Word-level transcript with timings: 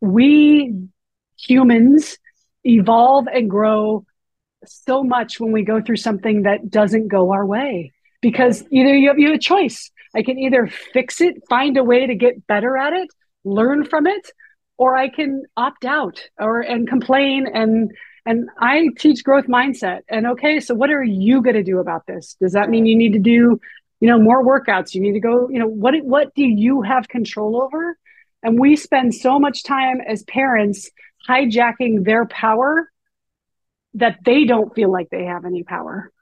We 0.00 0.88
humans 1.38 2.18
evolve 2.64 3.26
and 3.32 3.48
grow 3.48 4.04
so 4.64 5.02
much 5.02 5.38
when 5.38 5.52
we 5.52 5.62
go 5.62 5.80
through 5.80 5.96
something 5.96 6.42
that 6.42 6.70
doesn't 6.70 7.08
go 7.08 7.32
our 7.32 7.46
way 7.46 7.92
because 8.20 8.64
either 8.70 8.94
you 8.94 9.08
have, 9.08 9.18
you 9.18 9.28
have 9.28 9.36
a 9.36 9.40
choice. 9.40 9.90
I 10.14 10.22
can 10.22 10.38
either 10.38 10.66
fix 10.92 11.20
it, 11.20 11.42
find 11.48 11.76
a 11.76 11.84
way 11.84 12.06
to 12.06 12.14
get 12.14 12.46
better 12.46 12.76
at 12.76 12.92
it, 12.92 13.08
learn 13.44 13.84
from 13.84 14.06
it, 14.06 14.30
or 14.78 14.96
I 14.96 15.08
can 15.08 15.42
opt 15.56 15.84
out 15.84 16.22
or 16.38 16.60
and 16.60 16.88
complain 16.88 17.46
and 17.52 17.90
and 18.24 18.48
I 18.58 18.88
teach 18.98 19.22
growth 19.22 19.46
mindset. 19.46 20.00
And 20.08 20.26
okay, 20.26 20.58
so 20.58 20.74
what 20.74 20.90
are 20.90 21.04
you 21.04 21.42
going 21.42 21.54
to 21.54 21.62
do 21.62 21.78
about 21.78 22.06
this? 22.06 22.36
Does 22.40 22.52
that 22.52 22.68
mean 22.68 22.84
you 22.84 22.96
need 22.96 23.12
to 23.12 23.20
do, 23.20 23.60
you 24.00 24.08
know, 24.08 24.18
more 24.18 24.44
workouts? 24.44 24.94
You 24.94 25.00
need 25.00 25.12
to 25.12 25.20
go, 25.20 25.48
you 25.48 25.60
know, 25.60 25.68
what 25.68 25.94
what 26.02 26.34
do 26.34 26.42
you 26.44 26.82
have 26.82 27.08
control 27.08 27.62
over? 27.62 27.96
And 28.42 28.58
we 28.58 28.76
spend 28.76 29.14
so 29.14 29.38
much 29.38 29.64
time 29.64 30.00
as 30.00 30.22
parents 30.24 30.90
hijacking 31.28 32.04
their 32.04 32.26
power 32.26 32.90
that 33.94 34.18
they 34.24 34.44
don't 34.44 34.74
feel 34.74 34.92
like 34.92 35.08
they 35.10 35.24
have 35.24 35.44
any 35.44 35.62
power. 35.62 36.12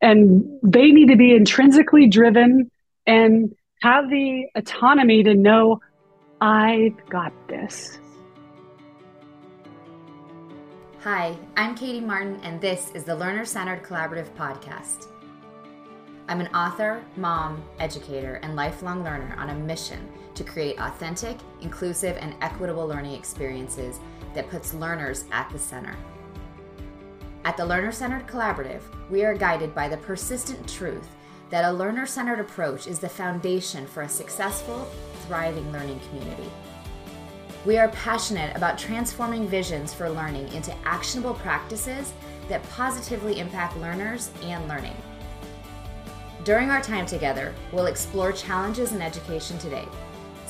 And 0.00 0.58
they 0.62 0.90
need 0.90 1.08
to 1.08 1.16
be 1.16 1.34
intrinsically 1.34 2.08
driven 2.08 2.70
and 3.06 3.54
have 3.82 4.08
the 4.08 4.46
autonomy 4.54 5.22
to 5.24 5.34
know 5.34 5.80
I've 6.40 7.06
got 7.08 7.32
this. 7.48 7.98
Hi, 11.00 11.36
I'm 11.56 11.74
Katie 11.74 12.00
Martin, 12.00 12.38
and 12.44 12.60
this 12.60 12.92
is 12.94 13.02
the 13.02 13.14
Learner 13.14 13.44
Centered 13.44 13.82
Collaborative 13.82 14.30
Podcast. 14.36 15.08
I'm 16.28 16.40
an 16.40 16.46
author, 16.54 17.04
mom, 17.16 17.62
educator, 17.80 18.34
and 18.42 18.54
lifelong 18.54 19.02
learner 19.02 19.34
on 19.36 19.50
a 19.50 19.54
mission 19.54 20.08
to 20.34 20.44
create 20.44 20.78
authentic, 20.78 21.38
inclusive, 21.60 22.16
and 22.20 22.34
equitable 22.40 22.86
learning 22.86 23.14
experiences 23.14 24.00
that 24.34 24.50
puts 24.50 24.74
learners 24.74 25.24
at 25.32 25.50
the 25.50 25.58
center. 25.58 25.96
At 27.44 27.56
the 27.56 27.66
Learner 27.66 27.92
Centered 27.92 28.26
Collaborative, 28.26 28.82
we 29.10 29.24
are 29.24 29.34
guided 29.34 29.74
by 29.74 29.88
the 29.88 29.96
persistent 29.96 30.68
truth 30.68 31.08
that 31.50 31.64
a 31.64 31.72
learner 31.72 32.06
centered 32.06 32.40
approach 32.40 32.86
is 32.86 32.98
the 32.98 33.08
foundation 33.08 33.86
for 33.86 34.02
a 34.02 34.08
successful, 34.08 34.88
thriving 35.26 35.70
learning 35.72 36.00
community. 36.08 36.50
We 37.66 37.78
are 37.78 37.88
passionate 37.88 38.56
about 38.56 38.78
transforming 38.78 39.46
visions 39.46 39.92
for 39.92 40.08
learning 40.08 40.52
into 40.52 40.74
actionable 40.84 41.34
practices 41.34 42.12
that 42.48 42.62
positively 42.70 43.38
impact 43.38 43.76
learners 43.76 44.30
and 44.42 44.66
learning. 44.66 44.96
During 46.44 46.70
our 46.70 46.80
time 46.80 47.06
together, 47.06 47.54
we'll 47.70 47.86
explore 47.86 48.32
challenges 48.32 48.92
in 48.92 49.00
education 49.00 49.58
today, 49.58 49.86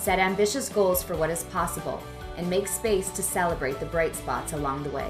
set 0.03 0.19
ambitious 0.19 0.69
goals 0.69 1.01
for 1.01 1.17
what 1.17 1.31
is 1.31 1.45
possible, 1.45 2.03
and 2.37 2.51
make 2.51 2.67
space 2.67 3.11
to 3.11 3.23
celebrate 3.23 3.79
the 3.79 3.87
bright 3.87 4.17
spots 4.17 4.53
along 4.53 4.83
the 4.83 4.91
way. 4.91 5.09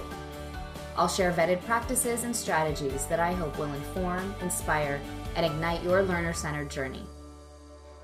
I'll 0.99 1.09
share 1.09 1.33
vetted 1.33 1.65
practices 1.65 2.25
and 2.25 2.37
strategies 2.37 3.07
that 3.07 3.19
I 3.19 3.33
hope 3.33 3.57
will 3.57 3.73
inform, 3.73 4.35
inspire, 4.43 5.01
and 5.35 5.47
ignite 5.47 5.83
your 5.83 6.03
learner 6.03 6.35
centered 6.35 6.71
journey. 6.71 7.07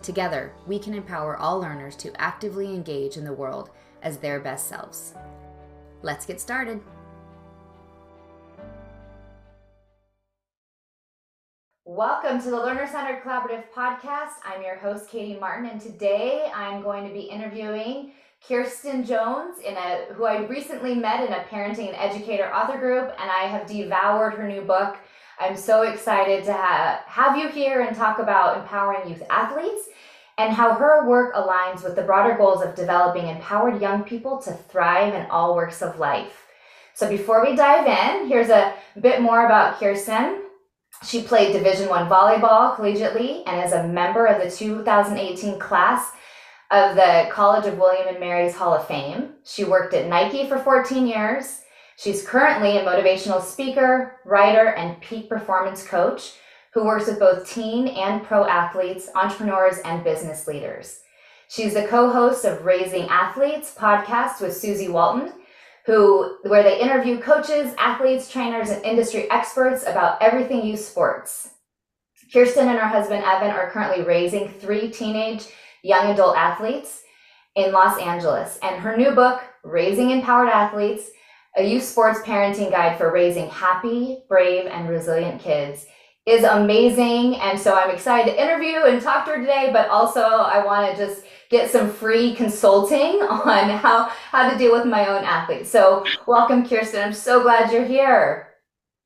Together, 0.03 0.55
we 0.67 0.79
can 0.79 0.95
empower 0.95 1.37
all 1.37 1.61
learners 1.61 1.95
to 1.97 2.19
actively 2.19 2.73
engage 2.75 3.19
in 3.19 3.25
the 3.25 3.33
world 3.35 3.69
as 4.03 4.17
their 4.17 4.41
best 4.41 4.69
selves. 4.69 5.13
Let's 6.01 6.25
get 6.25 6.41
started. 6.41 6.81
Welcome 11.91 12.39
to 12.43 12.51
the 12.51 12.57
Learner 12.57 12.87
Centered 12.87 13.23
Collaborative 13.23 13.65
Podcast. 13.75 14.33
I'm 14.45 14.61
your 14.63 14.77
host, 14.77 15.09
Katie 15.09 15.39
Martin, 15.41 15.71
and 15.71 15.81
today 15.81 16.53
I'm 16.55 16.83
going 16.83 17.09
to 17.09 17.15
be 17.15 17.21
interviewing 17.21 18.13
Kirsten 18.47 19.07
Jones, 19.07 19.57
in 19.67 19.75
a 19.75 20.13
who 20.13 20.27
I 20.27 20.45
recently 20.45 20.95
met 20.95 21.27
in 21.27 21.33
a 21.33 21.45
parenting 21.45 21.89
and 21.89 21.97
educator 21.97 22.55
author 22.55 22.77
group, 22.77 23.05
and 23.19 23.31
I 23.31 23.45
have 23.45 23.67
devoured 23.67 24.35
her 24.35 24.47
new 24.47 24.61
book. 24.61 24.99
I'm 25.41 25.57
so 25.57 25.81
excited 25.81 26.45
to 26.45 26.53
ha- 26.53 27.05
have 27.07 27.39
you 27.39 27.49
here 27.49 27.81
and 27.81 27.97
talk 27.97 28.19
about 28.19 28.59
empowering 28.59 29.09
youth 29.09 29.23
athletes 29.31 29.89
and 30.37 30.53
how 30.53 30.75
her 30.75 31.09
work 31.09 31.35
aligns 31.35 31.83
with 31.83 31.97
the 31.97 32.03
broader 32.03 32.37
goals 32.37 32.63
of 32.63 32.75
developing 32.75 33.29
empowered 33.29 33.81
young 33.81 34.05
people 34.05 34.37
to 34.43 34.53
thrive 34.53 35.15
in 35.15 35.25
all 35.31 35.57
works 35.57 35.81
of 35.81 35.99
life. 35.99 36.49
So 36.93 37.09
before 37.09 37.43
we 37.43 37.57
dive 37.57 37.87
in, 37.87 38.29
here's 38.29 38.51
a 38.51 38.75
bit 39.01 39.23
more 39.23 39.47
about 39.47 39.81
Kirsten. 39.81 40.43
She 41.05 41.23
played 41.23 41.53
Division 41.53 41.89
1 41.89 42.09
volleyball 42.09 42.75
collegiately 42.75 43.45
and 43.47 43.65
is 43.65 43.73
a 43.73 43.87
member 43.87 44.27
of 44.27 44.43
the 44.43 44.51
2018 44.51 45.59
class 45.59 46.11
of 46.71 46.97
the 46.97 47.29
College 47.31 47.67
of 47.67 47.79
William 47.79 48.09
and 48.09 48.21
Mary's 48.21 48.57
Hall 48.57 48.75
of 48.75 48.87
Fame. 48.87 49.35
She 49.45 49.65
worked 49.65 49.95
at 49.95 50.09
Nike 50.09 50.49
for 50.49 50.59
14 50.59 51.07
years. 51.07 51.63
She's 51.97 52.27
currently 52.27 52.77
a 52.77 52.85
motivational 52.85 53.43
speaker, 53.43 54.21
writer, 54.25 54.69
and 54.75 55.01
peak 55.01 55.29
performance 55.29 55.87
coach 55.87 56.33
who 56.73 56.85
works 56.85 57.07
with 57.07 57.19
both 57.19 57.49
teen 57.49 57.89
and 57.89 58.23
pro 58.23 58.47
athletes, 58.47 59.09
entrepreneurs, 59.15 59.79
and 59.85 60.05
business 60.05 60.47
leaders. 60.47 61.01
She's 61.49 61.75
the 61.75 61.87
co-host 61.87 62.45
of 62.45 62.67
Raising 62.67 63.09
Athletes 63.09 63.75
podcast 63.75 64.41
with 64.41 64.55
Susie 64.55 64.89
Walton, 64.89 65.33
who 65.89 66.37
where 66.43 66.63
they 66.63 66.79
interview 66.79 67.19
coaches, 67.19 67.75
athletes, 67.79 68.31
trainers, 68.31 68.69
and 68.69 68.85
industry 68.85 69.29
experts 69.31 69.85
about 69.87 70.21
everything 70.21 70.65
youth 70.65 70.81
sports. 70.81 71.49
Kirsten 72.31 72.69
and 72.69 72.79
her 72.79 72.87
husband 72.87 73.25
Evan 73.25 73.51
are 73.51 73.71
currently 73.71 74.05
raising 74.05 74.51
three 74.51 74.91
teenage 74.91 75.47
young 75.83 76.13
adult 76.13 76.37
athletes 76.37 77.01
in 77.57 77.73
Los 77.73 77.99
Angeles. 77.99 78.59
And 78.63 78.79
her 78.79 78.99
new 78.99 79.13
book, 79.13 79.41
Raising 79.65 80.11
Empowered 80.11 80.51
Athletes, 80.51 81.09
a 81.57 81.63
youth 81.63 81.85
sports 81.85 82.21
parenting 82.21 82.71
guide 82.71 82.99
for 82.99 83.11
raising 83.11 83.49
happy, 83.49 84.25
brave, 84.29 84.67
and 84.67 84.91
resilient 84.91 85.41
kids, 85.41 85.87
is 86.27 86.45
amazing. 86.45 87.37
And 87.37 87.59
so 87.59 87.75
I'm 87.75 87.91
excited 87.91 88.31
to 88.31 88.43
interview 88.43 88.83
and 88.83 89.01
talk 89.01 89.25
to 89.25 89.31
her 89.31 89.41
today, 89.41 89.71
but 89.73 89.89
also 89.89 90.21
I 90.21 90.63
want 90.63 90.91
to 90.91 91.07
just 91.07 91.25
get 91.51 91.71
some 91.71 91.91
free 91.91 92.35
consulting 92.35 92.99
on 93.23 93.71
how, 93.71 94.05
how 94.31 94.51
to 94.51 94.59
deal 94.59 94.73
with 94.73 94.87
my 94.87 95.07
own 95.07 95.25
athletes. 95.25 95.71
So 95.71 96.05
welcome, 96.27 96.67
Kirsten. 96.67 97.03
I'm 97.03 97.13
so 97.13 97.43
glad 97.43 97.73
you're 97.73 97.87
here. 97.87 98.49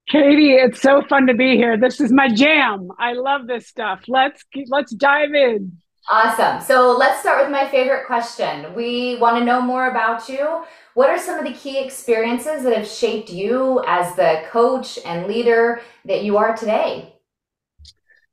Katie, 0.09 0.55
it's 0.55 0.83
so 0.83 1.03
fun 1.09 1.27
to 1.29 1.35
be 1.35 1.57
here. 1.57 1.79
This 1.79 2.01
is 2.01 2.13
my 2.13 2.29
jam. 2.29 2.89
I 2.99 3.13
love 3.13 3.47
this 3.47 3.69
stuff. 3.69 4.01
Let's 4.09 4.45
let's 4.69 4.93
dive 4.93 5.33
in. 5.33 5.79
Awesome. 6.11 6.61
So 6.61 6.97
let's 6.99 7.21
start 7.21 7.43
with 7.43 7.53
my 7.53 7.69
favorite 7.69 8.07
question. 8.07 8.75
We 8.75 9.17
want 9.17 9.39
to 9.39 9.45
know 9.45 9.63
more 9.63 9.89
about 9.89 10.29
you. 10.29 10.65
What 10.95 11.09
are 11.09 11.19
some 11.19 11.39
of 11.39 11.45
the 11.45 11.53
key 11.53 11.79
experiences 11.79 12.65
that 12.65 12.77
have 12.77 12.89
shaped 12.89 13.31
you 13.31 13.83
as 13.87 14.17
the 14.17 14.43
coach 14.51 14.99
and 15.07 15.29
leader 15.29 15.81
that 16.05 16.25
you 16.25 16.37
are 16.37 16.57
today? 16.57 17.12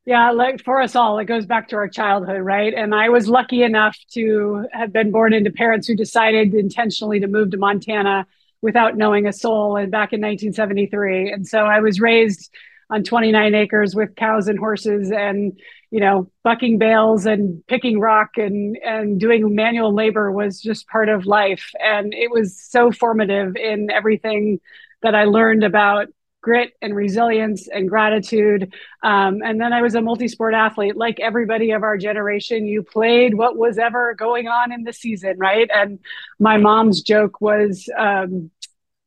Yeah, 0.06 0.32
like 0.32 0.64
for 0.64 0.82
us 0.82 0.96
all, 0.96 1.20
it 1.20 1.26
goes 1.26 1.46
back 1.46 1.68
to 1.70 1.76
our 1.76 1.88
childhood, 1.88 2.42
right? 2.42 2.74
And 2.74 2.96
I 2.96 3.10
was 3.10 3.28
lucky 3.30 3.62
enough 3.64 3.96
to 4.14 4.66
have 4.72 4.92
been 4.92 5.12
born 5.12 5.34
into 5.34 5.52
parents 5.52 5.88
who 5.88 5.96
decided 5.96 6.54
intentionally 6.56 7.20
to 7.20 7.28
move 7.28 7.52
to 7.52 7.58
Montana 7.58 8.26
without 8.62 8.98
knowing 8.98 9.28
a 9.28 9.34
soul 9.34 9.78
and 9.78 9.92
back 9.92 10.12
in 10.12 10.20
1973. 10.22 11.32
And 11.32 11.48
so 11.48 11.60
I 11.60 11.80
was 11.82 12.00
raised 12.00 12.50
on 12.90 13.04
29 13.04 13.54
acres 13.54 13.94
with 13.94 14.16
cows 14.16 14.48
and 14.48 14.58
horses 14.58 15.12
and 15.12 15.60
you 15.92 16.00
know 16.00 16.32
bucking 16.44 16.80
bales 16.80 17.28
and 17.28 17.66
picking 17.68 18.00
rock 18.00 18.30
and 18.38 18.78
and 18.84 19.20
doing 19.20 19.54
manual 19.54 19.94
labor 19.94 20.32
was 20.32 20.60
just 20.60 20.88
part 20.88 21.08
of 21.08 21.28
life 21.28 21.70
and 21.80 22.16
it 22.16 22.32
was 22.32 22.60
so 22.60 22.92
formative 22.92 23.56
in 23.56 23.92
everything 23.92 24.60
that 25.04 25.14
i 25.14 25.26
learned 25.26 25.64
about 25.64 26.08
grit 26.42 26.74
and 26.82 26.96
resilience 26.96 27.68
and 27.68 27.90
gratitude. 27.90 28.74
Um, 29.04 29.42
and 29.44 29.60
then 29.60 29.74
i 29.74 29.82
was 29.82 29.96
a 29.96 30.02
multi-sport 30.02 30.54
athlete. 30.54 30.96
Like 30.96 31.20
everybody 31.20 31.72
of 31.72 31.84
our 31.84 31.98
generation 31.98 32.66
you 32.66 32.84
played 32.84 33.34
what 33.34 33.58
was 33.58 33.78
ever 33.78 34.14
going 34.16 34.48
on 34.48 34.72
in 34.72 34.84
the 34.84 34.94
season 34.94 35.38
right? 35.38 35.70
And 35.74 36.00
my 36.40 36.58
mom's 36.58 37.02
joke 37.02 37.42
was 37.42 37.90
um, 37.98 38.52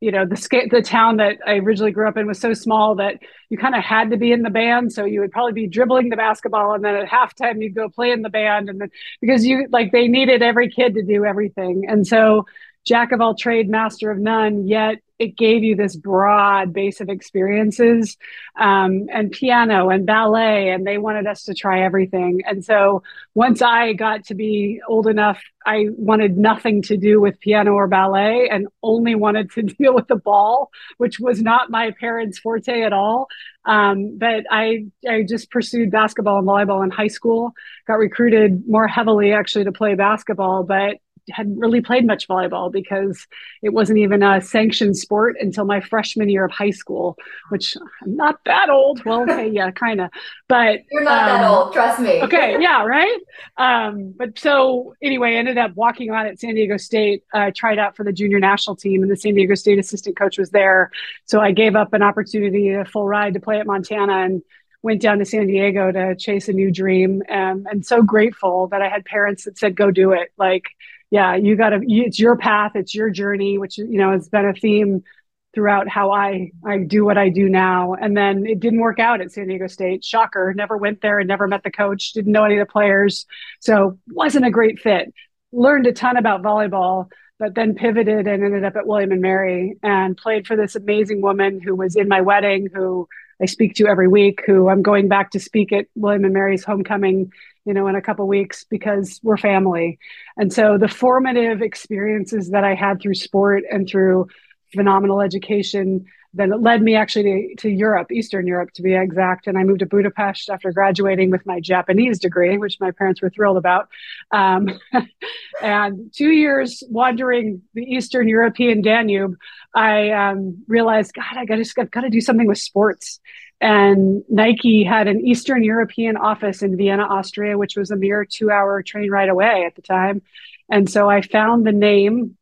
you 0.03 0.11
know 0.11 0.27
the 0.27 0.69
the 0.69 0.83
town 0.83 1.19
that 1.19 1.39
I 1.47 1.59
originally 1.59 1.93
grew 1.93 2.09
up 2.09 2.17
in 2.17 2.27
was 2.27 2.41
so 2.41 2.55
small 2.55 2.97
that 2.97 3.21
you 3.51 3.57
kind 3.57 3.77
of 3.77 3.85
had 3.85 4.11
to 4.11 4.17
be 4.17 4.33
in 4.33 4.43
the 4.43 4.51
band. 4.51 4.93
So 4.93 5.05
you 5.05 5.21
would 5.21 5.31
probably 5.31 5.53
be 5.53 5.69
dribbling 5.69 6.09
the 6.09 6.17
basketball, 6.17 6.75
and 6.75 6.85
then 6.85 6.97
at 6.97 7.09
halftime 7.09 7.63
you'd 7.63 7.77
go 7.77 7.89
play 7.89 8.11
in 8.11 8.23
the 8.23 8.29
band, 8.29 8.69
and 8.69 8.81
then 8.81 8.91
because 9.21 9.47
you 9.47 9.69
like 9.71 9.93
they 9.93 10.09
needed 10.09 10.43
every 10.43 10.69
kid 10.69 10.95
to 10.95 11.03
do 11.03 11.25
everything, 11.25 11.85
and 11.89 12.05
so 12.05 12.47
jack 12.85 13.13
of 13.13 13.21
all 13.21 13.35
trade, 13.35 13.69
master 13.69 14.11
of 14.11 14.19
none. 14.19 14.67
Yet 14.67 14.99
it 15.23 15.37
gave 15.37 15.63
you 15.63 15.77
this 15.77 15.95
broad 15.95 16.73
base 16.73 17.01
of 17.01 17.09
experiences 17.09 18.17
um, 18.59 19.07
and 19.13 19.31
piano 19.31 19.89
and 19.89 20.05
ballet 20.05 20.71
and 20.71 20.85
they 20.85 20.99
wanted 20.99 21.29
us 21.29 21.45
to 21.45 21.55
try 21.55 21.85
everything 21.85 22.41
and 22.45 22.65
so 22.65 23.05
once 23.35 23.63
i 23.63 23.93
got 23.93 24.25
to 24.25 24.35
be 24.35 24.81
old 24.89 25.07
enough 25.07 25.41
i 25.65 25.87
wanted 25.91 26.37
nothing 26.37 26.83
to 26.83 26.97
do 26.97 27.21
with 27.21 27.39
piano 27.39 27.71
or 27.73 27.87
ballet 27.87 28.49
and 28.51 28.67
only 28.83 29.15
wanted 29.15 29.49
to 29.53 29.63
deal 29.79 29.95
with 29.95 30.09
the 30.09 30.17
ball 30.17 30.71
which 30.97 31.21
was 31.21 31.41
not 31.41 31.71
my 31.71 31.93
parents 32.01 32.39
forte 32.41 32.83
at 32.83 32.93
all 32.93 33.29
um, 33.65 34.19
but 34.19 34.43
I, 34.51 34.87
I 35.09 35.23
just 35.23 35.53
pursued 35.53 35.93
basketball 35.93 36.39
and 36.39 36.49
volleyball 36.49 36.83
in 36.83 36.91
high 36.91 37.07
school 37.07 37.53
got 37.87 37.95
recruited 37.95 38.69
more 38.69 38.89
heavily 38.89 39.33
actually 39.33 39.65
to 39.65 39.73
play 39.73 39.95
basketball 39.95 40.65
but 40.65 40.97
hadn't 41.31 41.59
really 41.59 41.81
played 41.81 42.07
much 42.07 42.27
volleyball 42.29 42.73
because 42.73 43.27
it 43.63 43.71
wasn't 43.71 43.99
even 43.99 44.23
a 44.23 44.41
sanctioned 44.41 44.97
sport 44.97 45.37
until 45.41 45.65
my 45.65 45.81
freshman 45.81 46.29
year 46.29 46.45
of 46.45 46.51
high 46.51 46.71
school, 46.71 47.17
which 47.51 47.77
I'm 48.03 48.17
not 48.17 48.41
that 48.45 48.71
old. 48.71 49.05
Well, 49.05 49.23
okay, 49.23 49.49
yeah, 49.49 49.71
kind 49.71 50.01
of. 50.01 50.11
But 50.49 50.81
you're 50.91 51.05
not 51.05 51.31
um, 51.31 51.41
that 51.41 51.49
old, 51.49 51.73
trust 51.73 52.01
me. 52.01 52.23
okay, 52.23 52.57
yeah, 52.61 52.85
right. 52.85 53.19
Um, 53.57 54.15
but 54.17 54.39
so 54.39 54.95
anyway, 55.03 55.35
I 55.35 55.37
ended 55.37 55.59
up 55.59 55.75
walking 55.77 56.11
on 56.11 56.27
at 56.27 56.41
San 56.41 56.55
Diego 56.55 56.77
State. 56.77 57.25
I 57.33 57.49
uh, 57.49 57.51
tried 57.55 57.79
out 57.79 57.97
for 57.97 58.05
the 58.05 58.13
junior 58.13 58.41
national 58.41 58.77
team, 58.77 59.03
and 59.03 59.11
the 59.11 59.17
San 59.17 59.35
Diego 59.35 59.55
State 59.55 59.79
assistant 59.79 60.17
coach 60.17 60.39
was 60.39 60.51
there. 60.51 60.91
So 61.27 61.41
I 61.41 61.53
gave 61.53 61.77
up 61.77 61.93
an 61.93 62.03
opportunity, 62.03 62.71
a 62.71 62.85
full 62.85 63.07
ride 63.07 63.35
to 63.35 63.41
play 63.41 63.61
at 63.61 63.67
Montana, 63.67 64.25
and 64.25 64.43
went 64.83 65.01
down 65.01 65.19
to 65.19 65.25
San 65.25 65.47
Diego 65.47 65.93
to 65.93 66.17
chase 66.17 66.49
a 66.49 66.53
new 66.53 66.71
dream. 66.71 67.23
Um, 67.31 67.67
and 67.71 67.87
so 67.87 68.03
grateful 68.03 68.67
that 68.69 68.83
I 68.83 68.89
had 68.89 69.05
parents 69.05 69.45
that 69.45 69.57
said, 69.57 69.77
go 69.77 69.91
do 69.91 70.13
it. 70.13 70.33
Like, 70.37 70.65
yeah, 71.13 71.35
you 71.35 71.57
got 71.57 71.69
to, 71.69 71.81
it's 71.87 72.19
your 72.19 72.39
path, 72.39 72.73
it's 72.75 72.95
your 72.95 73.11
journey, 73.11 73.59
which, 73.59 73.77
you 73.77 73.99
know, 73.99 74.13
has 74.13 74.31
been 74.31 74.47
a 74.47 74.55
theme 74.55 75.05
throughout 75.53 75.87
how 75.87 76.11
I, 76.11 76.53
I 76.65 76.79
do 76.79 77.05
what 77.05 77.19
I 77.19 77.29
do 77.29 77.51
now. 77.51 77.93
And 77.93 78.17
then 78.17 78.47
it 78.47 78.61
didn't 78.61 78.81
work 78.81 78.99
out 78.99 79.21
at 79.21 79.31
San 79.31 79.47
Diego 79.47 79.67
State. 79.67 80.03
Shocker. 80.03 80.55
Never 80.57 80.79
went 80.79 81.03
there 81.03 81.19
and 81.19 81.29
never 81.29 81.47
met 81.47 81.65
the 81.65 81.71
coach, 81.71 82.15
didn't 82.15 82.33
know 82.33 82.45
any 82.45 82.57
of 82.57 82.67
the 82.67 82.73
players. 82.73 83.27
So 83.61 83.99
wasn't 84.09 84.47
a 84.47 84.51
great 84.51 84.81
fit. 84.81 85.13
Learned 85.53 85.87
a 85.87 85.93
ton 85.93 86.17
about 86.17 86.41
volleyball, 86.41 87.11
but 87.39 87.55
then 87.55 87.75
pivoted 87.75 88.27
and 88.27 88.43
ended 88.43 88.65
up 88.65 88.77
at 88.77 88.87
William 88.87 89.13
and 89.13 89.21
Mary 89.21 89.77
and 89.83 90.17
played 90.17 90.47
for 90.47 90.57
this 90.57 90.77
amazing 90.77 91.21
woman 91.21 91.61
who 91.61 91.75
was 91.75 91.95
in 91.95 92.09
my 92.09 92.23
wedding, 92.23 92.69
who 92.73 93.07
I 93.39 93.45
speak 93.45 93.75
to 93.75 93.87
every 93.87 94.09
week, 94.09 94.41
who 94.47 94.71
I'm 94.71 94.81
going 94.81 95.09
back 95.09 95.33
to 95.33 95.41
speak 95.41 95.75
at 95.75 95.89
William 95.95 96.25
and 96.25 96.33
Mary's 96.33 96.65
homecoming, 96.65 97.33
you 97.65 97.75
know, 97.75 97.87
in 97.87 97.95
a 97.95 98.03
couple 98.03 98.27
weeks 98.27 98.65
because 98.65 99.21
we're 99.23 99.37
family. 99.37 99.99
And 100.37 100.53
so 100.53 100.79
the 100.79 100.89
formative 100.89 101.63
experiences 101.63 102.51
that 102.51 102.65
I 102.65 102.75
had 102.75 103.01
through 103.01 103.15
sport 103.15 103.65
and 103.71 103.89
through 103.89 104.29
phenomenal 104.73 105.21
education 105.21 106.07
that 106.35 106.49
led 106.61 106.83
me 106.83 106.97
actually 106.97 107.55
to, 107.57 107.63
to 107.63 107.69
Europe, 107.69 108.11
Eastern 108.11 108.47
Europe 108.47 108.71
to 108.73 108.83
be 108.83 108.95
exact. 108.95 109.47
And 109.47 109.59
I 109.59 109.65
moved 109.65 109.81
to 109.81 109.87
Budapest 109.87 110.49
after 110.49 110.73
graduating 110.73 111.31
with 111.31 111.45
my 111.45 111.61
Japanese 111.61 112.19
degree, 112.19 112.57
which 112.57 112.79
my 112.81 112.91
parents 112.91 113.21
were 113.21 113.29
thrilled 113.29 113.59
about. 113.59 113.89
Um, 114.31 114.71
and 115.63 116.11
two 116.15 116.31
years 116.31 116.83
wandering 116.89 117.63
the 117.75 117.83
Eastern 117.83 118.29
European 118.29 118.81
Danube, 118.81 119.37
I 119.75 120.11
um, 120.11 120.65
realized, 120.69 121.13
God, 121.15 121.37
I 121.37 121.45
just 121.57 121.75
got, 121.75 121.91
got 121.91 122.01
to 122.01 122.11
do 122.11 122.21
something 122.23 122.47
with 122.47 122.59
sports. 122.59 123.21
And 123.63 124.25
Nike 124.29 124.83
had 124.83 125.07
an 125.07 125.25
Eastern 125.25 125.63
European 125.63 126.17
office 126.17 126.63
in 126.63 126.77
Vienna, 126.77 127.05
Austria, 127.05 127.57
which 127.57 127.77
was 127.77 127.93
a 127.93 127.97
mere 127.97 128.25
two 128.25 128.51
hour 128.51 128.83
train 128.83 129.09
ride 129.09 129.29
away 129.29 129.65
at 129.65 129.77
the 129.77 129.83
time. 129.83 130.21
And 130.69 130.91
so 130.91 131.09
I 131.09 131.23
found 131.23 131.65
the 131.65 131.73
name 131.73 132.37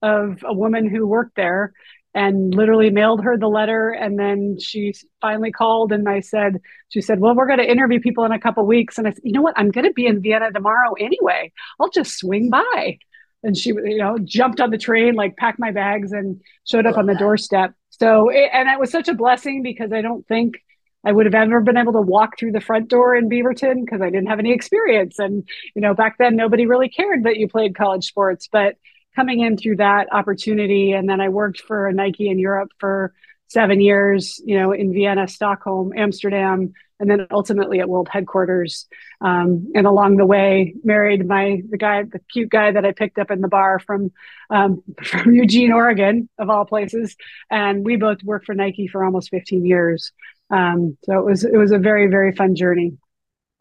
of 0.00 0.42
a 0.42 0.54
woman 0.54 0.88
who 0.88 1.06
worked 1.06 1.36
there 1.36 1.74
and 2.14 2.54
literally 2.54 2.88
mailed 2.88 3.22
her 3.22 3.36
the 3.36 3.48
letter. 3.48 3.90
And 3.90 4.18
then 4.18 4.58
she 4.58 4.94
finally 5.20 5.52
called 5.52 5.92
and 5.92 6.08
i 6.08 6.20
said 6.20 6.58
she 6.88 7.00
said 7.00 7.20
well 7.20 7.34
we're 7.34 7.46
going 7.46 7.58
to 7.58 7.70
interview 7.70 8.00
people 8.00 8.24
in 8.24 8.32
a 8.32 8.40
couple 8.40 8.64
weeks. 8.64 8.96
And 8.96 9.06
i 9.06 9.10
said 9.10 9.22
you 9.24 9.32
know 9.32 9.42
what? 9.42 9.58
I'm 9.58 9.70
going 9.70 9.86
to 9.86 9.92
be 9.92 10.06
in 10.06 10.22
vienna 10.22 10.50
tomorrow 10.52 10.94
anyway. 10.98 11.52
I'll 11.80 11.90
just 11.90 12.18
swing 12.18 12.48
by. 12.48 12.98
And 13.42 13.58
she 13.58 13.70
you 13.70 13.98
know 13.98 14.16
jumped 14.24 14.58
on 14.58 14.70
the 14.70 14.78
train 14.78 15.16
like 15.16 15.36
packed 15.36 15.58
my 15.58 15.70
bags 15.70 16.12
and 16.12 16.40
showed 16.64 16.86
up 16.86 16.96
on 16.96 17.04
the 17.04 17.14
doorstep 17.14 17.74
so 18.02 18.28
it, 18.28 18.50
and 18.52 18.68
it 18.68 18.80
was 18.80 18.90
such 18.90 19.08
a 19.08 19.14
blessing 19.14 19.62
because 19.62 19.92
i 19.92 20.00
don't 20.00 20.26
think 20.26 20.56
I 21.04 21.10
would 21.10 21.26
have 21.26 21.34
ever 21.34 21.60
been 21.60 21.76
able 21.76 21.94
to 21.94 22.00
walk 22.00 22.38
through 22.38 22.52
the 22.52 22.60
front 22.60 22.88
door 22.88 23.16
in 23.16 23.28
Beaverton 23.28 23.84
because 23.84 24.00
I 24.00 24.08
didn't 24.08 24.28
have 24.28 24.38
any 24.38 24.52
experience. 24.52 25.18
And, 25.18 25.42
you 25.74 25.82
know, 25.82 25.94
back 25.94 26.16
then 26.16 26.36
nobody 26.36 26.64
really 26.64 26.88
cared 26.88 27.24
that 27.24 27.38
you 27.38 27.48
played 27.48 27.74
college 27.74 28.04
sports. 28.04 28.48
But 28.50 28.76
coming 29.14 29.40
in 29.40 29.56
through 29.56 29.76
that 29.76 30.08
opportunity. 30.12 30.92
And 30.92 31.08
then 31.08 31.20
I 31.20 31.28
worked 31.28 31.60
for 31.60 31.90
Nike 31.92 32.28
in 32.28 32.38
Europe 32.38 32.70
for 32.78 33.12
seven 33.48 33.80
years, 33.80 34.40
you 34.44 34.58
know, 34.58 34.72
in 34.72 34.92
Vienna, 34.92 35.28
Stockholm, 35.28 35.92
Amsterdam, 35.96 36.72
and 37.02 37.10
then 37.10 37.26
ultimately 37.32 37.80
at 37.80 37.88
world 37.88 38.08
headquarters. 38.08 38.86
Um, 39.20 39.72
and 39.74 39.88
along 39.88 40.16
the 40.18 40.24
way, 40.24 40.74
married 40.84 41.26
my 41.26 41.60
the 41.68 41.76
guy, 41.76 42.04
the 42.04 42.20
cute 42.32 42.48
guy 42.48 42.70
that 42.70 42.86
I 42.86 42.92
picked 42.92 43.18
up 43.18 43.32
in 43.32 43.40
the 43.40 43.48
bar 43.48 43.80
from 43.80 44.12
um, 44.50 44.82
from 45.02 45.34
Eugene, 45.34 45.72
Oregon, 45.72 46.28
of 46.38 46.48
all 46.48 46.64
places. 46.64 47.16
And 47.50 47.84
we 47.84 47.96
both 47.96 48.22
worked 48.22 48.46
for 48.46 48.54
Nike 48.54 48.86
for 48.86 49.04
almost 49.04 49.30
15 49.30 49.66
years. 49.66 50.12
Um, 50.48 50.96
so 51.04 51.18
it 51.18 51.24
was 51.24 51.44
it 51.44 51.56
was 51.56 51.72
a 51.72 51.78
very 51.78 52.06
very 52.06 52.34
fun 52.34 52.54
journey. 52.54 52.96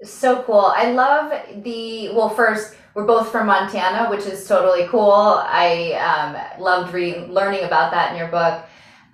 So 0.03 0.43
cool. 0.43 0.71
I 0.75 0.91
love 0.91 1.63
the 1.63 2.13
well. 2.13 2.29
First, 2.29 2.75
we're 2.93 3.05
both 3.05 3.31
from 3.31 3.47
Montana, 3.47 4.09
which 4.11 4.27
is 4.27 4.47
totally 4.47 4.87
cool. 4.87 5.11
I 5.11 5.93
um, 5.93 6.61
loved 6.61 6.93
re- 6.93 7.25
learning 7.25 7.63
about 7.63 7.91
that 7.91 8.11
in 8.11 8.17
your 8.17 8.27
book. 8.27 8.65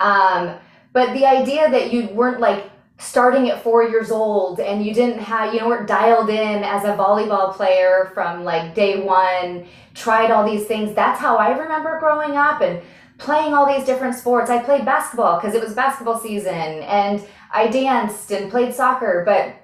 Um, 0.01 0.57
but 0.91 1.13
the 1.13 1.25
idea 1.25 1.69
that 1.69 1.93
you 1.93 2.09
weren't 2.09 2.41
like 2.41 2.69
starting 2.99 3.49
at 3.49 3.61
four 3.61 3.83
years 3.83 4.11
old 4.11 4.59
and 4.59 4.83
you 4.85 4.93
didn't 4.93 5.19
have, 5.19 5.53
you 5.53 5.59
know, 5.59 5.67
weren't 5.67 5.87
dialed 5.87 6.29
in 6.29 6.63
as 6.63 6.83
a 6.83 6.95
volleyball 6.97 7.53
player 7.53 8.11
from 8.13 8.43
like 8.43 8.73
day 8.73 9.03
one, 9.03 9.67
tried 9.93 10.31
all 10.31 10.45
these 10.49 10.65
things. 10.65 10.95
That's 10.95 11.19
how 11.19 11.37
I 11.37 11.57
remember 11.57 11.99
growing 11.99 12.35
up 12.35 12.61
and 12.61 12.81
playing 13.19 13.53
all 13.53 13.67
these 13.67 13.85
different 13.85 14.15
sports. 14.15 14.49
I 14.49 14.63
played 14.63 14.85
basketball 14.85 15.39
because 15.39 15.55
it 15.55 15.63
was 15.63 15.73
basketball 15.73 16.19
season 16.19 16.53
and 16.53 17.23
I 17.51 17.67
danced 17.67 18.31
and 18.31 18.49
played 18.49 18.73
soccer, 18.73 19.23
but 19.25 19.55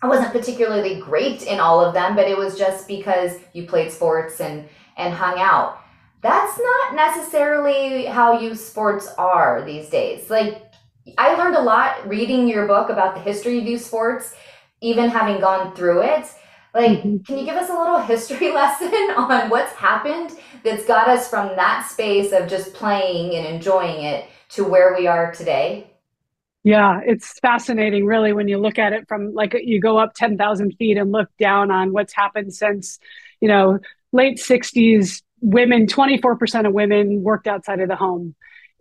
I 0.00 0.06
wasn't 0.06 0.32
particularly 0.32 1.00
great 1.00 1.42
in 1.42 1.60
all 1.60 1.84
of 1.84 1.92
them, 1.92 2.14
but 2.14 2.28
it 2.28 2.38
was 2.38 2.56
just 2.56 2.86
because 2.86 3.32
you 3.52 3.66
played 3.66 3.92
sports 3.92 4.40
and 4.40 4.68
and 4.96 5.14
hung 5.14 5.38
out. 5.38 5.80
That's 6.20 6.58
not 6.58 6.94
necessarily 6.94 8.06
how 8.06 8.40
youth 8.40 8.60
sports 8.60 9.08
are 9.16 9.62
these 9.64 9.88
days. 9.88 10.28
Like 10.30 10.67
I 11.16 11.34
learned 11.34 11.56
a 11.56 11.62
lot 11.62 12.06
reading 12.08 12.48
your 12.48 12.66
book 12.66 12.90
about 12.90 13.14
the 13.14 13.20
history 13.20 13.58
of 13.58 13.64
youth 13.64 13.84
sports, 13.84 14.34
even 14.80 15.08
having 15.08 15.40
gone 15.40 15.74
through 15.74 16.02
it. 16.02 16.26
Like, 16.74 16.98
mm-hmm. 16.98 17.18
can 17.18 17.38
you 17.38 17.44
give 17.44 17.56
us 17.56 17.70
a 17.70 17.74
little 17.74 17.98
history 18.12 18.52
lesson 18.52 18.92
on 19.16 19.50
what's 19.50 19.72
happened 19.72 20.38
that's 20.64 20.84
got 20.84 21.08
us 21.08 21.28
from 21.28 21.48
that 21.56 21.88
space 21.88 22.32
of 22.32 22.48
just 22.48 22.74
playing 22.74 23.34
and 23.34 23.46
enjoying 23.46 24.02
it 24.02 24.28
to 24.50 24.64
where 24.64 24.94
we 24.96 25.06
are 25.06 25.32
today? 25.32 25.90
Yeah, 26.64 27.00
it's 27.04 27.38
fascinating, 27.38 28.04
really, 28.04 28.32
when 28.32 28.48
you 28.48 28.58
look 28.58 28.78
at 28.78 28.92
it 28.92 29.08
from 29.08 29.32
like 29.32 29.56
you 29.62 29.80
go 29.80 29.96
up 29.96 30.14
10,000 30.14 30.72
feet 30.72 30.98
and 30.98 31.12
look 31.12 31.28
down 31.38 31.70
on 31.70 31.92
what's 31.92 32.12
happened 32.12 32.52
since, 32.52 32.98
you 33.40 33.48
know, 33.48 33.78
late 34.12 34.38
60s. 34.38 35.22
Women, 35.40 35.86
24% 35.86 36.66
of 36.66 36.72
women 36.72 37.22
worked 37.22 37.46
outside 37.46 37.78
of 37.78 37.88
the 37.88 37.94
home. 37.94 38.34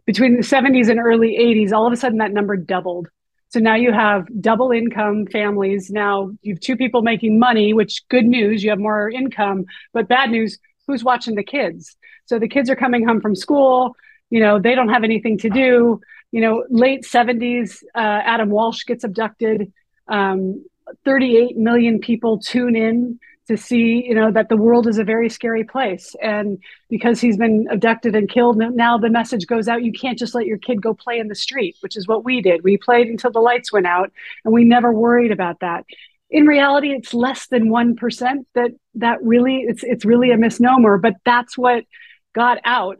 Between 0.08 0.36
the 0.36 0.42
70s 0.42 0.90
and 0.90 1.00
early 1.00 1.38
80s, 1.40 1.72
all 1.72 1.86
of 1.86 1.94
a 1.94 1.98
sudden 1.98 2.18
that 2.18 2.32
number 2.32 2.58
doubled. 2.58 3.08
So 3.50 3.60
now 3.60 3.76
you 3.76 3.94
have 3.94 4.26
double 4.42 4.72
income 4.72 5.28
families. 5.28 5.92
Now 5.92 6.32
you 6.42 6.56
have 6.56 6.60
two 6.60 6.76
people 6.76 7.04
making 7.04 7.38
money, 7.38 7.74
which 7.74 8.02
good 8.10 8.26
news, 8.26 8.64
you 8.64 8.72
have 8.72 8.80
more 8.80 9.10
income, 9.10 9.66
but 9.94 10.08
bad 10.08 10.32
news, 10.32 10.58
who's 10.88 11.04
watching 11.04 11.36
the 11.36 11.44
kids? 11.44 11.96
So 12.26 12.40
the 12.40 12.48
kids 12.48 12.72
are 12.72 12.76
coming 12.76 13.08
home 13.08 13.22
from 13.22 13.36
school, 13.36 13.96
you 14.32 14.40
know, 14.40 14.60
they 14.60 14.74
don't 14.74 14.90
have 14.90 15.04
anything 15.04 15.38
to 15.40 15.50
do 15.50 16.02
you 16.32 16.42
know, 16.42 16.66
late 16.70 17.04
70s, 17.04 17.84
uh, 17.96 18.00
Adam 18.00 18.50
Walsh 18.50 18.84
gets 18.86 19.04
abducted. 19.04 19.72
Um, 20.08 20.66
38 21.06 21.58
million 21.58 22.00
people 22.00 22.40
tune 22.40 22.76
in 22.76 23.20
to 23.48 23.58
see, 23.58 24.04
you 24.06 24.16
know, 24.16 24.32
that 24.32 24.50
the 24.50 24.58
world 24.58 24.88
is 24.88 24.98
a 24.98 25.04
very 25.04 25.30
scary 25.30 25.64
place. 25.64 26.16
And 26.22 26.60
because 26.90 27.22
he's 27.22 27.38
been 27.38 27.68
abducted 27.72 28.16
and 28.16 28.30
killed, 28.30 28.58
now 28.58 28.98
the 28.98 29.10
message 29.10 29.48
goes 29.48 29.68
out 29.68 29.84
you 29.84 29.92
can't 29.92 30.20
just 30.20 30.36
let 30.36 30.46
your 30.46 30.58
kid 30.58 30.82
go 30.82 30.94
play 30.94 31.20
in 31.20 31.28
the 31.28 31.36
street, 31.36 31.78
which 31.82 31.96
is 31.96 32.08
what 32.08 32.26
we 32.26 32.42
did. 32.42 32.64
We 32.64 32.78
played 32.78 33.08
until 33.08 33.32
the 33.32 33.40
lights 33.40 33.72
went 33.72 33.88
out 33.88 34.12
and 34.44 34.54
we 34.54 34.66
never 34.66 34.92
worried 34.92 35.32
about 35.32 35.62
that. 35.62 35.86
In 36.30 36.46
reality, 36.46 36.92
it's 36.92 37.14
less 37.14 37.48
than 37.48 37.70
1% 37.70 38.46
that 38.54 38.72
that 38.96 39.24
really 39.24 39.62
it's 39.62 39.84
it's 39.84 40.04
really 40.04 40.32
a 40.32 40.38
misnomer, 40.38 40.98
but 40.98 41.14
that's 41.24 41.58
what 41.58 41.86
got 42.34 42.60
out. 42.66 42.98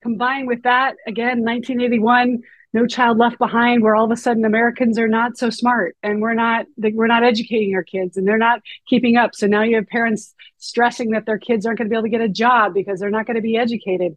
Combined 0.00 0.46
with 0.46 0.62
that, 0.62 0.94
again, 1.08 1.42
1981, 1.44 2.42
no 2.78 2.86
child 2.86 3.18
left 3.18 3.38
behind 3.38 3.82
where 3.82 3.96
all 3.96 4.04
of 4.04 4.10
a 4.10 4.16
sudden 4.16 4.44
americans 4.44 4.98
are 4.98 5.08
not 5.08 5.36
so 5.36 5.50
smart 5.50 5.96
and 6.02 6.20
we're 6.22 6.34
not 6.34 6.66
we're 6.76 7.06
not 7.06 7.24
educating 7.24 7.74
our 7.74 7.82
kids 7.82 8.16
and 8.16 8.26
they're 8.26 8.38
not 8.38 8.60
keeping 8.86 9.16
up. 9.16 9.34
So 9.34 9.46
now 9.46 9.62
you 9.62 9.76
have 9.76 9.86
parents 9.86 10.34
stressing 10.58 11.10
that 11.10 11.26
their 11.26 11.38
kids 11.38 11.64
aren't 11.66 11.78
going 11.78 11.88
to 11.88 11.90
be 11.90 11.96
able 11.96 12.04
to 12.04 12.10
get 12.10 12.20
a 12.20 12.28
job 12.28 12.74
because 12.74 13.00
they're 13.00 13.10
not 13.10 13.26
going 13.26 13.36
to 13.36 13.42
be 13.42 13.56
educated. 13.56 14.16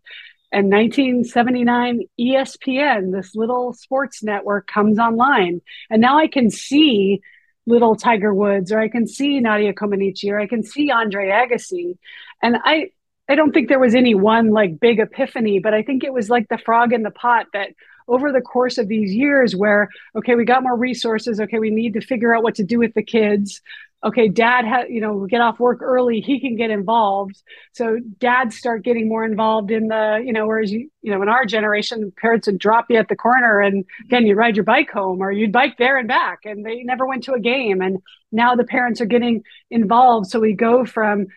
And 0.54 0.70
1979 0.70 2.02
espn 2.20 3.14
this 3.14 3.36
little 3.36 3.74
sports 3.74 4.22
network 4.22 4.68
comes 4.68 5.00
online. 5.00 5.62
And 5.90 6.02
now 6.02 6.18
i 6.18 6.28
can 6.28 6.50
see 6.50 7.22
little 7.66 7.96
tiger 7.96 8.34
woods 8.34 8.72
or 8.72 8.80
i 8.80 8.90
can 8.90 9.08
see 9.08 9.40
nadia 9.40 9.72
comaneci 9.72 10.30
or 10.32 10.40
i 10.40 10.48
can 10.48 10.64
see 10.64 10.92
andre 10.92 11.30
agassi. 11.30 11.98
And 12.44 12.58
i 12.66 12.90
I 13.30 13.36
don't 13.36 13.54
think 13.54 13.70
there 13.70 13.80
was 13.80 13.96
any 13.96 14.14
one 14.14 14.50
like 14.50 14.78
big 14.78 15.00
epiphany, 15.00 15.60
but 15.60 15.74
I 15.74 15.84
think 15.84 16.04
it 16.04 16.12
was 16.12 16.30
like 16.30 16.50
the 16.50 16.58
frog 16.58 16.92
in 16.92 17.02
the 17.02 17.12
pot 17.12 17.46
that 17.54 17.70
over 18.14 18.32
the 18.32 18.42
course 18.42 18.78
of 18.78 18.88
these 18.88 19.14
years 19.14 19.56
where 19.56 19.90
okay 20.16 20.36
we 20.36 20.46
got 20.46 20.64
more 20.64 20.76
resources 20.76 21.40
okay 21.40 21.60
we 21.60 21.70
need 21.70 21.94
to 21.94 22.02
figure 22.02 22.36
out 22.36 22.44
what 22.44 22.56
to 22.56 22.64
do 22.64 22.80
with 22.80 22.94
the 22.94 23.04
kids 23.04 23.62
okay, 24.04 24.28
dad 24.28 24.66
had, 24.66 24.90
you 24.90 25.00
know, 25.00 25.28
get 25.28 25.42
off 25.42 25.60
work 25.60 25.82
early, 25.82 26.22
he 26.22 26.40
can 26.40 26.56
get 26.56 26.72
involved. 26.72 27.42
So 27.74 28.00
dads 28.18 28.58
start 28.58 28.84
getting 28.84 29.08
more 29.08 29.24
involved 29.24 29.70
in 29.70 29.88
the, 29.88 30.22
you 30.26 30.34
know, 30.34 30.48
whereas 30.48 30.72
you, 30.72 30.90
you 31.02 31.14
know, 31.14 31.22
in 31.22 31.30
our 31.30 31.46
generation, 31.46 32.12
parents 32.20 32.48
would 32.48 32.58
drop 32.58 32.86
you 32.90 32.98
at 32.98 33.10
the 33.10 33.16
corner 33.16 33.60
and 33.60 33.86
again, 34.06 34.26
you 34.26 34.36
ride 34.36 34.56
your 34.56 34.66
bike 34.66 34.90
home 34.90 35.22
or 35.22 35.32
you'd 35.32 35.52
bike 35.52 35.78
there 35.78 35.98
and 35.98 36.08
back 36.08 36.40
and 36.46 36.66
they 36.66 36.82
never 36.84 37.06
went 37.06 37.24
to 37.26 37.34
a 37.34 37.40
game. 37.40 37.82
And 37.82 38.00
now 38.32 38.56
the 38.56 38.64
parents 38.64 39.02
are 39.02 39.06
getting 39.06 39.44
involved. 39.70 40.28
So 40.28 40.40
we 40.40 40.54
go 40.54 40.84
from, 40.84 41.28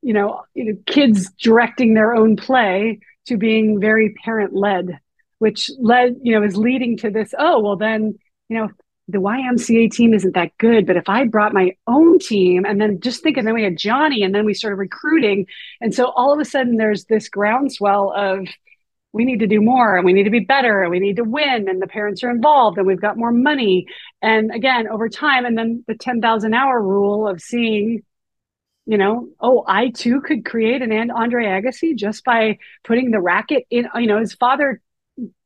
you 0.00 0.14
know, 0.14 0.42
you 0.54 0.64
know 0.64 0.78
kids 0.86 1.30
directing 1.32 1.92
their 1.92 2.14
own 2.14 2.36
play 2.36 3.00
to 3.26 3.36
being 3.36 3.80
very 3.80 4.14
parent 4.24 4.54
led, 4.54 4.98
which 5.38 5.70
led, 5.78 6.16
you 6.22 6.32
know, 6.32 6.44
is 6.44 6.56
leading 6.56 6.96
to 6.98 7.10
this, 7.10 7.34
oh, 7.38 7.60
well, 7.60 7.76
then, 7.76 8.18
you 8.48 8.56
know, 8.56 8.68
the 9.08 9.18
YMCA 9.18 9.90
team 9.90 10.14
isn't 10.14 10.34
that 10.34 10.56
good, 10.58 10.86
but 10.86 10.96
if 10.96 11.08
I 11.08 11.26
brought 11.26 11.52
my 11.52 11.76
own 11.86 12.18
team 12.18 12.64
and 12.64 12.80
then 12.80 13.00
just 13.00 13.22
think, 13.22 13.36
and 13.36 13.46
then 13.46 13.54
we 13.54 13.62
had 13.62 13.76
Johnny 13.76 14.22
and 14.22 14.34
then 14.34 14.46
we 14.46 14.54
started 14.54 14.76
recruiting. 14.76 15.46
And 15.80 15.94
so 15.94 16.06
all 16.16 16.32
of 16.32 16.40
a 16.40 16.44
sudden 16.44 16.76
there's 16.76 17.04
this 17.04 17.28
groundswell 17.28 18.12
of 18.16 18.48
we 19.12 19.24
need 19.24 19.40
to 19.40 19.46
do 19.46 19.60
more 19.60 19.96
and 19.96 20.04
we 20.04 20.12
need 20.12 20.24
to 20.24 20.30
be 20.30 20.40
better 20.40 20.82
and 20.82 20.90
we 20.90 20.98
need 20.98 21.16
to 21.16 21.24
win 21.24 21.68
and 21.68 21.80
the 21.80 21.86
parents 21.86 22.24
are 22.24 22.30
involved 22.30 22.78
and 22.78 22.86
we've 22.86 23.00
got 23.00 23.16
more 23.16 23.30
money. 23.30 23.86
And 24.22 24.52
again, 24.52 24.88
over 24.88 25.08
time, 25.08 25.44
and 25.44 25.56
then 25.56 25.84
the 25.86 25.94
10,000 25.94 26.52
hour 26.52 26.82
rule 26.82 27.28
of 27.28 27.40
seeing, 27.40 28.02
you 28.86 28.98
know, 28.98 29.28
oh, 29.38 29.64
I 29.68 29.90
too 29.90 30.20
could 30.20 30.44
create 30.44 30.82
an 30.82 30.90
and 30.92 31.12
Andre 31.12 31.44
Agassi 31.44 31.94
just 31.94 32.24
by 32.24 32.58
putting 32.82 33.10
the 33.10 33.20
racket 33.20 33.64
in, 33.70 33.86
you 33.94 34.06
know, 34.06 34.18
his 34.18 34.34
father 34.34 34.80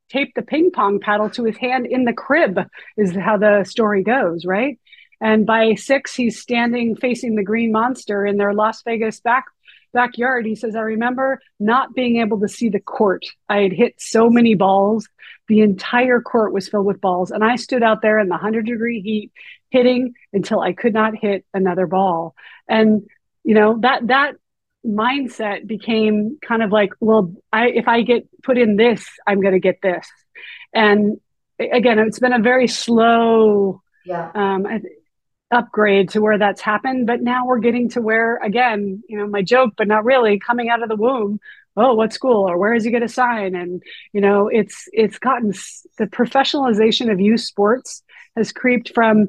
taped 0.08 0.34
the 0.34 0.42
ping 0.42 0.70
pong 0.70 1.00
paddle 1.00 1.30
to 1.30 1.44
his 1.44 1.56
hand 1.56 1.86
in 1.86 2.04
the 2.04 2.12
crib, 2.12 2.58
is 2.96 3.14
how 3.14 3.36
the 3.36 3.64
story 3.64 4.02
goes, 4.02 4.44
right? 4.44 4.78
And 5.20 5.46
by 5.46 5.74
six, 5.74 6.14
he's 6.14 6.40
standing 6.40 6.96
facing 6.96 7.34
the 7.34 7.42
green 7.42 7.72
monster 7.72 8.24
in 8.24 8.36
their 8.36 8.54
Las 8.54 8.82
Vegas 8.82 9.20
back 9.20 9.46
backyard. 9.92 10.46
He 10.46 10.54
says, 10.54 10.76
I 10.76 10.80
remember 10.80 11.40
not 11.58 11.94
being 11.94 12.20
able 12.20 12.40
to 12.40 12.48
see 12.48 12.68
the 12.68 12.80
court. 12.80 13.24
I 13.48 13.62
had 13.62 13.72
hit 13.72 13.94
so 13.98 14.30
many 14.30 14.54
balls. 14.54 15.08
The 15.48 15.60
entire 15.60 16.20
court 16.20 16.52
was 16.52 16.68
filled 16.68 16.86
with 16.86 17.00
balls. 17.00 17.30
And 17.30 17.42
I 17.42 17.56
stood 17.56 17.82
out 17.82 18.02
there 18.02 18.18
in 18.18 18.28
the 18.28 18.34
100 18.34 18.66
degree 18.66 19.00
heat 19.00 19.32
hitting 19.70 20.14
until 20.32 20.60
I 20.60 20.72
could 20.72 20.94
not 20.94 21.16
hit 21.16 21.44
another 21.54 21.86
ball. 21.86 22.34
And, 22.68 23.08
you 23.44 23.54
know, 23.54 23.78
that, 23.80 24.06
that 24.08 24.36
mindset 24.88 25.66
became 25.66 26.38
kind 26.40 26.62
of 26.62 26.72
like, 26.72 26.92
well, 27.00 27.32
I 27.52 27.68
if 27.68 27.88
I 27.88 28.02
get 28.02 28.28
put 28.42 28.58
in 28.58 28.76
this, 28.76 29.06
I'm 29.26 29.40
going 29.40 29.54
to 29.54 29.60
get 29.60 29.80
this. 29.82 30.06
And 30.72 31.20
again, 31.58 31.98
it's 31.98 32.18
been 32.18 32.32
a 32.32 32.40
very 32.40 32.68
slow 32.68 33.82
yeah. 34.04 34.30
um, 34.34 34.66
upgrade 35.50 36.10
to 36.10 36.20
where 36.20 36.38
that's 36.38 36.60
happened. 36.60 37.06
But 37.06 37.20
now 37.20 37.46
we're 37.46 37.58
getting 37.58 37.88
to 37.90 38.00
where, 38.00 38.36
again, 38.36 39.02
you 39.08 39.18
know, 39.18 39.26
my 39.26 39.42
joke, 39.42 39.74
but 39.76 39.88
not 39.88 40.04
really, 40.04 40.38
coming 40.38 40.68
out 40.68 40.82
of 40.82 40.88
the 40.88 40.96
womb. 40.96 41.40
Oh, 41.76 41.94
what 41.94 42.12
school 42.12 42.48
or 42.48 42.58
where 42.58 42.74
is 42.74 42.82
he 42.82 42.90
going 42.90 43.02
to 43.02 43.08
sign? 43.08 43.54
And 43.54 43.82
you 44.12 44.20
know, 44.20 44.48
it's 44.48 44.88
it's 44.92 45.18
gotten 45.18 45.52
the 45.98 46.06
professionalization 46.06 47.12
of 47.12 47.20
youth 47.20 47.42
sports 47.42 48.02
has 48.36 48.52
creeped 48.52 48.92
from 48.94 49.28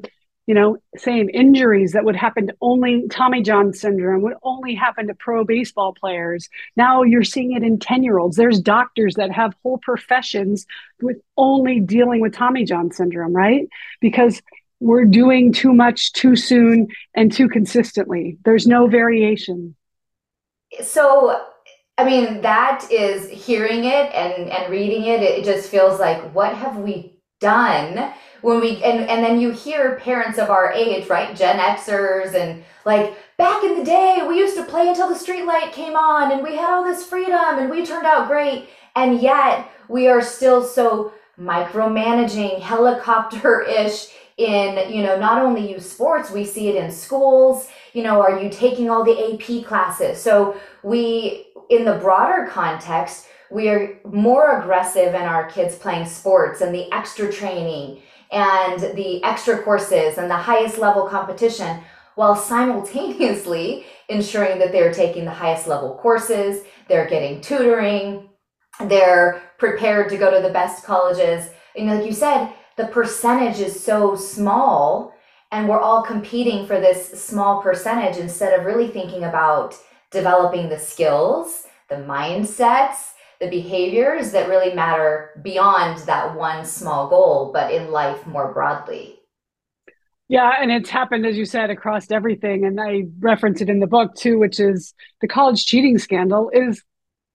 you 0.50 0.54
know, 0.54 0.76
same 0.96 1.30
injuries 1.32 1.92
that 1.92 2.04
would 2.04 2.16
happen 2.16 2.48
to 2.48 2.56
only 2.60 3.06
Tommy 3.08 3.40
John 3.40 3.72
syndrome 3.72 4.22
would 4.22 4.34
only 4.42 4.74
happen 4.74 5.06
to 5.06 5.14
pro 5.14 5.44
baseball 5.44 5.94
players. 5.94 6.48
Now 6.74 7.04
you're 7.04 7.22
seeing 7.22 7.52
it 7.52 7.62
in 7.62 7.78
10 7.78 8.02
year 8.02 8.18
olds. 8.18 8.36
There's 8.36 8.60
doctors 8.60 9.14
that 9.14 9.30
have 9.30 9.54
whole 9.62 9.78
professions 9.78 10.66
with 11.00 11.18
only 11.36 11.78
dealing 11.78 12.20
with 12.20 12.34
Tommy 12.34 12.64
John 12.64 12.90
syndrome, 12.90 13.32
right? 13.32 13.68
Because 14.00 14.42
we're 14.80 15.04
doing 15.04 15.52
too 15.52 15.72
much 15.72 16.12
too 16.14 16.34
soon 16.34 16.88
and 17.14 17.30
too 17.30 17.48
consistently. 17.48 18.36
There's 18.44 18.66
no 18.66 18.88
variation. 18.88 19.76
So, 20.82 21.44
I 21.96 22.04
mean, 22.04 22.40
that 22.40 22.90
is 22.90 23.30
hearing 23.30 23.84
it 23.84 24.12
and, 24.12 24.50
and 24.50 24.68
reading 24.68 25.04
it, 25.04 25.22
it 25.22 25.44
just 25.44 25.70
feels 25.70 26.00
like, 26.00 26.34
what 26.34 26.56
have 26.56 26.76
we 26.76 27.20
done? 27.38 28.12
When 28.42 28.60
we 28.60 28.82
and 28.82 29.08
and 29.08 29.24
then 29.24 29.40
you 29.40 29.50
hear 29.50 29.96
parents 29.96 30.38
of 30.38 30.50
our 30.50 30.72
age 30.72 31.08
right? 31.08 31.36
Gen 31.36 31.58
xers 31.58 32.34
and 32.34 32.64
like 32.84 33.16
back 33.36 33.62
in 33.64 33.78
the 33.78 33.84
day 33.84 34.24
we 34.26 34.38
used 34.38 34.56
to 34.56 34.64
play 34.64 34.88
until 34.88 35.08
the 35.08 35.14
street 35.14 35.44
light 35.44 35.72
came 35.72 35.96
on 35.96 36.32
and 36.32 36.42
we 36.42 36.56
had 36.56 36.70
all 36.70 36.84
this 36.84 37.04
freedom 37.04 37.58
and 37.58 37.70
we 37.70 37.84
turned 37.84 38.06
out 38.06 38.28
great. 38.28 38.68
And 38.96 39.20
yet 39.20 39.70
we 39.88 40.08
are 40.08 40.22
still 40.22 40.62
so 40.62 41.12
micromanaging 41.38 42.60
helicopter-ish 42.60 44.08
in 44.36 44.92
you 44.92 45.02
know 45.02 45.18
not 45.18 45.42
only 45.42 45.70
youth 45.70 45.84
sports 45.84 46.30
we 46.30 46.44
see 46.44 46.68
it 46.68 46.76
in 46.76 46.90
schools. 46.90 47.68
You 47.92 48.02
know 48.02 48.20
are 48.22 48.40
you 48.40 48.48
taking 48.48 48.90
all 48.90 49.04
the 49.04 49.34
ap 49.34 49.66
classes? 49.66 50.20
So 50.20 50.58
we 50.82 51.46
in 51.68 51.84
the 51.84 51.94
broader 51.94 52.46
context 52.50 53.26
we 53.50 53.68
are 53.68 53.98
more 54.04 54.60
aggressive 54.60 55.14
in 55.14 55.22
our 55.22 55.50
kids 55.50 55.74
playing 55.74 56.06
sports 56.06 56.60
and 56.60 56.74
the 56.74 56.90
extra 56.92 57.32
training 57.32 58.00
and 58.32 58.80
the 58.96 59.22
extra 59.24 59.62
courses 59.62 60.18
and 60.18 60.30
the 60.30 60.36
highest 60.36 60.78
level 60.78 61.06
competition 61.06 61.80
while 62.14 62.36
simultaneously 62.36 63.86
ensuring 64.08 64.58
that 64.58 64.72
they're 64.72 64.92
taking 64.92 65.24
the 65.24 65.30
highest 65.30 65.66
level 65.66 65.96
courses, 66.02 66.64
they're 66.88 67.08
getting 67.08 67.40
tutoring, 67.40 68.28
they're 68.86 69.42
prepared 69.58 70.08
to 70.08 70.16
go 70.16 70.34
to 70.34 70.46
the 70.46 70.52
best 70.52 70.84
colleges. 70.84 71.50
You 71.76 71.84
know, 71.84 71.96
like 71.96 72.06
you 72.06 72.12
said, 72.12 72.52
the 72.76 72.86
percentage 72.86 73.60
is 73.60 73.82
so 73.82 74.16
small 74.16 75.14
and 75.52 75.68
we're 75.68 75.80
all 75.80 76.02
competing 76.02 76.66
for 76.66 76.80
this 76.80 77.08
small 77.22 77.62
percentage 77.62 78.16
instead 78.16 78.58
of 78.58 78.66
really 78.66 78.88
thinking 78.88 79.24
about 79.24 79.76
developing 80.10 80.68
the 80.68 80.78
skills, 80.78 81.66
the 81.88 81.96
mindsets, 81.96 83.12
the 83.40 83.48
behaviors 83.48 84.32
that 84.32 84.48
really 84.48 84.74
matter 84.74 85.40
beyond 85.42 85.98
that 86.00 86.36
one 86.36 86.64
small 86.64 87.08
goal, 87.08 87.50
but 87.52 87.72
in 87.72 87.90
life 87.90 88.26
more 88.26 88.52
broadly. 88.52 89.16
Yeah, 90.28 90.52
and 90.60 90.70
it's 90.70 90.90
happened, 90.90 91.26
as 91.26 91.36
you 91.36 91.44
said, 91.44 91.70
across 91.70 92.10
everything. 92.10 92.64
And 92.64 92.80
I 92.80 93.04
reference 93.18 93.60
it 93.60 93.68
in 93.68 93.80
the 93.80 93.86
book 93.86 94.14
too, 94.14 94.38
which 94.38 94.60
is 94.60 94.94
the 95.20 95.26
college 95.26 95.66
cheating 95.66 95.98
scandal 95.98 96.50
is 96.52 96.82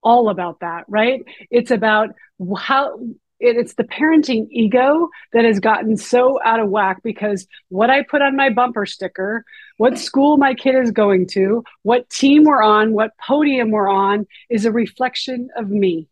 all 0.01 0.29
about 0.29 0.61
that, 0.61 0.85
right? 0.87 1.21
It's 1.49 1.71
about 1.71 2.09
how 2.57 2.97
it, 3.39 3.57
it's 3.57 3.73
the 3.75 3.83
parenting 3.83 4.47
ego 4.49 5.09
that 5.33 5.45
has 5.45 5.59
gotten 5.59 5.97
so 5.97 6.39
out 6.43 6.59
of 6.59 6.69
whack 6.69 7.01
because 7.03 7.47
what 7.69 7.89
I 7.89 8.03
put 8.03 8.21
on 8.21 8.35
my 8.35 8.49
bumper 8.49 8.85
sticker, 8.85 9.43
what 9.77 9.97
school 9.99 10.37
my 10.37 10.53
kid 10.53 10.75
is 10.75 10.91
going 10.91 11.27
to, 11.29 11.63
what 11.83 12.09
team 12.09 12.43
we're 12.43 12.63
on, 12.63 12.93
what 12.93 13.11
podium 13.17 13.71
we're 13.71 13.89
on 13.89 14.25
is 14.49 14.65
a 14.65 14.71
reflection 14.71 15.49
of 15.57 15.69
me. 15.69 16.07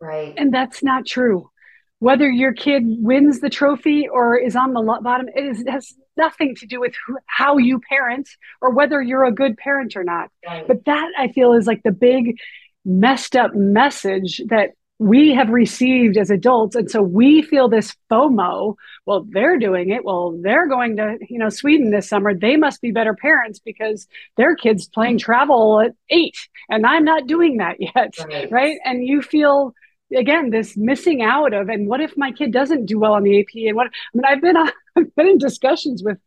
Right. 0.00 0.34
And 0.36 0.52
that's 0.52 0.82
not 0.82 1.06
true. 1.06 1.50
Whether 1.98 2.28
your 2.28 2.52
kid 2.52 2.82
wins 2.86 3.40
the 3.40 3.48
trophy 3.48 4.06
or 4.06 4.36
is 4.36 4.54
on 4.54 4.74
the 4.74 4.82
bottom, 5.02 5.28
it, 5.34 5.44
is, 5.44 5.60
it 5.60 5.70
has 5.70 5.94
nothing 6.16 6.54
to 6.56 6.66
do 6.66 6.78
with 6.78 6.94
who, 7.06 7.16
how 7.24 7.56
you 7.56 7.80
parent 7.80 8.28
or 8.60 8.70
whether 8.70 9.00
you're 9.00 9.24
a 9.24 9.32
good 9.32 9.56
parent 9.56 9.96
or 9.96 10.04
not. 10.04 10.30
Right. 10.46 10.68
But 10.68 10.84
that 10.84 11.10
I 11.18 11.28
feel 11.28 11.54
is 11.54 11.66
like 11.66 11.82
the 11.82 11.92
big 11.92 12.36
messed 12.84 13.34
up 13.34 13.54
message 13.54 14.42
that 14.48 14.72
we 14.98 15.34
have 15.34 15.50
received 15.50 16.16
as 16.16 16.30
adults. 16.30 16.74
And 16.74 16.90
so 16.90 17.02
we 17.02 17.42
feel 17.42 17.68
this 17.68 17.94
fomo. 18.10 18.76
Well 19.04 19.26
they're 19.30 19.58
doing 19.58 19.90
it. 19.90 20.04
Well 20.04 20.38
they're 20.42 20.68
going 20.68 20.96
to 20.96 21.16
you 21.28 21.38
know 21.38 21.48
sweden 21.48 21.90
this 21.90 22.08
summer. 22.08 22.34
They 22.34 22.56
must 22.56 22.80
be 22.80 22.90
better 22.92 23.14
parents 23.14 23.58
because 23.58 24.06
their 24.36 24.56
kids 24.56 24.88
playing 24.88 25.18
travel 25.18 25.80
at 25.80 25.92
eight 26.10 26.36
and 26.68 26.86
i'm 26.86 27.04
not 27.04 27.26
doing 27.26 27.58
that 27.58 27.76
yet 27.80 28.14
right, 28.24 28.50
right? 28.50 28.78
and 28.84 29.06
you 29.06 29.22
feel 29.22 29.72
again 30.16 30.50
this 30.50 30.76
missing 30.76 31.22
out 31.22 31.52
of 31.52 31.68
and 31.68 31.88
what 31.88 32.00
if 32.00 32.16
my 32.16 32.32
kid 32.32 32.52
doesn't 32.52 32.86
do 32.86 32.98
well 32.98 33.14
on 33.14 33.22
the 33.22 33.40
ap 33.40 33.46
and 33.54 33.76
what 33.76 33.86
i 33.86 33.90
mean 34.14 34.24
i've 34.24 34.40
been 34.40 34.56
on, 34.56 34.70
i've 34.96 35.14
been 35.14 35.28
in 35.28 35.38
discussions 35.38 36.02
with 36.02 36.18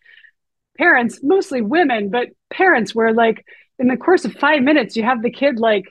parents 0.77 1.19
mostly 1.23 1.61
women 1.61 2.09
but 2.09 2.27
parents 2.49 2.93
where 2.93 3.13
like 3.13 3.45
in 3.77 3.88
the 3.88 3.97
course 3.97 4.25
of 4.25 4.33
five 4.33 4.61
minutes 4.61 4.95
you 4.95 5.03
have 5.03 5.21
the 5.21 5.31
kid 5.31 5.59
like 5.59 5.85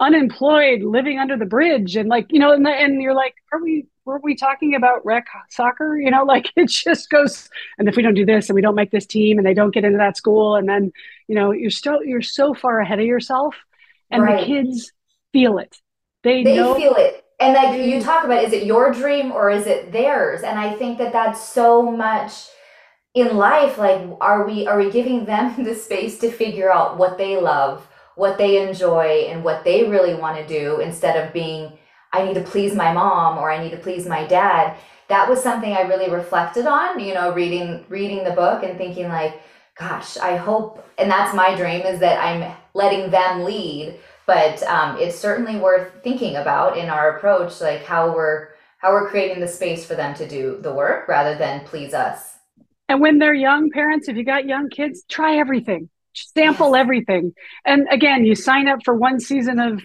unemployed, 0.00 0.82
living 0.82 1.18
under 1.18 1.36
the 1.36 1.44
bridge, 1.44 1.94
and 1.94 2.08
like 2.08 2.26
you 2.30 2.40
know, 2.40 2.52
and, 2.52 2.64
the, 2.66 2.70
and 2.70 3.00
you're 3.00 3.14
like, 3.14 3.34
are 3.52 3.62
we 3.62 3.86
were 4.04 4.18
we 4.22 4.34
talking 4.34 4.74
about 4.74 5.04
rec 5.04 5.26
soccer? 5.50 5.96
You 6.00 6.10
know, 6.10 6.24
like 6.24 6.50
it 6.56 6.68
just 6.68 7.10
goes. 7.10 7.48
And 7.78 7.88
if 7.88 7.96
we 7.96 8.02
don't 8.02 8.14
do 8.14 8.26
this, 8.26 8.48
and 8.48 8.54
we 8.54 8.62
don't 8.62 8.74
make 8.74 8.90
this 8.90 9.06
team, 9.06 9.38
and 9.38 9.46
they 9.46 9.54
don't 9.54 9.72
get 9.72 9.84
into 9.84 9.98
that 9.98 10.16
school, 10.16 10.56
and 10.56 10.68
then 10.68 10.92
you 11.28 11.34
know, 11.34 11.52
you're 11.52 11.70
still 11.70 12.02
you're 12.02 12.22
so 12.22 12.54
far 12.54 12.80
ahead 12.80 12.98
of 12.98 13.06
yourself, 13.06 13.54
and 14.10 14.22
right. 14.22 14.40
the 14.40 14.46
kids 14.46 14.92
feel 15.32 15.58
it. 15.58 15.76
They 16.22 16.42
they 16.42 16.56
know- 16.56 16.74
feel 16.74 16.94
it. 16.96 17.24
And 17.38 17.54
like 17.54 17.80
you 17.80 18.02
talk 18.02 18.26
about, 18.26 18.44
is 18.44 18.52
it 18.52 18.64
your 18.66 18.92
dream 18.92 19.32
or 19.32 19.48
is 19.48 19.66
it 19.66 19.92
theirs? 19.92 20.42
And 20.42 20.58
I 20.58 20.74
think 20.74 20.98
that 20.98 21.10
that's 21.10 21.42
so 21.42 21.90
much 21.90 22.48
in 23.14 23.34
life. 23.34 23.78
Like, 23.78 24.06
are 24.20 24.46
we 24.46 24.66
are 24.66 24.78
we 24.78 24.90
giving 24.90 25.24
them 25.24 25.64
the 25.64 25.74
space 25.74 26.18
to 26.18 26.30
figure 26.30 26.70
out 26.70 26.98
what 26.98 27.16
they 27.16 27.40
love? 27.40 27.88
What 28.20 28.38
they 28.38 28.66
enjoy 28.66 29.26
and 29.28 29.42
what 29.42 29.64
they 29.64 29.88
really 29.88 30.14
want 30.14 30.36
to 30.36 30.46
do 30.46 30.80
instead 30.80 31.16
of 31.16 31.32
being 31.32 31.72
I 32.12 32.24
need 32.24 32.34
to 32.34 32.42
please 32.42 32.74
my 32.74 32.92
mom 32.92 33.38
or 33.38 33.50
I 33.50 33.62
need 33.62 33.70
to 33.70 33.76
please 33.76 34.04
my 34.06 34.26
dad. 34.26 34.76
That 35.08 35.28
was 35.28 35.42
something 35.42 35.72
I 35.72 35.82
really 35.82 36.10
reflected 36.10 36.66
on, 36.66 36.98
you 37.00 37.14
know, 37.14 37.32
reading 37.32 37.84
reading 37.88 38.24
the 38.24 38.38
book 38.42 38.62
and 38.62 38.76
thinking 38.76 39.08
like 39.08 39.40
gosh, 39.80 40.18
I 40.18 40.36
hope, 40.36 40.86
and 40.98 41.10
that's 41.10 41.34
my 41.34 41.56
dream 41.56 41.80
is 41.82 42.00
that 42.00 42.22
I'm 42.22 42.54
letting 42.74 43.10
them 43.10 43.44
lead. 43.44 43.98
But 44.26 44.62
um, 44.64 44.98
it's 44.98 45.18
certainly 45.18 45.56
worth 45.56 45.90
thinking 46.04 46.36
about 46.36 46.76
in 46.76 46.88
our 46.88 47.16
approach, 47.16 47.60
like 47.60 47.84
how 47.84 48.14
we're 48.14 48.50
how 48.78 48.92
we're 48.92 49.08
creating 49.08 49.40
the 49.40 49.48
space 49.48 49.84
for 49.84 49.94
them 49.94 50.14
to 50.14 50.28
do 50.28 50.58
the 50.62 50.72
work 50.72 51.08
rather 51.08 51.36
than 51.36 51.64
please 51.64 51.92
us. 51.92 52.38
And 52.88 53.00
when 53.00 53.18
they're 53.18 53.34
young 53.34 53.70
parents, 53.70 54.08
if 54.08 54.16
you 54.16 54.24
got 54.24 54.46
young 54.46 54.68
kids, 54.68 55.04
try 55.08 55.36
everything, 55.36 55.88
sample 56.14 56.76
everything. 56.76 57.34
And 57.64 57.86
again, 57.90 58.24
you 58.24 58.34
sign 58.34 58.68
up 58.68 58.80
for 58.84 58.94
one 58.94 59.20
season 59.20 59.58
of, 59.58 59.82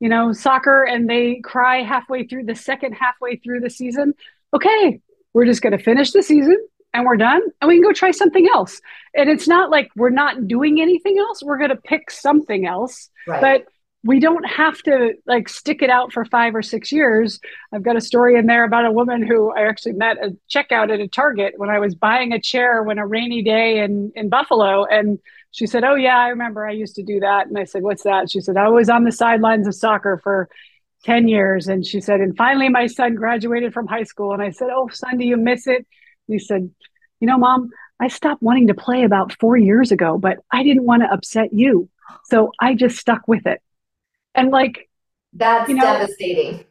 you 0.00 0.08
know, 0.08 0.32
soccer 0.32 0.84
and 0.84 1.08
they 1.08 1.40
cry 1.42 1.82
halfway 1.82 2.26
through 2.26 2.44
the 2.44 2.54
second 2.54 2.92
halfway 2.92 3.36
through 3.36 3.60
the 3.60 3.70
season. 3.70 4.14
Okay, 4.54 5.00
we're 5.34 5.44
just 5.44 5.62
going 5.62 5.76
to 5.76 5.82
finish 5.82 6.12
the 6.12 6.22
season 6.22 6.56
and 6.94 7.04
we're 7.04 7.16
done 7.16 7.42
and 7.60 7.68
we 7.68 7.74
can 7.74 7.82
go 7.82 7.92
try 7.92 8.10
something 8.10 8.48
else. 8.52 8.80
And 9.14 9.28
it's 9.28 9.48
not 9.48 9.70
like 9.70 9.90
we're 9.96 10.10
not 10.10 10.46
doing 10.46 10.80
anything 10.80 11.18
else. 11.18 11.42
We're 11.42 11.58
going 11.58 11.70
to 11.70 11.76
pick 11.76 12.10
something 12.10 12.66
else. 12.66 13.10
Right. 13.26 13.40
But 13.40 13.72
we 14.04 14.20
don't 14.20 14.44
have 14.44 14.80
to 14.82 15.14
like 15.26 15.48
stick 15.48 15.82
it 15.82 15.90
out 15.90 16.12
for 16.12 16.24
five 16.24 16.54
or 16.54 16.62
six 16.62 16.92
years. 16.92 17.40
I've 17.72 17.82
got 17.82 17.96
a 17.96 18.00
story 18.00 18.38
in 18.38 18.46
there 18.46 18.64
about 18.64 18.86
a 18.86 18.92
woman 18.92 19.26
who 19.26 19.52
I 19.52 19.68
actually 19.68 19.94
met 19.94 20.16
a 20.18 20.36
checkout 20.48 20.92
at 20.92 21.00
a 21.00 21.08
Target 21.08 21.54
when 21.56 21.68
I 21.68 21.80
was 21.80 21.94
buying 21.94 22.32
a 22.32 22.40
chair 22.40 22.82
when 22.82 22.98
a 22.98 23.06
rainy 23.06 23.42
day 23.42 23.80
in, 23.80 24.12
in 24.14 24.28
Buffalo. 24.28 24.84
And 24.84 25.18
she 25.50 25.66
said, 25.66 25.84
Oh, 25.84 25.94
yeah, 25.94 26.18
I 26.18 26.28
remember 26.28 26.66
I 26.66 26.72
used 26.72 26.96
to 26.96 27.02
do 27.02 27.20
that. 27.20 27.46
And 27.46 27.58
I 27.58 27.64
said, 27.64 27.82
What's 27.82 28.02
that? 28.02 28.30
She 28.30 28.40
said, 28.40 28.56
I 28.56 28.68
was 28.68 28.88
on 28.88 29.04
the 29.04 29.12
sidelines 29.12 29.66
of 29.66 29.74
soccer 29.74 30.20
for 30.22 30.48
10 31.04 31.28
years. 31.28 31.68
And 31.68 31.86
she 31.86 32.00
said, 32.00 32.20
And 32.20 32.36
finally, 32.36 32.68
my 32.68 32.86
son 32.86 33.14
graduated 33.14 33.72
from 33.72 33.86
high 33.86 34.02
school. 34.02 34.32
And 34.32 34.42
I 34.42 34.50
said, 34.50 34.68
Oh, 34.72 34.88
son, 34.88 35.18
do 35.18 35.24
you 35.24 35.36
miss 35.36 35.66
it? 35.66 35.86
And 36.28 36.34
he 36.34 36.38
said, 36.38 36.70
You 37.20 37.26
know, 37.26 37.38
mom, 37.38 37.70
I 38.00 38.08
stopped 38.08 38.42
wanting 38.42 38.68
to 38.68 38.74
play 38.74 39.04
about 39.04 39.32
four 39.40 39.56
years 39.56 39.90
ago, 39.90 40.18
but 40.18 40.38
I 40.52 40.62
didn't 40.62 40.84
want 40.84 41.02
to 41.02 41.12
upset 41.12 41.52
you. 41.52 41.88
So 42.24 42.52
I 42.60 42.74
just 42.74 42.96
stuck 42.96 43.26
with 43.26 43.46
it. 43.46 43.60
And 44.34 44.50
like, 44.50 44.88
that's 45.32 45.68
you 45.68 45.76
know, 45.76 45.82
devastating. 45.82 46.64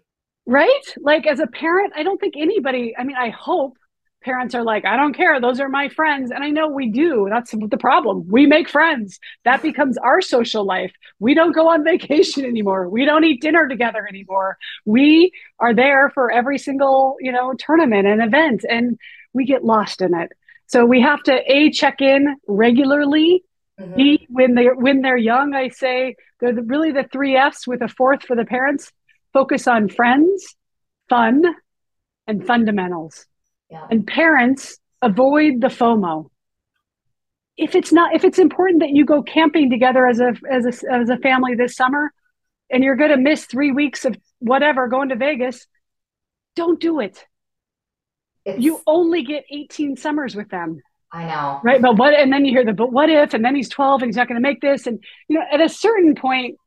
Right? 0.46 0.94
Like, 1.00 1.28
as 1.28 1.40
a 1.40 1.48
parent, 1.48 1.94
I 1.96 2.04
don't 2.04 2.20
think 2.20 2.36
anybody, 2.38 2.96
I 2.98 3.04
mean, 3.04 3.18
I 3.18 3.30
hope 3.30 3.78
parents 4.24 4.56
are 4.56 4.64
like, 4.64 4.86
I 4.86 4.98
don't 4.98 5.14
care. 5.14 5.40
Those 5.40 5.60
are 5.60 5.70
my 5.70 5.90
friends. 5.90 6.32
And 6.32 6.44
I 6.44 6.50
know 6.50 6.68
we 6.68 6.90
do. 6.90 7.28
That's 7.30 7.52
the 7.52 7.78
problem. 7.78 8.26
We 8.28 8.46
make 8.46 8.70
friends. 8.70 9.20
That 9.46 9.62
becomes 9.62 9.98
our 9.98 10.22
social 10.22 10.66
life. 10.66 10.92
We 11.20 11.34
don't 11.34 11.54
go 11.54 11.70
on 11.70 11.84
vacation 11.94 12.46
anymore. 12.46 12.90
We 12.90 13.06
don't 13.06 13.24
eat 13.24 13.42
dinner 13.42 13.68
together 13.68 14.06
anymore. 14.08 14.58
We 14.86 15.32
are 15.60 15.74
there 15.74 16.10
for 16.10 16.32
every 16.32 16.58
single, 16.58 17.16
you 17.20 17.32
know, 17.32 17.54
tournament 17.58 18.08
and 18.08 18.22
event 18.22 18.66
and 18.70 18.98
we 19.34 19.46
get 19.46 19.64
lost 19.64 20.02
in 20.02 20.14
it. 20.14 20.32
So 20.66 20.86
we 20.86 21.02
have 21.02 21.24
to 21.24 21.52
A, 21.52 21.72
check 21.72 22.02
in 22.02 22.36
regularly 22.48 23.44
Mm-hmm. 23.80 24.34
when 24.34 24.56
they 24.56 24.66
when 24.66 25.02
they're 25.02 25.18
young, 25.18 25.54
I 25.54 25.70
say 25.70 26.16
they're 26.40 26.52
the, 26.52 26.64
really 26.64 26.92
the 26.92 27.04
three 27.12 27.36
F's 27.38 27.68
with 27.68 27.84
a 27.84 27.88
fourth 27.88 28.24
for 28.24 28.36
the 28.36 28.44
parents. 28.44 28.92
Focus 29.34 29.68
on 29.68 29.88
friends, 29.88 30.56
fun, 31.10 31.44
and 32.26 32.46
fundamentals. 32.46 33.28
Yeah. 33.70 33.86
And 33.90 34.06
parents 34.08 34.78
avoid 35.02 35.62
the 35.62 35.68
FOMO. 35.68 36.30
If 37.58 37.76
it's 37.76 37.92
not, 37.92 38.14
if 38.16 38.24
it's 38.24 38.40
important 38.40 38.82
that 38.82 38.90
you 38.90 39.06
go 39.06 39.24
camping 39.24 39.70
together 39.70 40.06
as 40.06 40.20
a 40.20 40.34
as 40.50 40.66
a 40.66 40.94
as 40.94 41.10
a 41.10 41.18
family 41.18 41.56
this 41.56 41.76
summer, 41.76 42.14
and 42.70 42.84
you're 42.84 42.96
going 42.96 43.12
to 43.12 43.18
miss 43.18 43.46
three 43.46 43.72
weeks 43.72 44.06
of 44.06 44.16
whatever 44.40 44.88
going 44.88 45.10
to 45.10 45.16
Vegas, 45.16 45.66
don't 46.56 46.80
do 46.80 47.00
it. 47.00 47.26
It's... 48.46 48.64
You 48.64 48.82
only 48.88 49.24
get 49.24 49.46
18 49.52 49.98
summers 49.98 50.36
with 50.36 50.50
them. 50.50 50.82
I 51.12 51.26
know. 51.26 51.60
Right. 51.64 51.82
But 51.82 51.98
what, 51.98 52.14
and 52.14 52.32
then 52.32 52.46
you 52.46 52.52
hear 52.52 52.66
the, 52.66 52.74
but 52.74 52.92
what 52.92 53.10
if, 53.10 53.34
and 53.34 53.44
then 53.44 53.56
he's 53.56 53.70
12 53.70 54.02
and 54.02 54.10
he's 54.10 54.18
not 54.18 54.28
going 54.28 54.42
to 54.42 54.48
make 54.48 54.62
this. 54.62 54.88
And, 54.88 55.02
you 55.28 55.40
know, 55.40 55.46
at 55.52 55.62
a 55.62 55.70
certain 55.70 56.16
point, 56.16 56.58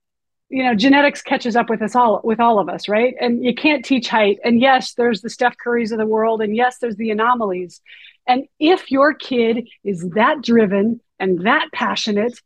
you 0.51 0.65
know, 0.65 0.75
genetics 0.75 1.23
catches 1.23 1.55
up 1.55 1.71
with 1.71 1.81
us 1.81 1.95
all, 1.95 2.21
with 2.25 2.41
all 2.41 2.59
of 2.59 2.69
us. 2.69 2.89
Right. 2.89 3.15
And 3.21 3.43
you 3.43 3.55
can't 3.55 3.85
teach 3.85 4.09
height. 4.09 4.39
And 4.45 4.61
yes, 4.61 4.95
there's 4.95 5.23
the 5.23 5.31
Steph 5.31 5.55
Currys 5.65 5.93
of 5.93 5.99
the 5.99 6.07
world. 6.07 6.43
And 6.43 6.55
yes, 6.55 6.79
there's 6.79 6.97
the 6.97 7.11
anomalies. 7.11 7.81
And 8.27 8.47
if 8.59 8.91
your 8.91 9.15
kid 9.15 9.69
is 9.85 10.07
that 10.11 10.43
driven 10.43 11.01
and 11.19 11.47
that 11.47 11.69
passionate, 11.73 12.39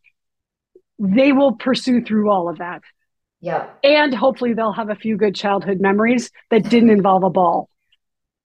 they 0.98 1.32
will 1.32 1.52
pursue 1.52 2.04
through 2.04 2.30
all 2.30 2.48
of 2.48 2.58
that. 2.58 2.82
Yeah. 3.40 3.68
And 3.82 4.14
hopefully 4.14 4.54
they'll 4.54 4.72
have 4.72 4.90
a 4.90 4.94
few 4.94 5.16
good 5.16 5.34
childhood 5.34 5.80
memories 5.80 6.30
that 6.50 6.68
didn't 6.68 6.90
involve 6.90 7.24
a 7.24 7.30
ball. 7.30 7.68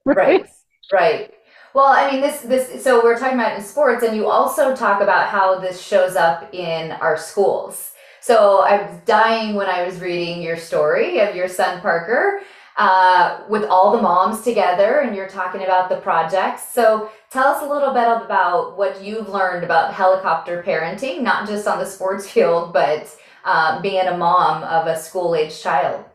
Right. 0.05 0.17
Right. 0.17 0.49
right. 0.91 1.33
Well, 1.73 1.85
I 1.85 2.11
mean, 2.11 2.21
this 2.21 2.41
this 2.41 2.83
so 2.83 3.03
we're 3.03 3.17
talking 3.17 3.39
about 3.39 3.55
in 3.55 3.63
sports, 3.63 4.03
and 4.03 4.15
you 4.15 4.27
also 4.27 4.75
talk 4.75 5.01
about 5.01 5.29
how 5.29 5.59
this 5.59 5.79
shows 5.79 6.15
up 6.15 6.51
in 6.51 6.91
our 6.93 7.15
schools. 7.15 7.91
So 8.21 8.61
I 8.61 8.81
was 8.81 8.99
dying 9.05 9.55
when 9.55 9.67
I 9.67 9.85
was 9.85 9.99
reading 9.99 10.41
your 10.41 10.57
story 10.57 11.19
of 11.19 11.35
your 11.35 11.47
son 11.47 11.81
Parker 11.81 12.41
uh, 12.77 13.41
with 13.49 13.63
all 13.65 13.95
the 13.95 14.01
moms 14.01 14.41
together, 14.41 14.99
and 14.99 15.15
you're 15.15 15.29
talking 15.29 15.63
about 15.63 15.89
the 15.89 15.97
projects. 15.97 16.73
So 16.73 17.11
tell 17.29 17.47
us 17.47 17.61
a 17.61 17.67
little 17.67 17.93
bit 17.93 18.07
about 18.07 18.77
what 18.77 19.03
you've 19.03 19.29
learned 19.29 19.63
about 19.63 19.93
helicopter 19.93 20.63
parenting, 20.65 21.21
not 21.21 21.47
just 21.47 21.67
on 21.67 21.79
the 21.79 21.85
sports 21.85 22.29
field, 22.29 22.73
but 22.73 23.13
uh, 23.43 23.81
being 23.81 24.07
a 24.07 24.17
mom 24.17 24.63
of 24.63 24.87
a 24.87 24.97
school 24.97 25.35
age 25.35 25.61
child. 25.61 26.05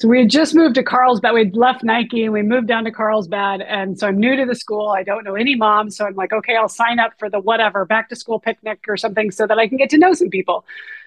So 0.00 0.08
we 0.08 0.20
had 0.20 0.30
just 0.30 0.54
moved 0.54 0.76
to 0.76 0.82
Carlsbad. 0.82 1.34
We'd 1.34 1.56
left 1.56 1.84
Nike 1.84 2.24
and 2.24 2.32
we 2.32 2.42
moved 2.42 2.68
down 2.68 2.84
to 2.84 2.90
Carlsbad. 2.90 3.60
And 3.60 3.98
so 3.98 4.08
I'm 4.08 4.18
new 4.18 4.34
to 4.36 4.46
the 4.46 4.54
school. 4.54 4.88
I 4.88 5.02
don't 5.02 5.24
know 5.24 5.34
any 5.34 5.54
moms. 5.54 5.96
So 5.96 6.06
I'm 6.06 6.14
like, 6.14 6.32
okay, 6.32 6.56
I'll 6.56 6.68
sign 6.68 6.98
up 6.98 7.12
for 7.18 7.28
the 7.28 7.38
whatever 7.38 7.84
back 7.84 8.08
to 8.08 8.16
school 8.16 8.40
picnic 8.40 8.84
or 8.88 8.96
something 8.96 9.30
so 9.30 9.46
that 9.46 9.58
I 9.58 9.68
can 9.68 9.76
get 9.76 9.90
to 9.90 9.98
know 9.98 10.14
some 10.14 10.30
people. 10.30 10.64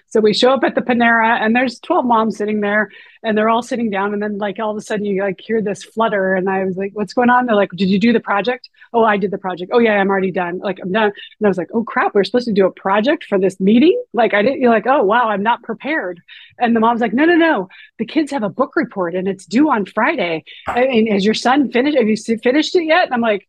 So 0.08 0.20
we 0.20 0.32
show 0.32 0.50
up 0.52 0.64
at 0.64 0.74
the 0.74 0.80
Panera 0.80 1.40
and 1.40 1.54
there's 1.54 1.78
12 1.80 2.04
moms 2.06 2.38
sitting 2.38 2.60
there 2.60 2.90
and 3.22 3.36
they're 3.36 3.48
all 3.48 3.62
sitting 3.62 3.90
down. 3.90 4.14
And 4.14 4.22
then 4.22 4.38
like 4.38 4.58
all 4.58 4.70
of 4.70 4.76
a 4.76 4.80
sudden 4.80 5.04
you 5.04 5.22
like 5.22 5.40
hear 5.40 5.60
this 5.60 5.84
flutter. 5.84 6.34
And 6.34 6.48
I 6.48 6.64
was 6.64 6.76
like, 6.76 6.92
what's 6.94 7.12
going 7.12 7.28
on? 7.28 7.46
They're 7.46 7.54
like, 7.54 7.70
did 7.72 7.88
you 7.88 7.98
do 7.98 8.12
the 8.12 8.20
project? 8.20 8.70
Oh, 8.92 9.04
I 9.04 9.18
did 9.18 9.30
the 9.30 9.38
project. 9.38 9.70
Oh 9.74 9.78
yeah, 9.78 9.94
I'm 9.94 10.08
already 10.08 10.30
done. 10.30 10.58
Like 10.58 10.78
I'm 10.82 10.92
done. 10.92 11.12
And 11.38 11.46
I 11.46 11.48
was 11.48 11.58
like, 11.58 11.68
oh 11.74 11.84
crap, 11.84 12.14
we're 12.14 12.24
supposed 12.24 12.46
to 12.48 12.54
do 12.54 12.66
a 12.66 12.70
project 12.70 13.24
for 13.24 13.38
this 13.38 13.60
meeting. 13.60 14.02
Like 14.14 14.32
I 14.32 14.42
didn't, 14.42 14.60
you're 14.60 14.70
like, 14.70 14.86
oh 14.86 15.02
wow, 15.02 15.28
I'm 15.28 15.42
not 15.42 15.62
prepared. 15.62 16.20
And 16.58 16.74
the 16.74 16.80
mom's 16.80 17.00
like, 17.00 17.12
no, 17.12 17.24
no, 17.24 17.36
no. 17.36 17.68
The 17.98 18.06
kids 18.06 18.30
have 18.30 18.42
a 18.42 18.48
book 18.48 18.76
report 18.76 19.14
and 19.14 19.28
it's 19.28 19.44
due 19.44 19.70
on 19.70 19.84
Friday. 19.84 20.44
I 20.66 20.86
mean, 20.86 21.12
has 21.12 21.24
your 21.24 21.34
son 21.34 21.70
finished? 21.70 21.98
Have 21.98 22.08
you 22.08 22.16
finished 22.16 22.74
it 22.74 22.84
yet? 22.84 23.04
And 23.04 23.14
I'm 23.14 23.20
like, 23.20 23.48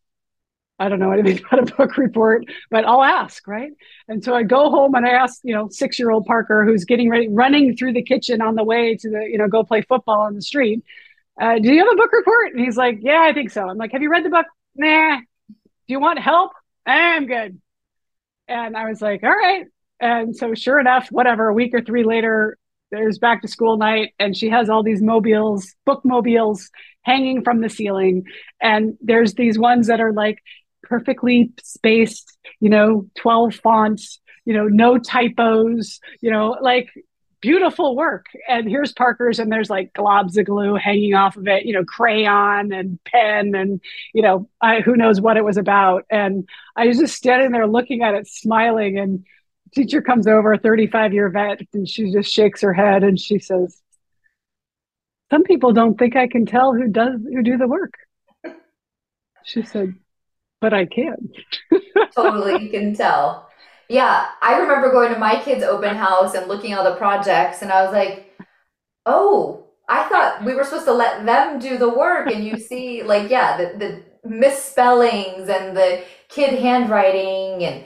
I 0.80 0.88
don't 0.88 0.98
know 0.98 1.12
anything 1.12 1.44
about 1.52 1.70
a 1.70 1.74
book 1.76 1.98
report, 1.98 2.46
but 2.70 2.86
I'll 2.86 3.04
ask, 3.04 3.46
right? 3.46 3.70
And 4.08 4.24
so 4.24 4.34
I 4.34 4.42
go 4.42 4.70
home 4.70 4.94
and 4.94 5.06
I 5.06 5.10
ask, 5.10 5.40
you 5.44 5.54
know, 5.54 5.68
six 5.70 5.98
year 5.98 6.10
old 6.10 6.24
Parker 6.24 6.64
who's 6.64 6.84
getting 6.84 7.10
ready, 7.10 7.28
running 7.28 7.76
through 7.76 7.92
the 7.92 8.02
kitchen 8.02 8.40
on 8.40 8.54
the 8.54 8.64
way 8.64 8.96
to 8.96 9.10
the, 9.10 9.28
you 9.30 9.38
know, 9.38 9.46
go 9.46 9.62
play 9.62 9.82
football 9.82 10.22
on 10.22 10.34
the 10.34 10.42
street. 10.42 10.82
Uh, 11.40 11.58
do 11.58 11.72
you 11.72 11.78
have 11.78 11.92
a 11.92 11.96
book 11.96 12.10
report? 12.12 12.54
And 12.54 12.64
he's 12.64 12.76
like, 12.76 12.98
Yeah, 13.02 13.20
I 13.22 13.32
think 13.32 13.50
so. 13.50 13.68
I'm 13.68 13.76
like, 13.76 13.92
Have 13.92 14.02
you 14.02 14.10
read 14.10 14.24
the 14.24 14.30
book? 14.30 14.46
Nah. 14.74 15.18
Do 15.18 15.94
you 15.94 16.00
want 16.00 16.18
help? 16.18 16.52
I'm 16.86 17.26
good. 17.26 17.60
And 18.48 18.76
I 18.76 18.88
was 18.88 19.02
like, 19.02 19.22
All 19.22 19.30
right. 19.30 19.66
And 20.00 20.34
so, 20.34 20.54
sure 20.54 20.80
enough, 20.80 21.08
whatever, 21.10 21.48
a 21.48 21.54
week 21.54 21.74
or 21.74 21.82
three 21.82 22.04
later, 22.04 22.56
there's 22.90 23.18
back 23.18 23.42
to 23.42 23.48
school 23.48 23.76
night, 23.76 24.14
and 24.18 24.36
she 24.36 24.48
has 24.48 24.68
all 24.68 24.82
these 24.82 25.02
mobiles, 25.02 25.74
book 25.84 26.04
mobiles 26.04 26.70
hanging 27.02 27.42
from 27.42 27.60
the 27.60 27.68
ceiling. 27.68 28.24
And 28.60 28.96
there's 29.00 29.34
these 29.34 29.58
ones 29.58 29.86
that 29.86 30.00
are 30.00 30.12
like, 30.12 30.38
perfectly 30.90 31.52
spaced, 31.62 32.36
you 32.58 32.68
know, 32.68 33.08
12 33.14 33.54
fonts, 33.54 34.20
you 34.44 34.52
know, 34.52 34.66
no 34.66 34.98
typos, 34.98 36.00
you 36.20 36.30
know, 36.30 36.56
like 36.60 36.90
beautiful 37.40 37.96
work. 37.96 38.26
And 38.48 38.68
here's 38.68 38.92
Parker's, 38.92 39.38
and 39.38 39.50
there's 39.50 39.70
like 39.70 39.92
globs 39.94 40.36
of 40.36 40.46
glue 40.46 40.74
hanging 40.74 41.14
off 41.14 41.36
of 41.36 41.46
it, 41.46 41.64
you 41.64 41.72
know, 41.72 41.84
crayon 41.84 42.72
and 42.72 42.98
pen, 43.04 43.54
and 43.54 43.80
you 44.12 44.20
know, 44.20 44.50
I, 44.60 44.80
who 44.80 44.96
knows 44.96 45.20
what 45.20 45.36
it 45.36 45.44
was 45.44 45.56
about. 45.56 46.04
And 46.10 46.48
I 46.76 46.88
was 46.88 46.98
just 46.98 47.14
standing 47.14 47.52
there 47.52 47.68
looking 47.68 48.02
at 48.02 48.14
it, 48.14 48.26
smiling. 48.26 48.98
And 48.98 49.24
teacher 49.72 50.02
comes 50.02 50.26
over, 50.26 50.56
35 50.58 51.14
year 51.14 51.30
vet, 51.30 51.60
and 51.72 51.88
she 51.88 52.10
just 52.10 52.32
shakes 52.32 52.62
her 52.62 52.74
head 52.74 53.04
and 53.04 53.18
she 53.18 53.38
says, 53.38 53.80
"Some 55.30 55.44
people 55.44 55.72
don't 55.72 55.96
think 55.96 56.16
I 56.16 56.26
can 56.26 56.46
tell 56.46 56.74
who 56.74 56.88
does 56.88 57.20
who 57.22 57.42
do 57.44 57.56
the 57.56 57.68
work." 57.68 57.94
She 59.44 59.62
said, 59.62 59.94
but 60.60 60.74
I 60.74 60.86
can. 60.86 61.32
totally, 62.14 62.64
you 62.64 62.70
can 62.70 62.94
tell. 62.94 63.48
Yeah, 63.88 64.28
I 64.40 64.58
remember 64.58 64.92
going 64.92 65.12
to 65.12 65.18
my 65.18 65.40
kids' 65.42 65.64
open 65.64 65.96
house 65.96 66.34
and 66.34 66.46
looking 66.46 66.72
at 66.72 66.78
all 66.78 66.84
the 66.84 66.96
projects, 66.96 67.62
and 67.62 67.72
I 67.72 67.82
was 67.82 67.92
like, 67.92 68.32
oh, 69.06 69.66
I 69.88 70.08
thought 70.08 70.44
we 70.44 70.54
were 70.54 70.64
supposed 70.64 70.84
to 70.84 70.92
let 70.92 71.26
them 71.26 71.58
do 71.58 71.76
the 71.76 71.88
work. 71.88 72.30
And 72.30 72.44
you 72.44 72.56
see, 72.58 73.02
like, 73.02 73.28
yeah, 73.28 73.56
the, 73.56 73.78
the 73.78 74.28
misspellings 74.28 75.48
and 75.48 75.76
the 75.76 76.02
kid 76.28 76.60
handwriting 76.60 77.64
and 77.64 77.84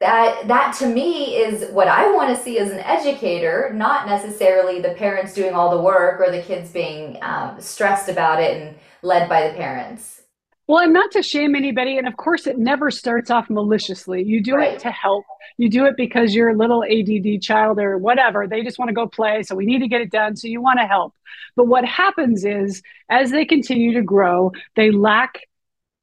that 0.00 0.46
that 0.48 0.74
to 0.78 0.86
me 0.86 1.36
is 1.36 1.70
what 1.70 1.88
I 1.88 2.12
want 2.12 2.36
to 2.36 2.42
see 2.42 2.58
as 2.58 2.70
an 2.70 2.80
educator, 2.80 3.72
not 3.74 4.06
necessarily 4.06 4.80
the 4.80 4.90
parents 4.90 5.32
doing 5.32 5.54
all 5.54 5.70
the 5.70 5.82
work 5.82 6.20
or 6.20 6.30
the 6.30 6.42
kids 6.42 6.70
being 6.70 7.18
um, 7.22 7.60
stressed 7.60 8.08
about 8.10 8.42
it 8.42 8.60
and 8.60 8.76
led 9.02 9.28
by 9.28 9.48
the 9.48 9.54
parents. 9.54 10.22
Well, 10.68 10.82
and 10.82 10.92
not 10.92 11.12
to 11.12 11.22
shame 11.22 11.54
anybody. 11.54 11.96
And 11.96 12.08
of 12.08 12.16
course, 12.16 12.46
it 12.46 12.58
never 12.58 12.90
starts 12.90 13.30
off 13.30 13.48
maliciously. 13.48 14.24
You 14.24 14.42
do 14.42 14.56
right. 14.56 14.74
it 14.74 14.80
to 14.80 14.90
help. 14.90 15.24
You 15.58 15.68
do 15.68 15.86
it 15.86 15.96
because 15.96 16.34
you're 16.34 16.50
a 16.50 16.56
little 16.56 16.82
ADD 16.82 17.40
child 17.40 17.78
or 17.78 17.98
whatever. 17.98 18.48
They 18.48 18.62
just 18.62 18.78
want 18.78 18.88
to 18.88 18.94
go 18.94 19.06
play. 19.06 19.44
So 19.44 19.54
we 19.54 19.64
need 19.64 19.78
to 19.80 19.88
get 19.88 20.00
it 20.00 20.10
done. 20.10 20.34
So 20.34 20.48
you 20.48 20.60
want 20.60 20.80
to 20.80 20.86
help. 20.86 21.14
But 21.54 21.68
what 21.68 21.84
happens 21.84 22.44
is, 22.44 22.82
as 23.08 23.30
they 23.30 23.44
continue 23.44 23.94
to 23.94 24.02
grow, 24.02 24.52
they 24.74 24.90
lack 24.90 25.42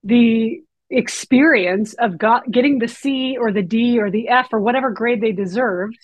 the 0.03 0.61
experience 0.89 1.93
of 1.95 2.17
got, 2.17 2.49
getting 2.49 2.79
the 2.79 2.87
C 2.87 3.37
or 3.37 3.51
the 3.51 3.61
D 3.61 3.99
or 3.99 4.09
the 4.09 4.29
F 4.29 4.47
or 4.53 4.59
whatever 4.59 4.91
grade 4.91 5.19
they 5.19 5.33
deserved. 5.33 5.97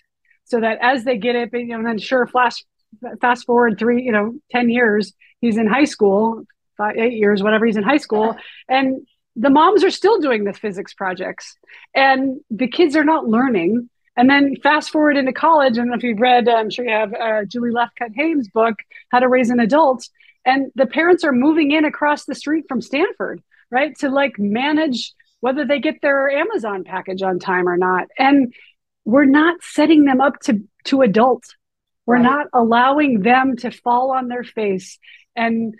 So 0.45 0.59
that 0.59 0.79
as 0.81 1.05
they 1.05 1.17
get 1.17 1.35
it, 1.35 1.49
you 1.53 1.67
know, 1.67 1.77
and 1.77 1.85
then 1.85 1.97
sure, 1.97 2.27
flash, 2.27 2.65
fast 3.21 3.45
forward 3.45 3.77
three, 3.79 4.03
you 4.03 4.11
know, 4.11 4.33
10 4.51 4.69
years, 4.69 5.13
he's 5.39 5.57
in 5.57 5.67
high 5.67 5.85
school 5.85 6.43
five, 6.79 6.95
eight 6.97 7.13
years, 7.13 7.43
whatever 7.43 7.65
he's 7.65 7.77
in 7.77 7.83
high 7.83 7.97
school. 7.97 8.35
And 8.67 9.05
the 9.35 9.49
moms 9.49 9.83
are 9.83 9.91
still 9.91 10.19
doing 10.19 10.43
the 10.43 10.53
physics 10.53 10.93
projects 10.93 11.55
and 11.93 12.39
the 12.49 12.67
kids 12.67 12.95
are 12.95 13.03
not 13.03 13.27
learning. 13.27 13.89
And 14.17 14.29
then 14.29 14.55
fast 14.61 14.89
forward 14.89 15.15
into 15.15 15.31
college, 15.31 15.77
and 15.77 15.93
if 15.93 16.03
you've 16.03 16.19
read, 16.19 16.49
I'm 16.49 16.69
sure 16.69 16.83
you 16.83 16.91
have 16.91 17.13
uh, 17.13 17.45
Julie 17.45 17.71
Lythcott-Haims' 17.71 18.49
book, 18.49 18.75
How 19.11 19.19
to 19.19 19.29
Raise 19.29 19.49
an 19.49 19.61
Adult, 19.61 20.09
and 20.43 20.71
the 20.75 20.87
parents 20.87 21.23
are 21.23 21.31
moving 21.31 21.71
in 21.71 21.85
across 21.85 22.25
the 22.25 22.35
street 22.35 22.65
from 22.67 22.81
Stanford, 22.81 23.41
right, 23.71 23.97
to 23.99 24.09
like 24.09 24.37
manage 24.37 25.13
whether 25.39 25.63
they 25.63 25.79
get 25.79 26.01
their 26.01 26.29
Amazon 26.29 26.83
package 26.83 27.21
on 27.21 27.39
time 27.39 27.69
or 27.69 27.77
not. 27.77 28.07
And 28.17 28.53
we're 29.05 29.23
not 29.25 29.63
setting 29.63 30.03
them 30.03 30.19
up 30.19 30.39
to 30.41 30.63
to 30.85 31.01
adult. 31.01 31.43
We're 32.05 32.15
right. 32.15 32.23
not 32.23 32.47
allowing 32.51 33.21
them 33.21 33.55
to 33.57 33.71
fall 33.71 34.11
on 34.11 34.27
their 34.27 34.43
face 34.43 34.99
and 35.35 35.75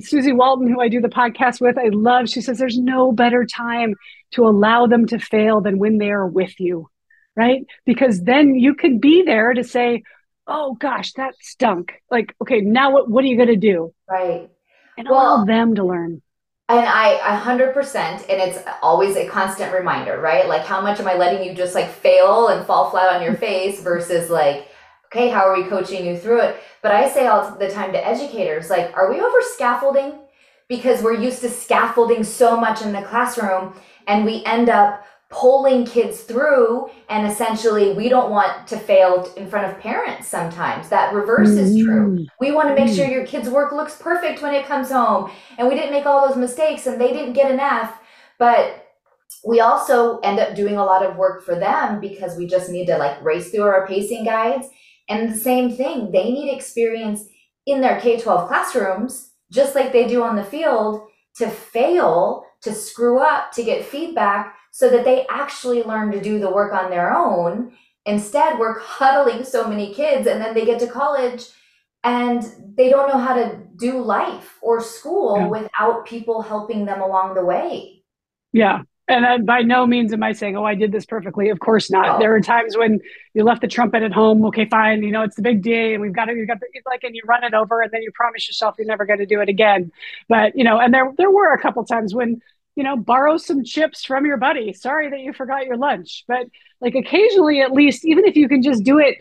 Susie 0.00 0.32
Walton, 0.32 0.70
who 0.70 0.80
I 0.80 0.88
do 0.88 1.00
the 1.00 1.08
podcast 1.08 1.60
with, 1.60 1.78
I 1.78 1.88
love. 1.88 2.28
She 2.28 2.40
says 2.40 2.58
there's 2.58 2.78
no 2.78 3.12
better 3.12 3.44
time 3.44 3.94
to 4.32 4.46
allow 4.46 4.86
them 4.86 5.06
to 5.06 5.18
fail 5.18 5.60
than 5.60 5.78
when 5.78 5.98
they 5.98 6.10
are 6.10 6.26
with 6.26 6.58
you, 6.60 6.88
right? 7.36 7.62
Because 7.84 8.22
then 8.22 8.54
you 8.54 8.74
can 8.74 8.98
be 8.98 9.22
there 9.22 9.52
to 9.52 9.64
say, 9.64 10.02
"Oh 10.46 10.74
gosh, 10.74 11.12
that 11.14 11.34
stunk." 11.40 11.94
Like, 12.10 12.34
okay, 12.40 12.60
now 12.60 12.92
what? 12.92 13.10
What 13.10 13.24
are 13.24 13.28
you 13.28 13.36
going 13.36 13.48
to 13.48 13.56
do? 13.56 13.92
Right. 14.08 14.50
And 14.98 15.08
well, 15.08 15.36
allow 15.36 15.44
them 15.44 15.74
to 15.76 15.84
learn. 15.84 16.22
And 16.68 16.86
I, 16.86 17.14
a 17.34 17.36
hundred 17.36 17.74
percent, 17.74 18.24
and 18.28 18.40
it's 18.40 18.58
always 18.82 19.16
a 19.16 19.26
constant 19.26 19.74
reminder, 19.74 20.20
right? 20.20 20.48
Like, 20.48 20.64
how 20.64 20.80
much 20.80 21.00
am 21.00 21.08
I 21.08 21.14
letting 21.14 21.46
you 21.46 21.54
just 21.54 21.74
like 21.74 21.90
fail 21.90 22.48
and 22.48 22.64
fall 22.66 22.90
flat 22.90 23.14
on 23.14 23.22
your 23.22 23.34
face 23.46 23.82
versus 23.82 24.30
like 24.30 24.68
okay, 25.12 25.28
how 25.28 25.46
are 25.46 25.54
we 25.54 25.68
coaching 25.68 26.06
you 26.06 26.16
through 26.16 26.40
it? 26.40 26.56
But 26.80 26.92
I 26.92 27.08
say 27.08 27.26
all 27.26 27.54
the 27.56 27.70
time 27.70 27.92
to 27.92 28.06
educators, 28.06 28.70
like, 28.70 28.96
are 28.96 29.12
we 29.12 29.20
over 29.20 29.42
scaffolding? 29.42 30.14
Because 30.68 31.02
we're 31.02 31.20
used 31.20 31.42
to 31.42 31.50
scaffolding 31.50 32.24
so 32.24 32.58
much 32.58 32.80
in 32.82 32.92
the 32.92 33.02
classroom 33.02 33.74
and 34.06 34.24
we 34.24 34.42
end 34.44 34.70
up 34.70 35.04
pulling 35.28 35.86
kids 35.86 36.22
through 36.22 36.90
and 37.08 37.26
essentially 37.26 37.94
we 37.94 38.10
don't 38.10 38.30
want 38.30 38.66
to 38.68 38.78
fail 38.78 39.32
in 39.38 39.48
front 39.48 39.66
of 39.66 39.80
parents 39.80 40.28
sometimes 40.28 40.90
that 40.90 41.14
reverse 41.14 41.48
mm-hmm. 41.48 41.58
is 41.58 41.82
true 41.82 42.26
we 42.38 42.52
want 42.52 42.68
to 42.68 42.74
make 42.74 42.94
sure 42.94 43.06
your 43.06 43.24
kid's 43.24 43.48
work 43.48 43.72
looks 43.72 43.96
perfect 43.96 44.42
when 44.42 44.52
it 44.52 44.66
comes 44.66 44.90
home 44.90 45.30
and 45.56 45.66
we 45.66 45.74
didn't 45.74 45.90
make 45.90 46.04
all 46.04 46.28
those 46.28 46.36
mistakes 46.36 46.86
and 46.86 47.00
they 47.00 47.14
didn't 47.14 47.32
get 47.32 47.50
an 47.50 47.58
f 47.58 47.98
but 48.38 48.92
we 49.46 49.60
also 49.60 50.18
end 50.20 50.38
up 50.38 50.54
doing 50.54 50.76
a 50.76 50.84
lot 50.84 51.02
of 51.02 51.16
work 51.16 51.42
for 51.42 51.54
them 51.54 51.98
because 51.98 52.36
we 52.36 52.46
just 52.46 52.68
need 52.68 52.84
to 52.84 52.98
like 52.98 53.22
race 53.24 53.50
through 53.50 53.62
our 53.62 53.86
pacing 53.86 54.26
guides 54.26 54.68
and 55.08 55.30
the 55.30 55.36
same 55.36 55.74
thing, 55.76 56.10
they 56.10 56.30
need 56.30 56.54
experience 56.54 57.24
in 57.66 57.80
their 57.80 58.00
K 58.00 58.20
12 58.20 58.48
classrooms, 58.48 59.30
just 59.50 59.74
like 59.74 59.92
they 59.92 60.06
do 60.06 60.22
on 60.22 60.36
the 60.36 60.44
field, 60.44 61.08
to 61.36 61.48
fail, 61.48 62.44
to 62.62 62.72
screw 62.72 63.18
up, 63.18 63.52
to 63.52 63.62
get 63.62 63.84
feedback 63.84 64.56
so 64.70 64.88
that 64.88 65.04
they 65.04 65.26
actually 65.28 65.82
learn 65.82 66.10
to 66.12 66.20
do 66.20 66.38
the 66.38 66.50
work 66.50 66.72
on 66.72 66.90
their 66.90 67.14
own. 67.14 67.72
Instead, 68.06 68.58
we're 68.58 68.78
huddling 68.78 69.44
so 69.44 69.68
many 69.68 69.94
kids, 69.94 70.26
and 70.26 70.40
then 70.40 70.54
they 70.54 70.64
get 70.64 70.80
to 70.80 70.86
college 70.86 71.46
and 72.04 72.42
they 72.76 72.88
don't 72.88 73.08
know 73.08 73.18
how 73.18 73.34
to 73.34 73.60
do 73.76 74.00
life 74.00 74.58
or 74.60 74.80
school 74.80 75.36
yeah. 75.38 75.46
without 75.46 76.04
people 76.04 76.42
helping 76.42 76.84
them 76.84 77.00
along 77.00 77.34
the 77.34 77.44
way. 77.44 78.02
Yeah 78.52 78.82
and 79.08 79.24
uh, 79.24 79.38
by 79.38 79.62
no 79.62 79.86
means 79.86 80.12
am 80.12 80.22
I 80.22 80.32
saying, 80.32 80.56
oh, 80.56 80.64
I 80.64 80.74
did 80.74 80.92
this 80.92 81.04
perfectly. 81.04 81.48
Of 81.48 81.58
course 81.58 81.90
not. 81.90 82.16
Oh. 82.16 82.18
There 82.18 82.34
are 82.34 82.40
times 82.40 82.76
when 82.76 83.00
you 83.34 83.44
left 83.44 83.60
the 83.60 83.68
trumpet 83.68 84.02
at 84.02 84.12
home. 84.12 84.44
Okay, 84.46 84.66
fine. 84.66 85.02
You 85.02 85.10
know, 85.10 85.22
it's 85.22 85.36
the 85.36 85.42
big 85.42 85.62
day, 85.62 85.94
and 85.94 86.02
we've 86.02 86.12
got 86.12 86.26
to, 86.26 86.34
we've 86.34 86.46
got 86.46 86.60
the, 86.60 86.66
like, 86.86 87.02
and 87.02 87.14
you 87.14 87.22
run 87.26 87.44
it 87.44 87.54
over, 87.54 87.82
and 87.82 87.90
then 87.92 88.02
you 88.02 88.12
promise 88.14 88.48
yourself 88.48 88.76
you're 88.78 88.86
never 88.86 89.04
going 89.04 89.18
to 89.18 89.26
do 89.26 89.40
it 89.40 89.48
again. 89.48 89.90
But 90.28 90.56
you 90.56 90.64
know, 90.64 90.78
and 90.78 90.94
there 90.94 91.12
there 91.18 91.30
were 91.30 91.52
a 91.52 91.60
couple 91.60 91.84
times 91.84 92.14
when 92.14 92.40
you 92.74 92.84
know, 92.84 92.96
borrow 92.96 93.36
some 93.36 93.64
chips 93.64 94.02
from 94.02 94.24
your 94.24 94.38
buddy. 94.38 94.72
Sorry 94.72 95.10
that 95.10 95.20
you 95.20 95.34
forgot 95.34 95.66
your 95.66 95.76
lunch, 95.76 96.24
but 96.26 96.46
like 96.80 96.94
occasionally, 96.94 97.60
at 97.60 97.72
least, 97.72 98.04
even 98.04 98.24
if 98.24 98.34
you 98.34 98.48
can 98.48 98.62
just 98.62 98.82
do 98.82 98.98
it 98.98 99.18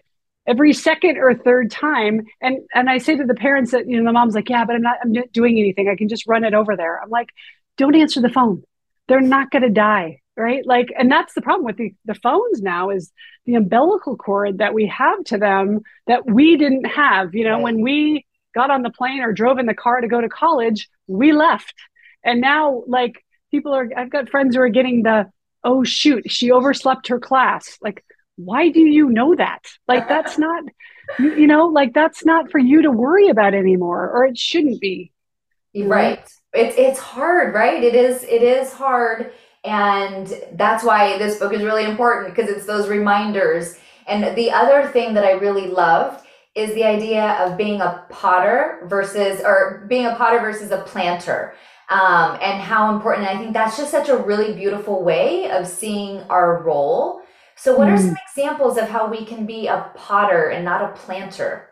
every 0.48 0.74
second 0.74 1.17
or 1.17 1.36
third 1.36 1.70
time 1.70 2.26
and 2.41 2.58
and 2.74 2.89
i 2.89 2.98
say 2.98 3.15
to 3.15 3.26
the 3.26 3.36
parents 3.36 3.72
that 3.72 3.88
you 3.88 3.98
know 3.98 4.04
the 4.04 4.12
mom's 4.12 4.34
like 4.34 4.50
yeah 4.50 4.65
but 4.65 4.76
i'm 4.76 4.82
not 4.82 4.98
i'm 5.04 5.12
not 5.12 5.32
doing 5.32 5.60
anything 5.60 5.88
i 5.88 5.96
can 5.96 6.10
just 6.10 6.26
run 6.28 6.44
it 6.44 6.54
over 6.54 6.76
there 6.76 7.00
i'm 7.02 7.10
like 7.10 7.30
don't 7.78 7.96
answer 7.96 8.20
the 8.22 8.30
phone 8.30 8.63
they're 9.12 9.21
not 9.21 9.52
going 9.52 9.63
to 9.63 9.69
die 9.69 10.21
right? 10.38 10.65
Like 10.65 10.91
and 10.97 11.12
that's 11.12 11.34
the 11.34 11.41
problem 11.41 11.65
with 11.65 11.78
the, 11.78 11.93
the 12.06 12.15
phones 12.15 12.62
now 12.62 12.89
is 12.89 13.12
the 13.45 13.56
umbilical 13.56 14.15
cord 14.15 14.60
that 14.60 14.74
we 14.74 14.88
have 14.88 15.24
to 15.26 15.38
them 15.38 15.82
that 16.08 16.26
we 16.26 16.58
didn't 16.58 16.86
have 16.86 17.36
you 17.36 17.43
know 17.43 17.56
right. 17.56 17.63
when 17.63 17.82
we 17.82 18.26
got 18.54 18.71
on 18.71 18.82
the 18.82 18.89
plane 18.89 19.21
or 19.21 19.32
drove 19.32 19.60
in 19.60 19.65
the 19.65 19.74
car 19.74 20.02
to 20.02 20.08
go 20.08 20.19
to 20.19 20.30
college 20.30 20.89
we 21.08 21.32
left. 21.32 21.74
And 22.24 22.41
now 22.41 22.84
like 22.88 23.24
people 23.52 23.74
are 23.74 23.89
i've 23.95 24.10
got 24.10 24.30
friends 24.30 24.56
who 24.56 24.62
are 24.62 24.69
getting 24.69 25.04
the 25.04 25.30
oh 25.63 25.84
shoot 25.84 26.30
she 26.32 26.52
overslept 26.52 27.08
her 27.08 27.19
class. 27.19 27.78
Like 27.82 28.04
why 28.38 28.69
do 28.69 28.80
you 28.80 29.10
know 29.10 29.36
that? 29.36 29.65
Like 29.88 30.08
that's 30.08 30.38
not 30.45 30.63
you 31.19 31.47
know 31.47 31.67
like 31.67 31.93
that's 31.93 32.26
not 32.26 32.52
for 32.52 32.60
you 32.60 32.84
to 32.84 32.91
worry 32.91 33.28
about 33.28 33.54
anymore 33.54 34.10
or 34.10 34.26
it 34.26 34.38
shouldn't 34.38 34.80
be. 34.80 35.12
Right 35.76 36.28
it's 36.54 36.76
it's 36.78 37.00
hard, 37.00 37.54
right? 37.54 37.84
It 37.84 37.96
is 37.96 38.24
it 38.24 38.44
is 38.44 38.74
hard 38.74 39.32
and 39.64 40.34
that's 40.54 40.84
why 40.84 41.18
this 41.18 41.38
book 41.38 41.54
is 41.54 41.62
really 41.62 41.86
important 41.86 42.34
because 42.34 42.50
it's 42.50 42.66
those 42.66 42.90
reminders. 42.90 43.78
And 44.08 44.36
the 44.36 44.52
other 44.52 44.88
thing 44.90 45.14
that 45.14 45.24
I 45.24 45.32
really 45.32 45.68
loved 45.68 46.26
is 46.56 46.74
the 46.74 46.84
idea 46.84 47.34
of 47.40 47.58
being 47.58 47.80
a 47.80 48.06
potter 48.10 48.82
versus 48.86 49.42
or 49.42 49.86
being 49.88 50.06
a 50.06 50.16
potter 50.16 50.40
versus 50.40 50.72
a 50.72 50.82
planter. 50.82 51.54
Um, 51.90 52.38
and 52.42 52.62
how 52.62 52.96
important. 52.96 53.28
I 53.28 53.38
think 53.38 53.54
that's 53.54 53.78
just 53.78 53.92
such 53.92 54.08
a 54.08 54.16
really 54.16 54.54
beautiful 54.54 55.04
way 55.04 55.52
of 55.52 55.68
seeing 55.68 56.22
our 56.30 56.64
role. 56.64 57.22
So, 57.58 57.78
what 57.78 57.90
mm. 57.90 57.94
are 57.94 57.98
some 57.98 58.16
examples 58.30 58.78
of 58.78 58.88
how 58.88 59.10
we 59.10 59.26
can 59.26 59.46
be 59.46 59.68
a 59.68 59.92
potter 59.94 60.48
and 60.48 60.64
not 60.64 60.82
a 60.82 60.94
planter? 60.94 61.68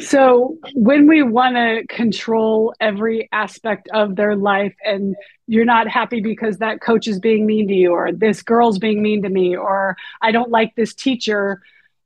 So 0.00 0.58
when 0.74 1.06
we 1.06 1.22
want 1.22 1.56
to 1.56 1.84
control 1.88 2.74
every 2.80 3.28
aspect 3.32 3.88
of 3.92 4.16
their 4.16 4.34
life 4.34 4.74
and 4.84 5.14
you're 5.46 5.64
not 5.64 5.88
happy 5.88 6.20
because 6.20 6.58
that 6.58 6.80
coach 6.80 7.06
is 7.06 7.20
being 7.20 7.46
mean 7.46 7.68
to 7.68 7.74
you 7.74 7.92
or 7.92 8.12
this 8.12 8.42
girl's 8.42 8.78
being 8.78 9.02
mean 9.02 9.22
to 9.22 9.28
me 9.28 9.56
or 9.56 9.96
I 10.22 10.32
don't 10.32 10.50
like 10.50 10.74
this 10.74 10.94
teacher, 10.94 11.60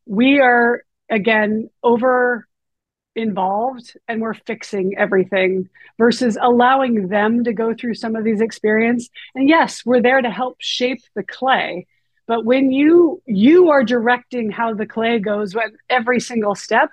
we 0.06 0.40
are 0.40 0.82
again 1.10 1.70
over 1.82 2.46
involved 3.14 3.96
and 4.06 4.20
we're 4.20 4.34
fixing 4.34 4.96
everything 4.96 5.68
versus 5.98 6.38
allowing 6.40 7.08
them 7.08 7.44
to 7.44 7.52
go 7.52 7.74
through 7.74 7.94
some 7.94 8.16
of 8.16 8.24
these 8.24 8.40
experiences. 8.40 9.10
And 9.34 9.48
yes, 9.48 9.84
we're 9.84 10.02
there 10.02 10.20
to 10.20 10.30
help 10.30 10.56
shape 10.60 11.00
the 11.14 11.22
clay. 11.22 11.86
But 12.26 12.44
when 12.44 12.70
you 12.70 13.22
you 13.26 13.70
are 13.70 13.82
directing 13.82 14.50
how 14.50 14.74
the 14.74 14.86
clay 14.86 15.18
goes 15.18 15.54
with 15.54 15.72
every 15.88 16.20
single 16.20 16.54
step, 16.54 16.90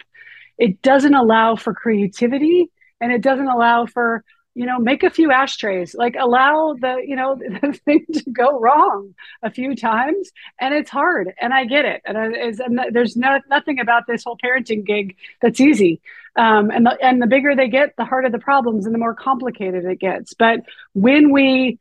it 0.57 0.81
doesn't 0.81 1.15
allow 1.15 1.55
for 1.55 1.73
creativity 1.73 2.71
and 3.01 3.11
it 3.11 3.21
doesn't 3.21 3.47
allow 3.47 3.85
for 3.85 4.23
you 4.53 4.65
know 4.65 4.79
make 4.79 5.03
a 5.03 5.09
few 5.09 5.31
ashtrays 5.31 5.93
like 5.95 6.15
allow 6.17 6.73
the 6.79 7.03
you 7.05 7.15
know 7.15 7.35
the 7.61 7.73
thing 7.85 8.05
to 8.13 8.23
go 8.31 8.59
wrong 8.59 9.13
a 9.43 9.51
few 9.51 9.75
times 9.75 10.31
and 10.59 10.73
it's 10.73 10.89
hard 10.89 11.33
and 11.41 11.53
i 11.53 11.65
get 11.65 11.85
it. 11.85 12.01
And, 12.05 12.17
and 12.17 12.79
there's 12.91 13.15
no, 13.15 13.39
nothing 13.49 13.79
about 13.79 14.03
this 14.07 14.23
whole 14.23 14.37
parenting 14.43 14.85
gig 14.85 15.15
that's 15.41 15.59
easy. 15.59 16.01
Um, 16.35 16.69
and 16.69 16.85
the, 16.85 16.97
and 17.01 17.21
the 17.21 17.27
bigger 17.27 17.55
they 17.55 17.69
get 17.69 17.95
the 17.97 18.05
harder 18.05 18.29
the 18.29 18.39
problems 18.39 18.85
and 18.85 18.93
the 18.93 18.99
more 18.99 19.15
complicated 19.15 19.85
it 19.85 19.99
gets. 19.99 20.33
But 20.33 20.61
when 20.93 21.31
we 21.31 21.79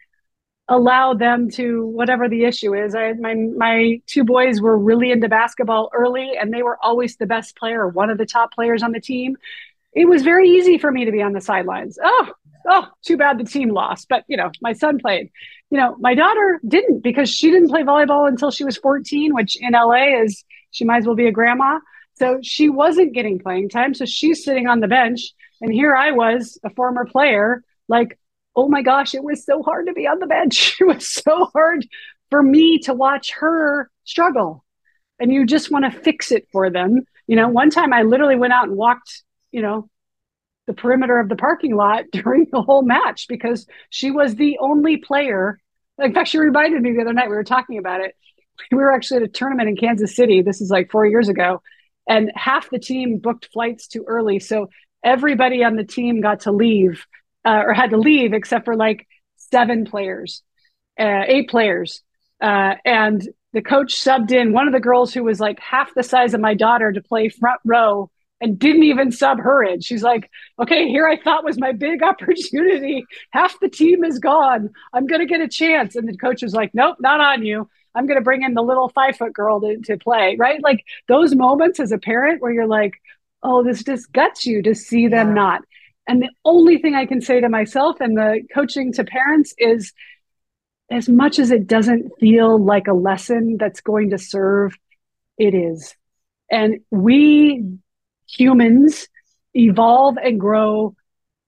allow 0.69 1.13
them 1.13 1.51
to 1.51 1.87
whatever 1.87 2.29
the 2.29 2.45
issue 2.45 2.75
is. 2.75 2.95
I 2.95 3.13
my 3.15 3.35
my 3.35 4.01
two 4.07 4.25
boys 4.25 4.61
were 4.61 4.79
really 4.79 5.11
into 5.11 5.29
basketball 5.29 5.91
early 5.93 6.33
and 6.41 6.53
they 6.53 6.63
were 6.63 6.79
always 6.83 7.17
the 7.17 7.27
best 7.27 7.57
player, 7.57 7.87
one 7.89 8.11
of 8.11 8.19
the 8.19 8.27
top 8.27 8.53
players 8.53 8.83
on 8.83 8.93
the 8.93 9.01
team. 9.01 9.37
It 9.93 10.07
was 10.07 10.23
very 10.23 10.49
easy 10.49 10.79
for 10.79 10.91
me 10.91 11.05
to 11.05 11.13
be 11.13 11.23
on 11.23 11.33
the 11.33 11.41
sidelines. 11.41 11.99
Oh, 12.03 12.33
oh, 12.69 12.89
too 13.05 13.17
bad 13.17 13.39
the 13.39 13.45
team 13.45 13.71
lost, 13.71 14.09
but 14.09 14.25
you 14.27 14.37
know, 14.37 14.51
my 14.61 14.73
son 14.73 14.99
played. 14.99 15.31
You 15.71 15.79
know, 15.79 15.97
my 15.99 16.15
daughter 16.15 16.61
didn't 16.67 17.03
because 17.03 17.29
she 17.29 17.51
didn't 17.51 17.69
play 17.69 17.83
volleyball 17.83 18.29
until 18.29 18.51
she 18.51 18.65
was 18.65 18.77
14, 18.79 19.35
which 19.35 19.57
in 19.61 19.73
LA 19.73 20.23
is 20.23 20.45
she 20.71 20.85
might 20.85 20.99
as 20.99 21.07
well 21.07 21.17
be 21.17 21.27
a 21.27 21.33
grandma. 21.33 21.79
So 22.15 22.39
she 22.43 22.69
wasn't 22.69 23.13
getting 23.13 23.39
playing 23.39 23.69
time. 23.71 23.93
So 23.93 24.05
she's 24.05 24.45
sitting 24.45 24.67
on 24.67 24.81
the 24.81 24.89
bench 24.89 25.33
and 25.61 25.73
here 25.73 25.95
I 25.95 26.13
was, 26.13 26.59
a 26.65 26.71
former 26.71 27.05
player, 27.05 27.63
like 27.89 28.19
oh 28.57 28.69
my 28.69 28.83
gosh, 28.83 29.15
it 29.15 29.25
was 29.25 29.45
so 29.45 29.63
hard 29.63 29.87
to 29.87 29.93
be 29.93 30.07
on 30.07 30.19
the 30.19 30.27
bench. 30.27 30.77
It 30.81 30.85
was 30.85 31.09
so 31.09 31.47
hard 31.53 31.87
for 32.31 32.43
me 32.43 32.79
to 32.81 32.95
watch 32.95 33.33
her 33.33 33.91
struggle. 34.05 34.65
And 35.19 35.33
you 35.33 35.47
just 35.47 35.71
want 35.71 35.85
to 35.85 36.01
fix 36.01 36.33
it 36.33 36.49
for 36.53 36.71
them. 36.71 37.03
You 37.27 37.37
know, 37.37 37.49
one 37.49 37.71
time 37.71 37.93
I 37.93 38.03
literally 38.03 38.37
went 38.37 38.53
out 38.53 38.69
and 38.69 38.77
walked, 38.77 39.23
you 39.53 39.63
know, 39.63 39.89
the 40.67 40.75
perimeter 40.75 41.19
of 41.19 41.29
the 41.29 41.37
parking 41.37 41.77
lot 41.77 42.05
during 42.13 42.47
the 42.51 42.63
whole 42.63 42.83
match 42.83 43.27
because 43.29 43.67
she 43.91 44.11
was 44.11 44.35
the 44.35 44.59
only 44.59 44.97
player. 44.97 45.59
In 45.99 46.13
fact, 46.13 46.29
she 46.29 46.39
reminded 46.39 46.83
me 46.83 46.93
the 46.93 47.03
other 47.03 47.13
night, 47.13 47.29
we 47.29 47.37
were 47.37 47.45
talking 47.45 47.79
about 47.79 48.01
it. 48.01 48.15
We 48.71 48.79
were 48.79 48.93
actually 48.93 49.19
at 49.19 49.23
a 49.25 49.29
tournament 49.29 49.69
in 49.69 49.77
Kansas 49.77 50.15
City. 50.15 50.43
This 50.43 50.61
is 50.61 50.71
like 50.71 50.91
four 50.91 51.07
years 51.07 51.29
ago. 51.29 51.63
And 52.09 52.31
half 52.35 52.71
the 52.71 52.79
team 52.79 53.19
booked 53.19 53.49
flights 53.53 53.89
too 53.89 54.05
early. 54.07 54.39
So 54.39 54.69
everybody 55.03 55.65
on 55.65 55.77
the 55.77 55.85
team 55.85 56.21
got 56.21 56.41
to 56.41 56.53
leave 56.53 57.07
uh, 57.45 57.63
or 57.67 57.73
had 57.73 57.91
to 57.91 57.97
leave 57.97 58.33
except 58.33 58.65
for 58.65 58.77
like 58.77 59.07
seven 59.37 59.85
players, 59.85 60.43
uh, 60.99 61.23
eight 61.27 61.49
players. 61.49 62.03
Uh, 62.41 62.75
and 62.85 63.29
the 63.53 63.63
coach 63.63 63.95
subbed 63.95 64.33
in 64.33 64.53
one 64.53 64.67
of 64.67 64.73
the 64.73 64.81
girls 64.81 65.15
who 65.15 65.23
was 65.23 65.41
like 65.41 65.61
half 65.61 65.95
the 65.95 66.03
size 66.03 66.35
of 66.35 66.41
my 66.41 66.55
daughter 66.55 66.93
to 66.93 67.03
play 67.03 67.29
front 67.29 67.61
row 67.65 68.11
and 68.41 68.59
didn't 68.59 68.83
even 68.83 69.13
sub 69.13 69.39
her 69.39 69.63
in. 69.63 69.81
She's 69.81 70.03
like, 70.03 70.29
okay, 70.61 70.89
here 70.89 71.07
I 71.07 71.19
thought 71.19 71.45
was 71.45 71.59
my 71.59 71.73
big 71.73 72.03
opportunity. 72.03 73.05
Half 73.31 73.61
the 73.61 73.69
team 73.69 74.05
is 74.05 74.19
gone. 74.19 74.71
I'm 74.93 75.07
going 75.07 75.21
to 75.21 75.27
get 75.27 75.41
a 75.41 75.49
chance. 75.49 75.97
And 75.97 76.09
the 76.09 76.17
coach 76.17 76.43
was 76.43 76.53
like, 76.53 76.75
nope, 76.75 76.97
not 77.01 77.21
on 77.21 77.45
you. 77.45 77.69
I'm 77.95 78.07
going 78.07 78.19
to 78.19 78.25
bring 78.25 78.43
in 78.43 78.55
the 78.55 78.63
little 78.63 78.89
five 78.89 79.17
foot 79.17 79.33
girl 79.33 79.61
to, 79.61 79.79
to 79.85 79.97
play, 79.97 80.37
right? 80.37 80.63
Like 80.63 80.85
those 81.07 81.35
moments 81.35 81.79
as 81.79 81.93
a 81.93 81.99
parent 81.99 82.43
where 82.43 82.53
you're 82.53 82.67
like, 82.67 82.95
oh, 83.43 83.63
this 83.63 83.85
just 83.85 84.13
guts 84.13 84.45
you 84.45 84.63
to 84.63 84.75
see 84.75 85.07
them 85.07 85.29
yeah. 85.29 85.35
not. 85.35 85.63
And 86.07 86.23
the 86.23 86.31
only 86.45 86.79
thing 86.79 86.95
I 86.95 87.07
can 87.07 87.21
say 87.21 87.41
to 87.41 87.49
myself 87.49 88.01
and 88.01 88.17
the 88.17 88.43
coaching 88.53 88.93
to 88.95 89.05
parents 89.05 89.55
is 89.59 89.93
as 90.91 91.09
much 91.09 91.39
as 91.39 91.51
it 91.51 91.67
doesn't 91.67 92.13
feel 92.21 92.63
like 92.63 92.87
a 92.87 92.93
lesson 92.93 93.57
that's 93.59 93.81
going 93.81 94.11
to 94.11 94.19
serve, 94.19 94.77
it 95.39 95.55
is. 95.55 95.95
And 96.51 96.81
we 96.91 97.79
humans 98.27 99.09
evolve 99.55 100.17
and 100.17 100.41
grow 100.41 100.95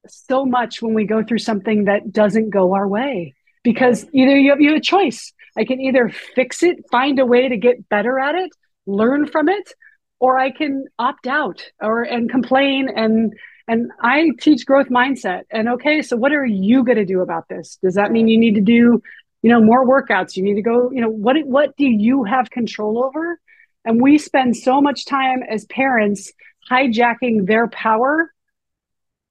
so 0.09 0.45
much 0.45 0.81
when 0.81 0.95
we 0.95 1.05
go 1.05 1.23
through 1.23 1.38
something 1.38 1.85
that 1.85 2.12
doesn't 2.12 2.51
go 2.51 2.75
our 2.75 2.87
way 2.87 3.35
because 3.64 4.07
either 4.12 4.37
you 4.37 4.51
have, 4.51 4.61
you 4.61 4.69
have 4.71 4.79
a 4.79 4.81
choice 4.81 5.33
i 5.57 5.64
can 5.64 5.81
either 5.81 6.09
fix 6.35 6.62
it 6.62 6.77
find 6.90 7.19
a 7.19 7.27
way 7.27 7.49
to 7.49 7.57
get 7.57 7.88
better 7.88 8.19
at 8.19 8.37
it 8.37 8.51
learn 8.87 9.27
from 9.27 9.49
it 9.49 9.73
or 10.21 10.38
i 10.38 10.51
can 10.51 10.85
opt 10.99 11.27
out 11.27 11.64
or 11.81 12.03
and 12.03 12.31
complain 12.31 12.88
and 12.95 13.35
and 13.68 13.90
i 14.00 14.31
teach 14.40 14.66
growth 14.66 14.88
mindset 14.88 15.42
and 15.50 15.68
okay 15.68 16.02
so 16.02 16.16
what 16.16 16.33
are 16.33 16.46
you 16.46 16.85
going 16.85 16.98
to 16.98 17.05
do 17.05 17.20
about 17.20 17.48
this 17.48 17.79
does 17.83 17.94
that 17.94 18.12
mean 18.12 18.29
you 18.29 18.38
need 18.38 18.55
to 18.55 18.61
do 18.61 19.02
you 19.42 19.50
know 19.50 19.61
more 19.61 19.87
workouts 19.87 20.37
you 20.37 20.42
need 20.42 20.55
to 20.55 20.62
go 20.62 20.90
you 20.90 21.00
know 21.00 21.11
what 21.11 21.37
what 21.46 21.76
do 21.76 21.87
you 21.87 22.24
have 22.24 22.50
control 22.50 23.05
over 23.05 23.38
and 23.87 24.02
we 24.02 24.18
spend 24.18 24.57
so 24.57 24.81
much 24.83 25.07
time 25.07 25.44
as 25.48 25.64
parents 25.66 26.33
hijacking 26.70 27.46
their 27.46 27.68
power 27.68 28.33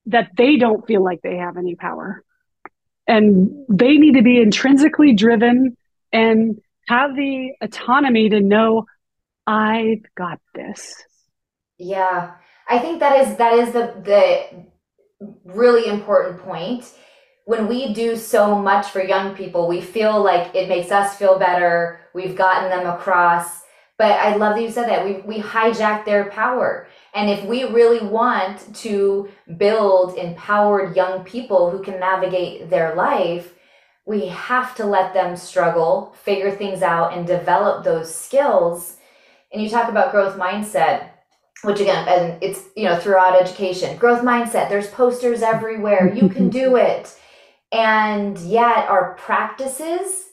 that 0.06 0.30
they 0.36 0.56
don't 0.56 0.86
feel 0.86 1.04
like 1.04 1.20
they 1.22 1.36
have 1.36 1.58
any 1.58 1.74
power. 1.74 2.24
And 3.06 3.66
they 3.68 3.98
need 3.98 4.14
to 4.14 4.22
be 4.22 4.40
intrinsically 4.40 5.12
driven 5.12 5.76
and 6.10 6.58
have 6.88 7.14
the 7.14 7.52
autonomy 7.60 8.30
to 8.30 8.40
know 8.40 8.86
I've 9.46 10.02
got 10.16 10.40
this. 10.54 11.04
Yeah. 11.78 12.32
I 12.68 12.78
think 12.78 13.00
that 13.00 13.16
is 13.20 13.36
that 13.36 13.52
is 13.52 13.72
the 13.72 13.94
the 14.02 14.66
really 15.44 15.86
important 15.88 16.40
point. 16.42 16.92
When 17.44 17.68
we 17.68 17.94
do 17.94 18.16
so 18.16 18.56
much 18.60 18.88
for 18.88 19.02
young 19.02 19.34
people, 19.36 19.68
we 19.68 19.80
feel 19.80 20.22
like 20.22 20.54
it 20.54 20.68
makes 20.68 20.90
us 20.90 21.16
feel 21.16 21.38
better. 21.38 22.00
We've 22.12 22.36
gotten 22.36 22.70
them 22.70 22.86
across. 22.92 23.62
But 23.98 24.12
I 24.12 24.36
love 24.36 24.56
that 24.56 24.62
you 24.62 24.70
said 24.70 24.88
that. 24.88 25.04
We 25.04 25.14
we 25.20 25.40
hijack 25.40 26.04
their 26.04 26.24
power. 26.30 26.88
And 27.14 27.30
if 27.30 27.44
we 27.44 27.64
really 27.64 28.06
want 28.06 28.74
to 28.76 29.28
build 29.56 30.18
empowered 30.18 30.96
young 30.96 31.24
people 31.24 31.70
who 31.70 31.82
can 31.82 31.98
navigate 31.98 32.68
their 32.68 32.94
life, 32.94 33.54
we 34.04 34.26
have 34.28 34.74
to 34.76 34.84
let 34.84 35.14
them 35.14 35.36
struggle, 35.36 36.14
figure 36.22 36.50
things 36.50 36.82
out, 36.82 37.16
and 37.16 37.26
develop 37.26 37.84
those 37.84 38.14
skills. 38.14 38.96
And 39.52 39.62
you 39.62 39.70
talk 39.70 39.88
about 39.88 40.12
growth 40.12 40.36
mindset, 40.36 41.10
which 41.62 41.80
again, 41.80 42.06
and 42.08 42.42
it's 42.42 42.62
you 42.76 42.84
know 42.84 42.98
throughout 42.98 43.40
education, 43.40 43.96
growth 43.96 44.22
mindset. 44.22 44.68
There's 44.68 44.88
posters 44.88 45.42
everywhere. 45.42 46.12
You 46.14 46.28
can 46.28 46.48
do 46.48 46.76
it, 46.90 47.14
and 47.72 48.38
yet 48.38 48.88
our 48.88 49.14
practices 49.14 50.24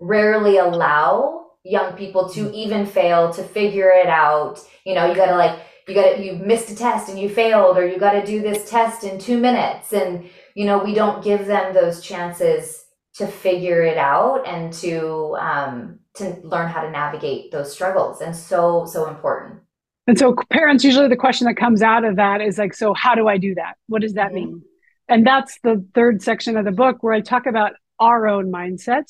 rarely 0.00 0.58
allow 0.58 1.46
young 1.64 1.94
people 1.94 2.28
to 2.28 2.52
even 2.54 2.86
fail 2.86 3.32
to 3.32 3.42
figure 3.42 3.90
it 3.90 4.06
out. 4.06 4.60
You 4.84 4.94
know, 4.94 5.06
you 5.06 5.14
got 5.14 5.26
to 5.26 5.36
like 5.36 5.58
you 5.88 5.94
got 5.94 6.16
to 6.16 6.24
you 6.24 6.34
missed 6.34 6.70
a 6.70 6.76
test 6.76 7.08
and 7.08 7.18
you 7.18 7.28
failed 7.28 7.76
or 7.78 7.86
you 7.86 7.98
got 7.98 8.12
to 8.12 8.26
do 8.26 8.40
this 8.40 8.68
test 8.68 9.04
in 9.04 9.18
2 9.18 9.38
minutes 9.38 9.92
and 9.92 10.28
you 10.54 10.64
know 10.64 10.82
we 10.82 10.94
don't 10.94 11.22
give 11.22 11.46
them 11.46 11.74
those 11.74 12.00
chances 12.00 12.84
to 13.14 13.26
figure 13.26 13.82
it 13.82 13.96
out 13.96 14.46
and 14.46 14.72
to 14.72 15.36
um, 15.40 16.00
to 16.14 16.36
learn 16.42 16.68
how 16.68 16.82
to 16.82 16.90
navigate 16.90 17.50
those 17.52 17.72
struggles 17.72 18.20
and 18.20 18.34
so 18.34 18.84
so 18.84 19.08
important 19.08 19.60
and 20.06 20.18
so 20.18 20.34
parents 20.50 20.84
usually 20.84 21.08
the 21.08 21.16
question 21.16 21.46
that 21.46 21.56
comes 21.56 21.82
out 21.82 22.04
of 22.04 22.16
that 22.16 22.40
is 22.40 22.58
like 22.58 22.74
so 22.74 22.94
how 22.94 23.14
do 23.14 23.28
i 23.28 23.36
do 23.36 23.54
that 23.54 23.76
what 23.88 24.02
does 24.02 24.14
that 24.14 24.28
mm-hmm. 24.28 24.46
mean 24.46 24.62
and 25.08 25.26
that's 25.26 25.58
the 25.62 25.84
third 25.94 26.22
section 26.22 26.56
of 26.56 26.64
the 26.64 26.72
book 26.72 27.02
where 27.02 27.12
i 27.12 27.20
talk 27.20 27.46
about 27.46 27.72
our 27.98 28.26
own 28.26 28.50
mindset 28.50 29.04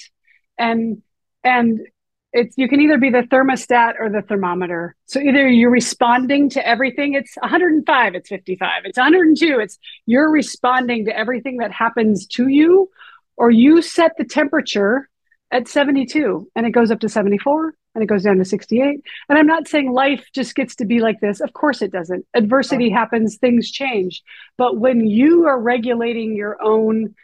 and 0.59 1.03
and 1.45 1.81
it's 2.37 2.57
you 2.59 2.69
can 2.69 2.81
either 2.81 2.99
be 2.99 3.09
the 3.09 3.23
thermostat 3.23 3.95
or 3.99 4.11
the 4.11 4.21
thermometer. 4.21 4.95
So 5.07 5.21
either 5.21 5.49
you're 5.49 5.71
responding 5.71 6.51
to 6.51 6.67
everything, 6.67 7.15
it's 7.15 7.35
105, 7.37 8.15
it's 8.15 8.29
55, 8.29 8.83
it's 8.85 8.99
102, 8.99 9.59
it's 9.59 9.79
you're 10.05 10.31
responding 10.31 11.07
to 11.07 11.17
everything 11.17 11.57
that 11.59 11.73
happens 11.73 12.27
to 12.29 12.49
you, 12.49 12.91
or 13.39 13.51
you 13.51 13.81
set 13.81 14.13
the 14.19 14.25
temperature 14.25 15.09
at 15.51 15.69
72 15.69 16.49
and 16.55 16.67
it 16.67 16.73
goes 16.73 16.91
up 16.91 17.01
to 17.01 17.09
74 17.09 17.75
and 17.95 18.03
it 18.03 18.07
goes 18.07 18.25
down 18.25 18.39
to 18.39 18.45
68. 18.45 19.01
And 19.29 19.39
I'm 19.39 19.47
not 19.47 19.69
saying 19.69 19.91
life 19.91 20.29
just 20.35 20.55
gets 20.55 20.77
to 20.77 20.85
be 20.85 21.01
like 21.01 21.21
this. 21.21 21.41
Of 21.41 21.53
course 21.53 21.83
it 21.83 21.93
doesn't. 21.93 22.27
Adversity 22.35 22.91
happens, 22.91 23.37
things 23.37 23.71
change. 23.71 24.23
But 24.59 24.79
when 24.79 25.07
you 25.07 25.47
are 25.47 25.61
regulating 25.61 26.37
your 26.37 26.63
own 26.63 27.15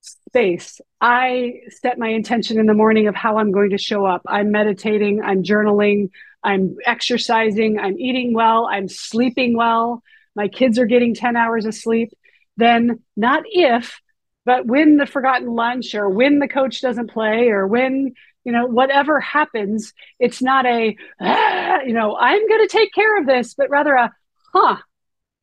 space. 0.00 0.80
I 1.00 1.60
set 1.68 1.98
my 1.98 2.08
intention 2.08 2.58
in 2.58 2.66
the 2.66 2.74
morning 2.74 3.08
of 3.08 3.14
how 3.14 3.38
I'm 3.38 3.52
going 3.52 3.70
to 3.70 3.78
show 3.78 4.04
up. 4.04 4.22
I'm 4.26 4.50
meditating, 4.50 5.22
I'm 5.22 5.42
journaling, 5.42 6.10
I'm 6.42 6.76
exercising, 6.84 7.78
I'm 7.78 7.98
eating 7.98 8.32
well, 8.34 8.68
I'm 8.70 8.88
sleeping 8.88 9.56
well. 9.56 10.02
My 10.34 10.48
kids 10.48 10.78
are 10.78 10.86
getting 10.86 11.14
10 11.14 11.36
hours 11.36 11.66
of 11.66 11.74
sleep. 11.74 12.12
Then, 12.56 13.00
not 13.16 13.44
if, 13.46 14.00
but 14.48 14.64
when 14.64 14.96
the 14.96 15.04
forgotten 15.04 15.48
lunch 15.48 15.94
or 15.94 16.08
when 16.08 16.38
the 16.38 16.48
coach 16.48 16.80
doesn't 16.80 17.10
play 17.10 17.50
or 17.50 17.66
when, 17.66 18.14
you 18.44 18.50
know, 18.50 18.64
whatever 18.64 19.20
happens, 19.20 19.92
it's 20.18 20.40
not 20.40 20.64
a, 20.64 20.96
ah, 21.20 21.80
you 21.82 21.92
know, 21.92 22.16
I'm 22.16 22.48
going 22.48 22.66
to 22.66 22.72
take 22.72 22.94
care 22.94 23.20
of 23.20 23.26
this, 23.26 23.52
but 23.52 23.68
rather 23.68 23.92
a, 23.92 24.10
huh, 24.54 24.76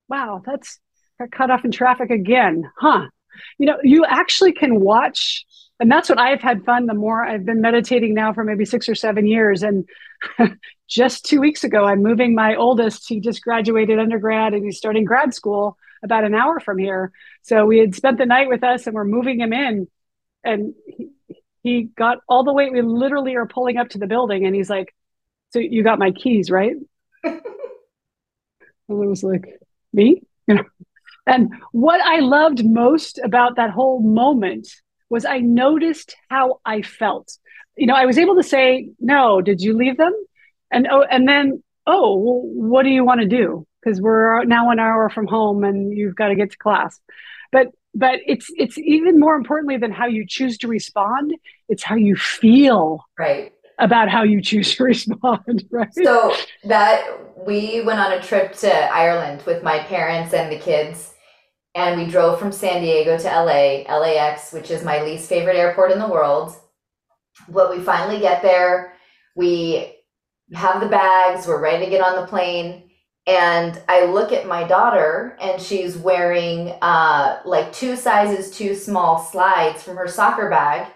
wow, 0.09 0.41
that's 0.43 0.79
got 1.19 1.29
cut 1.29 1.51
off 1.51 1.63
in 1.63 1.71
traffic 1.71 2.09
again. 2.09 2.63
Huh, 2.79 3.05
you 3.59 3.67
know, 3.67 3.77
you 3.83 4.05
actually 4.05 4.53
can 4.53 4.79
watch, 4.79 5.45
and 5.79 5.91
that's 5.91 6.09
what 6.09 6.17
I've 6.17 6.41
had 6.41 6.65
fun 6.65 6.87
the 6.87 6.95
more 6.95 7.23
I've 7.23 7.45
been 7.45 7.61
meditating 7.61 8.15
now 8.15 8.33
for 8.33 8.43
maybe 8.43 8.65
six 8.65 8.89
or 8.89 8.95
seven 8.95 9.27
years. 9.27 9.61
And 9.61 9.87
just 10.89 11.25
two 11.25 11.39
weeks 11.39 11.63
ago, 11.63 11.85
I'm 11.85 12.01
moving 12.01 12.33
my 12.33 12.55
oldest. 12.55 13.07
He 13.07 13.19
just 13.19 13.43
graduated 13.43 13.99
undergrad 13.99 14.55
and 14.55 14.65
he's 14.65 14.79
starting 14.79 15.05
grad 15.05 15.35
school 15.35 15.77
about 16.01 16.23
an 16.23 16.33
hour 16.33 16.59
from 16.59 16.79
here. 16.79 17.11
So 17.45 17.63
we 17.67 17.77
had 17.77 17.93
spent 17.93 18.17
the 18.17 18.25
night 18.25 18.49
with 18.49 18.63
us 18.63 18.87
and 18.87 18.95
we're 18.95 19.05
moving 19.05 19.39
him 19.39 19.53
in. 19.53 19.87
And 20.43 20.73
he, 20.87 21.09
he 21.61 21.83
got 21.83 22.17
all 22.27 22.43
the 22.43 22.53
way, 22.53 22.71
we 22.71 22.81
literally 22.81 23.35
are 23.35 23.45
pulling 23.45 23.77
up 23.77 23.89
to 23.89 23.99
the 23.99 24.07
building 24.07 24.45
and 24.45 24.55
he's 24.55 24.69
like, 24.69 24.93
So 25.51 25.59
you 25.59 25.83
got 25.83 25.99
my 25.99 26.09
keys, 26.09 26.49
right? 26.49 26.75
and 27.23 27.41
I 28.89 28.93
was 28.93 29.23
like, 29.23 29.45
Me? 29.93 30.21
You 30.47 30.53
know, 30.53 30.63
and 31.25 31.53
what 31.71 31.99
I 32.01 32.19
loved 32.19 32.63
most 32.63 33.19
about 33.23 33.55
that 33.55 33.71
whole 33.71 33.99
moment 33.99 34.67
was 35.09 35.25
I 35.25 35.39
noticed 35.39 36.15
how 36.29 36.59
I 36.63 36.83
felt. 36.83 37.39
You 37.75 37.87
know, 37.87 37.95
I 37.95 38.05
was 38.05 38.19
able 38.19 38.35
to 38.35 38.43
say, 38.43 38.89
"No, 38.99 39.41
did 39.41 39.59
you 39.59 39.75
leave 39.75 39.97
them?" 39.97 40.13
And 40.69 40.87
oh, 40.87 41.01
and 41.01 41.27
then, 41.27 41.63
"Oh, 41.87 42.15
well, 42.15 42.41
what 42.43 42.83
do 42.83 42.89
you 42.89 43.03
want 43.03 43.21
to 43.21 43.27
do?" 43.27 43.65
Because 43.81 43.99
we're 43.99 44.43
now 44.43 44.69
an 44.69 44.77
hour 44.77 45.09
from 45.09 45.25
home, 45.25 45.63
and 45.63 45.97
you've 45.97 46.15
got 46.15 46.27
to 46.27 46.35
get 46.35 46.51
to 46.51 46.57
class. 46.59 46.99
But 47.51 47.67
but 47.93 48.19
it's 48.27 48.47
it's 48.57 48.77
even 48.77 49.19
more 49.19 49.35
importantly 49.35 49.77
than 49.77 49.91
how 49.91 50.07
you 50.07 50.25
choose 50.27 50.57
to 50.59 50.67
respond. 50.67 51.35
It's 51.69 51.83
how 51.83 51.95
you 51.95 52.15
feel. 52.15 53.05
Right 53.17 53.51
about 53.77 54.07
how 54.07 54.23
you 54.23 54.41
choose 54.41 54.73
to 54.73 54.83
respond, 54.85 55.65
right? 55.69 55.93
So 55.93 56.33
that 56.63 57.05
we 57.45 57.81
went 57.81 57.99
on 57.99 58.13
a 58.13 58.21
trip 58.21 58.53
to 58.59 58.73
Ireland 58.73 59.43
with 59.45 59.63
my 59.63 59.79
parents 59.79 60.33
and 60.33 60.49
the 60.49 60.57
kids 60.57 61.13
and 61.75 61.99
we 61.99 62.07
drove 62.09 62.39
from 62.39 62.53
San 62.53 62.81
Diego 62.81 63.17
to 63.17 63.27
LA, 63.27 63.83
LAX, 63.93 64.53
which 64.53 64.71
is 64.71 64.83
my 64.83 65.03
least 65.03 65.27
favorite 65.27 65.57
airport 65.57 65.91
in 65.91 65.99
the 65.99 66.07
world. 66.07 66.55
When 67.47 67.69
we 67.69 67.83
finally 67.83 68.21
get 68.21 68.41
there, 68.41 68.93
we 69.35 69.93
have 70.53 70.79
the 70.79 70.87
bags, 70.87 71.45
we're 71.45 71.61
ready 71.61 71.83
to 71.83 71.91
get 71.91 72.01
on 72.01 72.15
the 72.15 72.27
plane. 72.27 72.84
And 73.27 73.81
I 73.89 74.05
look 74.05 74.31
at 74.31 74.47
my 74.47 74.63
daughter, 74.63 75.35
and 75.41 75.59
she's 75.59 75.97
wearing 75.97 76.69
uh, 76.81 77.39
like 77.43 77.73
two 77.73 77.95
sizes 77.95 78.55
too 78.55 78.75
small 78.75 79.17
slides 79.19 79.81
from 79.81 79.97
her 79.97 80.07
soccer 80.07 80.49
bag. 80.49 80.87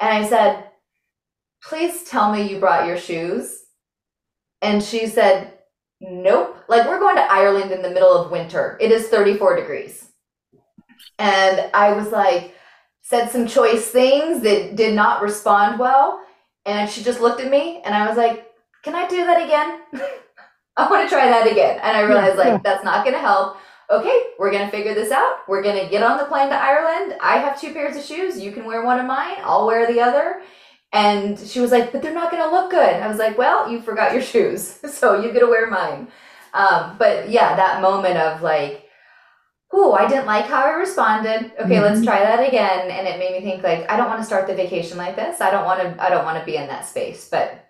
And 0.00 0.10
I 0.10 0.28
said, 0.28 0.64
Please 1.62 2.04
tell 2.04 2.32
me 2.32 2.48
you 2.48 2.60
brought 2.60 2.86
your 2.86 2.96
shoes. 2.96 3.64
And 4.62 4.82
she 4.82 5.06
said, 5.06 5.52
Nope. 6.00 6.56
Like, 6.68 6.86
we're 6.86 6.98
going 6.98 7.16
to 7.16 7.32
Ireland 7.32 7.72
in 7.72 7.82
the 7.82 7.90
middle 7.90 8.12
of 8.12 8.30
winter. 8.30 8.78
It 8.80 8.90
is 8.90 9.08
34 9.08 9.56
degrees. 9.56 10.08
And 11.18 11.70
I 11.74 11.92
was 11.92 12.10
like, 12.10 12.54
said 13.02 13.30
some 13.30 13.46
choice 13.46 13.88
things 13.88 14.42
that 14.42 14.76
did 14.76 14.94
not 14.94 15.22
respond 15.22 15.78
well. 15.78 16.22
And 16.64 16.90
she 16.90 17.02
just 17.02 17.20
looked 17.20 17.40
at 17.40 17.50
me, 17.50 17.82
and 17.84 17.94
I 17.94 18.08
was 18.08 18.16
like, 18.16 18.46
Can 18.82 18.94
I 18.94 19.06
do 19.08 19.24
that 19.26 19.44
again? 19.44 20.02
I 20.76 20.90
want 20.90 21.08
to 21.08 21.14
try 21.14 21.26
that 21.28 21.50
again. 21.50 21.80
And 21.82 21.96
I 21.96 22.02
realized, 22.02 22.36
like, 22.36 22.62
that's 22.62 22.84
not 22.84 23.04
going 23.04 23.14
to 23.14 23.20
help. 23.20 23.56
Okay, 23.88 24.24
we're 24.38 24.50
going 24.50 24.64
to 24.64 24.70
figure 24.70 24.94
this 24.94 25.12
out. 25.12 25.48
We're 25.48 25.62
going 25.62 25.82
to 25.82 25.90
get 25.90 26.02
on 26.02 26.18
the 26.18 26.24
plane 26.24 26.48
to 26.48 26.56
Ireland. 26.56 27.16
I 27.22 27.38
have 27.38 27.60
two 27.60 27.72
pairs 27.72 27.96
of 27.96 28.02
shoes. 28.02 28.40
You 28.40 28.52
can 28.52 28.64
wear 28.64 28.84
one 28.84 28.98
of 28.98 29.06
mine. 29.06 29.36
I'll 29.42 29.66
wear 29.66 29.86
the 29.86 30.00
other. 30.00 30.42
And 30.92 31.38
she 31.38 31.60
was 31.60 31.70
like, 31.70 31.92
but 31.92 32.02
they're 32.02 32.14
not 32.14 32.30
going 32.30 32.42
to 32.42 32.50
look 32.50 32.70
good. 32.70 32.96
I 32.96 33.06
was 33.06 33.18
like, 33.18 33.38
well, 33.38 33.70
you 33.70 33.80
forgot 33.80 34.12
your 34.12 34.22
shoes. 34.32 34.78
So 34.90 35.20
you 35.20 35.32
get 35.32 35.40
to 35.40 35.46
wear 35.46 35.70
mine. 35.70 36.08
Um, 36.52 36.96
but 36.98 37.30
yeah, 37.30 37.54
that 37.54 37.82
moment 37.82 38.16
of 38.16 38.42
like, 38.42 38.84
oh, 39.72 39.92
I 39.92 40.08
didn't 40.08 40.26
like 40.26 40.46
how 40.46 40.64
I 40.64 40.70
responded. 40.70 41.52
Okay, 41.60 41.74
mm-hmm. 41.74 41.82
let's 41.82 42.04
try 42.04 42.20
that 42.20 42.46
again. 42.46 42.90
And 42.90 43.06
it 43.06 43.18
made 43.18 43.32
me 43.32 43.48
think 43.48 43.62
like, 43.62 43.90
I 43.90 43.96
don't 43.96 44.08
want 44.08 44.20
to 44.20 44.26
start 44.26 44.46
the 44.46 44.54
vacation 44.54 44.96
like 44.96 45.16
this. 45.16 45.40
I 45.40 45.50
don't 45.50 45.64
want 45.64 45.80
to, 45.80 46.02
I 46.02 46.08
don't 46.08 46.24
want 46.24 46.38
to 46.38 46.44
be 46.44 46.56
in 46.56 46.66
that 46.68 46.86
space. 46.86 47.28
But 47.28 47.65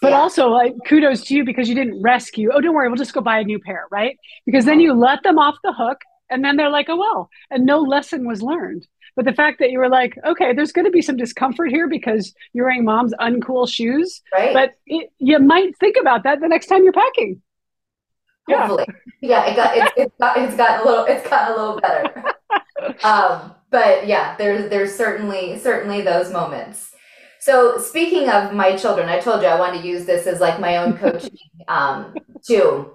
but 0.00 0.10
yeah. 0.10 0.18
also 0.18 0.48
like 0.48 0.74
kudos 0.86 1.24
to 1.24 1.34
you 1.34 1.44
because 1.44 1.68
you 1.68 1.74
didn't 1.74 2.00
rescue. 2.00 2.50
Oh 2.52 2.60
don't 2.60 2.74
worry 2.74 2.88
we'll 2.88 2.96
just 2.96 3.12
go 3.12 3.20
buy 3.20 3.40
a 3.40 3.44
new 3.44 3.58
pair 3.58 3.86
right? 3.90 4.16
Because 4.46 4.64
then 4.64 4.80
you 4.80 4.94
let 4.94 5.22
them 5.22 5.38
off 5.38 5.56
the 5.62 5.72
hook 5.72 6.00
and 6.30 6.44
then 6.44 6.56
they're 6.56 6.70
like 6.70 6.86
oh 6.88 6.96
well 6.96 7.30
and 7.50 7.64
no 7.64 7.80
lesson 7.80 8.26
was 8.26 8.42
learned. 8.42 8.86
But 9.16 9.24
the 9.24 9.32
fact 9.32 9.58
that 9.58 9.70
you 9.70 9.78
were 9.78 9.88
like 9.88 10.14
okay 10.24 10.52
there's 10.52 10.72
going 10.72 10.84
to 10.84 10.90
be 10.90 11.02
some 11.02 11.16
discomfort 11.16 11.70
here 11.70 11.88
because 11.88 12.34
you're 12.52 12.66
wearing 12.66 12.84
mom's 12.84 13.14
uncool 13.20 13.68
shoes 13.68 14.22
right. 14.32 14.52
but 14.52 14.74
it, 14.86 15.10
you 15.18 15.38
might 15.38 15.76
think 15.78 15.96
about 16.00 16.22
that 16.24 16.40
the 16.40 16.48
next 16.48 16.66
time 16.66 16.84
you're 16.84 16.92
packing. 16.92 17.42
Hopefully. 18.48 18.86
yeah, 19.20 19.44
yeah 19.44 19.50
it 19.50 19.56
got, 19.56 19.76
it, 19.76 19.92
it's 19.96 20.14
got 20.18 20.38
it's 20.38 20.56
gotten 20.56 20.86
a 20.86 20.90
little 20.90 21.04
it's 21.04 21.28
gotten 21.28 21.54
a 21.54 21.56
little 21.56 21.80
better. 21.80 22.24
Um, 23.02 23.54
but 23.70 24.06
yeah 24.06 24.36
there's 24.36 24.70
there's 24.70 24.94
certainly 24.94 25.58
certainly 25.58 26.00
those 26.00 26.32
moments 26.32 26.92
so 27.48 27.78
speaking 27.78 28.28
of 28.28 28.52
my 28.52 28.76
children, 28.76 29.08
I 29.08 29.20
told 29.20 29.40
you 29.40 29.48
I 29.48 29.58
wanted 29.58 29.80
to 29.80 29.88
use 29.88 30.04
this 30.04 30.26
as 30.26 30.38
like 30.38 30.60
my 30.60 30.76
own 30.76 30.98
coaching 30.98 31.38
um, 31.68 32.14
too. 32.46 32.92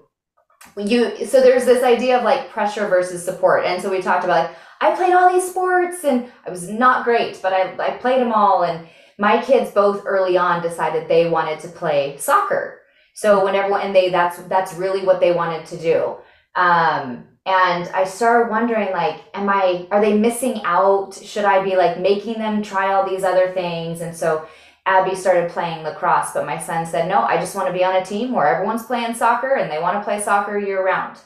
You 0.78 1.26
so 1.26 1.42
there's 1.42 1.66
this 1.66 1.84
idea 1.84 2.20
of 2.20 2.24
like 2.24 2.52
pressure 2.52 2.88
versus 2.88 3.26
support, 3.26 3.66
and 3.66 3.82
so 3.82 3.90
we 3.90 4.00
talked 4.00 4.24
about 4.24 4.52
like 4.52 4.58
I 4.80 4.96
played 4.96 5.14
all 5.14 5.34
these 5.34 5.50
sports 5.50 6.04
and 6.04 6.32
I 6.46 6.52
was 6.52 6.70
not 6.70 7.04
great, 7.04 7.42
but 7.42 7.52
I 7.52 7.76
I 7.84 7.98
played 7.98 8.22
them 8.22 8.32
all, 8.32 8.64
and 8.64 8.88
my 9.18 9.42
kids 9.42 9.72
both 9.72 10.04
early 10.06 10.38
on 10.38 10.62
decided 10.62 11.08
they 11.08 11.28
wanted 11.28 11.60
to 11.62 11.68
play 11.70 12.18
soccer. 12.18 12.82
So 13.16 13.44
whenever 13.44 13.80
and 13.80 13.96
they 13.96 14.10
that's 14.10 14.38
that's 14.44 14.76
really 14.76 15.04
what 15.04 15.20
they 15.20 15.32
wanted 15.32 15.66
to 15.66 15.78
do. 15.80 16.18
Um, 16.56 17.26
and 17.46 17.90
i 17.90 18.04
started 18.04 18.50
wondering 18.50 18.92
like 18.92 19.24
am 19.34 19.50
i 19.50 19.88
are 19.92 20.02
they 20.02 20.18
missing 20.18 20.62
out? 20.64 21.14
Should 21.14 21.46
i 21.46 21.64
be 21.64 21.76
like 21.76 22.00
making 22.00 22.36
them 22.36 22.62
try 22.62 22.94
all 22.94 23.08
these 23.08 23.24
other 23.24 23.52
things? 23.52 24.02
And 24.02 24.16
so 24.16 24.48
abby 24.86 25.16
started 25.16 25.50
playing 25.50 25.84
lacrosse 25.84 26.34
but 26.34 26.46
my 26.46 26.58
son 26.58 26.86
said 26.86 27.08
no 27.08 27.20
i 27.20 27.38
just 27.38 27.56
want 27.56 27.68
to 27.68 27.74
be 27.74 27.86
on 27.86 27.96
a 27.96 28.06
team 28.06 28.34
where 28.34 28.54
everyone's 28.54 28.86
playing 28.86 29.14
soccer 29.14 29.56
and 29.56 29.72
they 29.72 29.80
want 29.80 29.98
to 29.98 30.04
play 30.04 30.20
soccer 30.20 30.60
year 30.60 30.86
round 30.86 31.18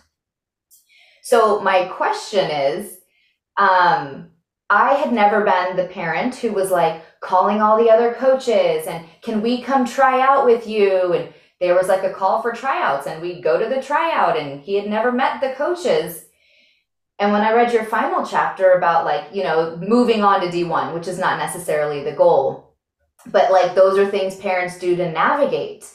so 1.24 1.60
my 1.62 1.86
question 1.86 2.52
is 2.52 3.00
um, 3.58 4.30
i 4.70 4.94
had 4.94 5.12
never 5.12 5.44
been 5.44 5.76
the 5.76 5.86
parent 5.86 6.36
who 6.36 6.52
was 6.52 6.70
like 6.70 7.02
calling 7.20 7.62
all 7.62 7.78
the 7.78 7.90
other 7.90 8.14
coaches 8.14 8.86
and 8.88 9.06
can 9.22 9.42
we 9.42 9.62
come 9.62 9.86
try 9.86 10.22
out 10.22 10.46
with 10.46 10.68
you? 10.68 11.14
And 11.14 11.34
there 11.60 11.76
was 11.76 11.88
like 11.88 12.04
a 12.04 12.14
call 12.14 12.42
for 12.42 12.52
tryouts 12.52 13.08
and 13.08 13.22
we'd 13.22 13.44
go 13.44 13.58
to 13.58 13.68
the 13.68 13.82
tryout 13.82 14.38
and 14.38 14.62
he 14.62 14.76
had 14.76 14.88
never 14.88 15.12
met 15.12 15.42
the 15.42 15.54
coaches. 15.54 16.26
And 17.20 17.32
when 17.32 17.42
i 17.42 17.52
read 17.52 17.74
your 17.74 17.86
final 17.86 18.26
chapter 18.26 18.74
about 18.74 19.06
like 19.06 19.34
you 19.34 19.44
know 19.44 19.76
moving 19.78 20.24
on 20.24 20.42
to 20.42 20.48
d1 20.48 20.94
which 20.94 21.08
is 21.08 21.18
not 21.18 21.40
necessarily 21.40 22.04
the 22.04 22.12
goal 22.12 22.76
but 23.32 23.52
like 23.52 23.74
those 23.74 23.98
are 23.98 24.10
things 24.10 24.36
parents 24.36 24.78
do 24.78 24.96
to 24.96 25.12
navigate. 25.12 25.92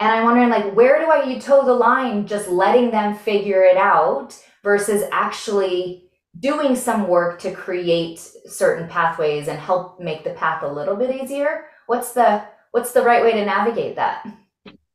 And 0.00 0.10
i'm 0.10 0.24
wondering 0.24 0.48
like 0.48 0.72
where 0.74 0.98
do 0.98 1.10
i 1.10 1.24
you 1.24 1.40
toe 1.40 1.64
the 1.64 1.74
line 1.74 2.26
just 2.26 2.48
letting 2.48 2.90
them 2.90 3.14
figure 3.14 3.62
it 3.64 3.76
out 3.76 4.34
versus 4.62 5.04
actually 5.12 6.08
doing 6.40 6.74
some 6.74 7.06
work 7.06 7.38
to 7.40 7.52
create 7.52 8.18
certain 8.46 8.88
pathways 8.88 9.48
and 9.48 9.58
help 9.58 10.00
make 10.00 10.24
the 10.24 10.30
path 10.30 10.62
a 10.62 10.72
little 10.72 10.96
bit 10.96 11.14
easier? 11.14 11.66
What's 11.86 12.12
the 12.12 12.42
what's 12.70 12.92
the 12.92 13.02
right 13.02 13.22
way 13.22 13.32
to 13.32 13.44
navigate 13.44 13.96
that 13.96 14.24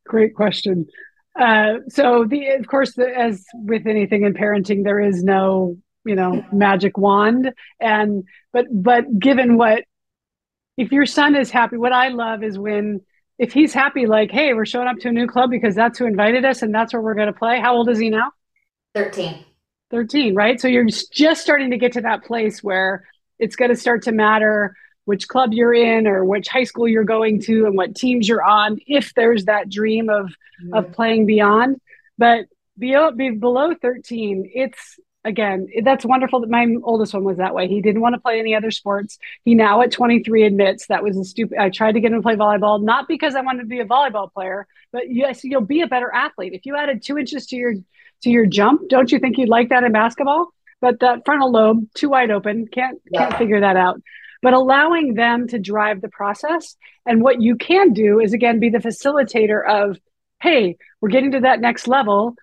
Great 0.08 0.36
question. 0.36 0.88
Uh, 1.40 1.76
so 1.90 2.26
the 2.26 2.48
of 2.50 2.68
course 2.68 2.96
the, 2.96 3.08
as 3.08 3.46
with 3.54 3.86
anything 3.86 4.24
in 4.24 4.34
parenting 4.34 4.84
there 4.84 5.00
is 5.00 5.24
no 5.24 5.78
you 6.06 6.16
know 6.16 6.44
magic 6.52 6.98
wand. 6.98 7.54
And 7.80 8.24
but 8.54 8.66
but 8.72 9.20
given 9.20 9.58
what 9.58 9.84
if 10.78 10.92
your 10.92 11.06
son 11.06 11.36
is 11.36 11.50
happy 11.50 11.76
what 11.76 11.92
i 11.92 12.10
love 12.10 12.44
is 12.44 12.58
when 12.58 13.02
if 13.40 13.52
he's 13.52 13.74
happy 13.74 14.06
like 14.06 14.32
hey 14.32 14.54
we're 14.54 14.66
showing 14.66 14.88
up 14.88 14.98
to 14.98 15.10
a 15.10 15.12
new 15.12 15.28
club 15.28 15.50
because 15.50 15.76
that's 15.76 15.98
who 16.00 16.06
invited 16.06 16.46
us 16.46 16.62
and 16.62 16.74
that's 16.74 16.94
where 16.94 17.02
we're 17.02 17.16
going 17.16 17.28
to 17.28 17.34
play. 17.34 17.60
How 17.60 17.76
old 17.76 17.90
is 17.90 18.00
he 18.00 18.10
now? 18.10 18.32
13 18.96 19.44
13 19.92 20.36
right? 20.36 20.60
So 20.60 20.68
you're 20.68 20.86
just 20.86 21.42
starting 21.42 21.72
to 21.72 21.78
get 21.78 21.94
to 21.94 22.02
that 22.02 22.24
place 22.24 22.64
where 22.64 23.06
it's 23.40 23.56
going 23.56 23.70
to 23.70 23.78
start 23.78 24.04
to 24.04 24.12
matter 24.12 24.76
which 25.08 25.30
club 25.30 25.54
you're 25.54 25.74
in 25.74 26.06
or 26.06 26.26
which 26.26 26.50
high 26.50 26.66
school 26.66 26.86
you're 26.86 27.06
going 27.06 27.42
to 27.42 27.66
and 27.66 27.78
what 27.78 27.96
teams 27.96 28.28
you're 28.28 28.44
on 28.44 28.78
if 28.88 29.14
there's 29.14 29.46
that 29.46 29.70
dream 29.70 30.10
of 30.10 30.26
mm-hmm. 30.62 30.74
of 30.74 30.92
playing 30.92 31.26
beyond. 31.26 31.80
But 32.18 32.48
below, 32.78 33.12
below 33.12 33.74
13 33.74 34.52
it's 34.54 35.00
again 35.24 35.68
that's 35.84 36.04
wonderful 36.04 36.42
that 36.42 36.50
my 36.50 36.68
oldest 36.84 37.14
one 37.14 37.24
was 37.24 37.38
that 37.38 37.56
way. 37.56 37.70
He 37.70 37.82
didn't 37.82 38.02
want 38.02 38.16
to 38.16 38.22
play 38.22 38.38
any 38.38 38.54
other 38.54 38.70
sports. 38.70 39.18
He 39.46 39.56
now 39.56 39.82
at 39.82 39.94
23 39.94 40.44
admits 40.44 40.88
that 40.88 41.04
was 41.04 41.16
a 41.16 41.24
stupid 41.24 41.58
i 41.58 41.70
tried 41.70 41.94
to 41.94 42.02
get 42.02 42.12
him 42.12 42.18
to 42.18 42.22
play 42.22 42.36
volleyball 42.36 42.84
not 42.84 43.08
because 43.08 43.34
i 43.34 43.42
wanted 43.42 43.62
to 43.62 43.68
be 43.68 43.80
a 43.80 43.86
volleyball 43.86 44.32
player 44.32 44.68
but 44.92 45.04
yes 45.10 45.42
you'll 45.46 45.62
be 45.62 45.82
a 45.82 45.88
better 45.88 46.14
athlete. 46.14 46.54
If 46.54 46.66
you 46.66 46.76
added 46.76 47.02
two 47.02 47.18
inches 47.18 47.46
to 47.48 47.56
your 47.56 47.76
to 48.24 48.30
your 48.30 48.46
jump 48.46 48.90
don't 48.90 49.10
you 49.10 49.20
think 49.20 49.38
you'd 49.38 49.48
like 49.48 49.70
that 49.70 49.86
in 49.86 49.94
basketball? 49.94 50.50
But 50.82 51.00
that 51.00 51.24
frontal 51.24 51.50
lobe 51.50 51.88
too 51.96 52.10
wide 52.10 52.30
open 52.30 52.68
can't 52.68 53.00
yeah. 53.10 53.22
can't 53.22 53.38
figure 53.38 53.62
that 53.62 53.78
out 53.78 54.02
but 54.42 54.54
allowing 54.54 55.14
them 55.14 55.48
to 55.48 55.60
drive 55.60 56.02
the 56.02 56.10
process. 56.10 56.76
And 57.06 57.22
what 57.22 57.42
you 57.42 57.56
can 57.56 57.94
do 57.94 58.20
is 58.20 58.34
again 58.34 58.60
be 58.60 58.70
the 58.70 58.78
facilitator 58.80 59.66
of, 59.68 59.98
hey, 60.42 60.78
we're 61.02 61.10
getting 61.10 61.32
to 61.32 61.42
that 61.42 61.62
next 61.62 61.88
level. 61.88 62.36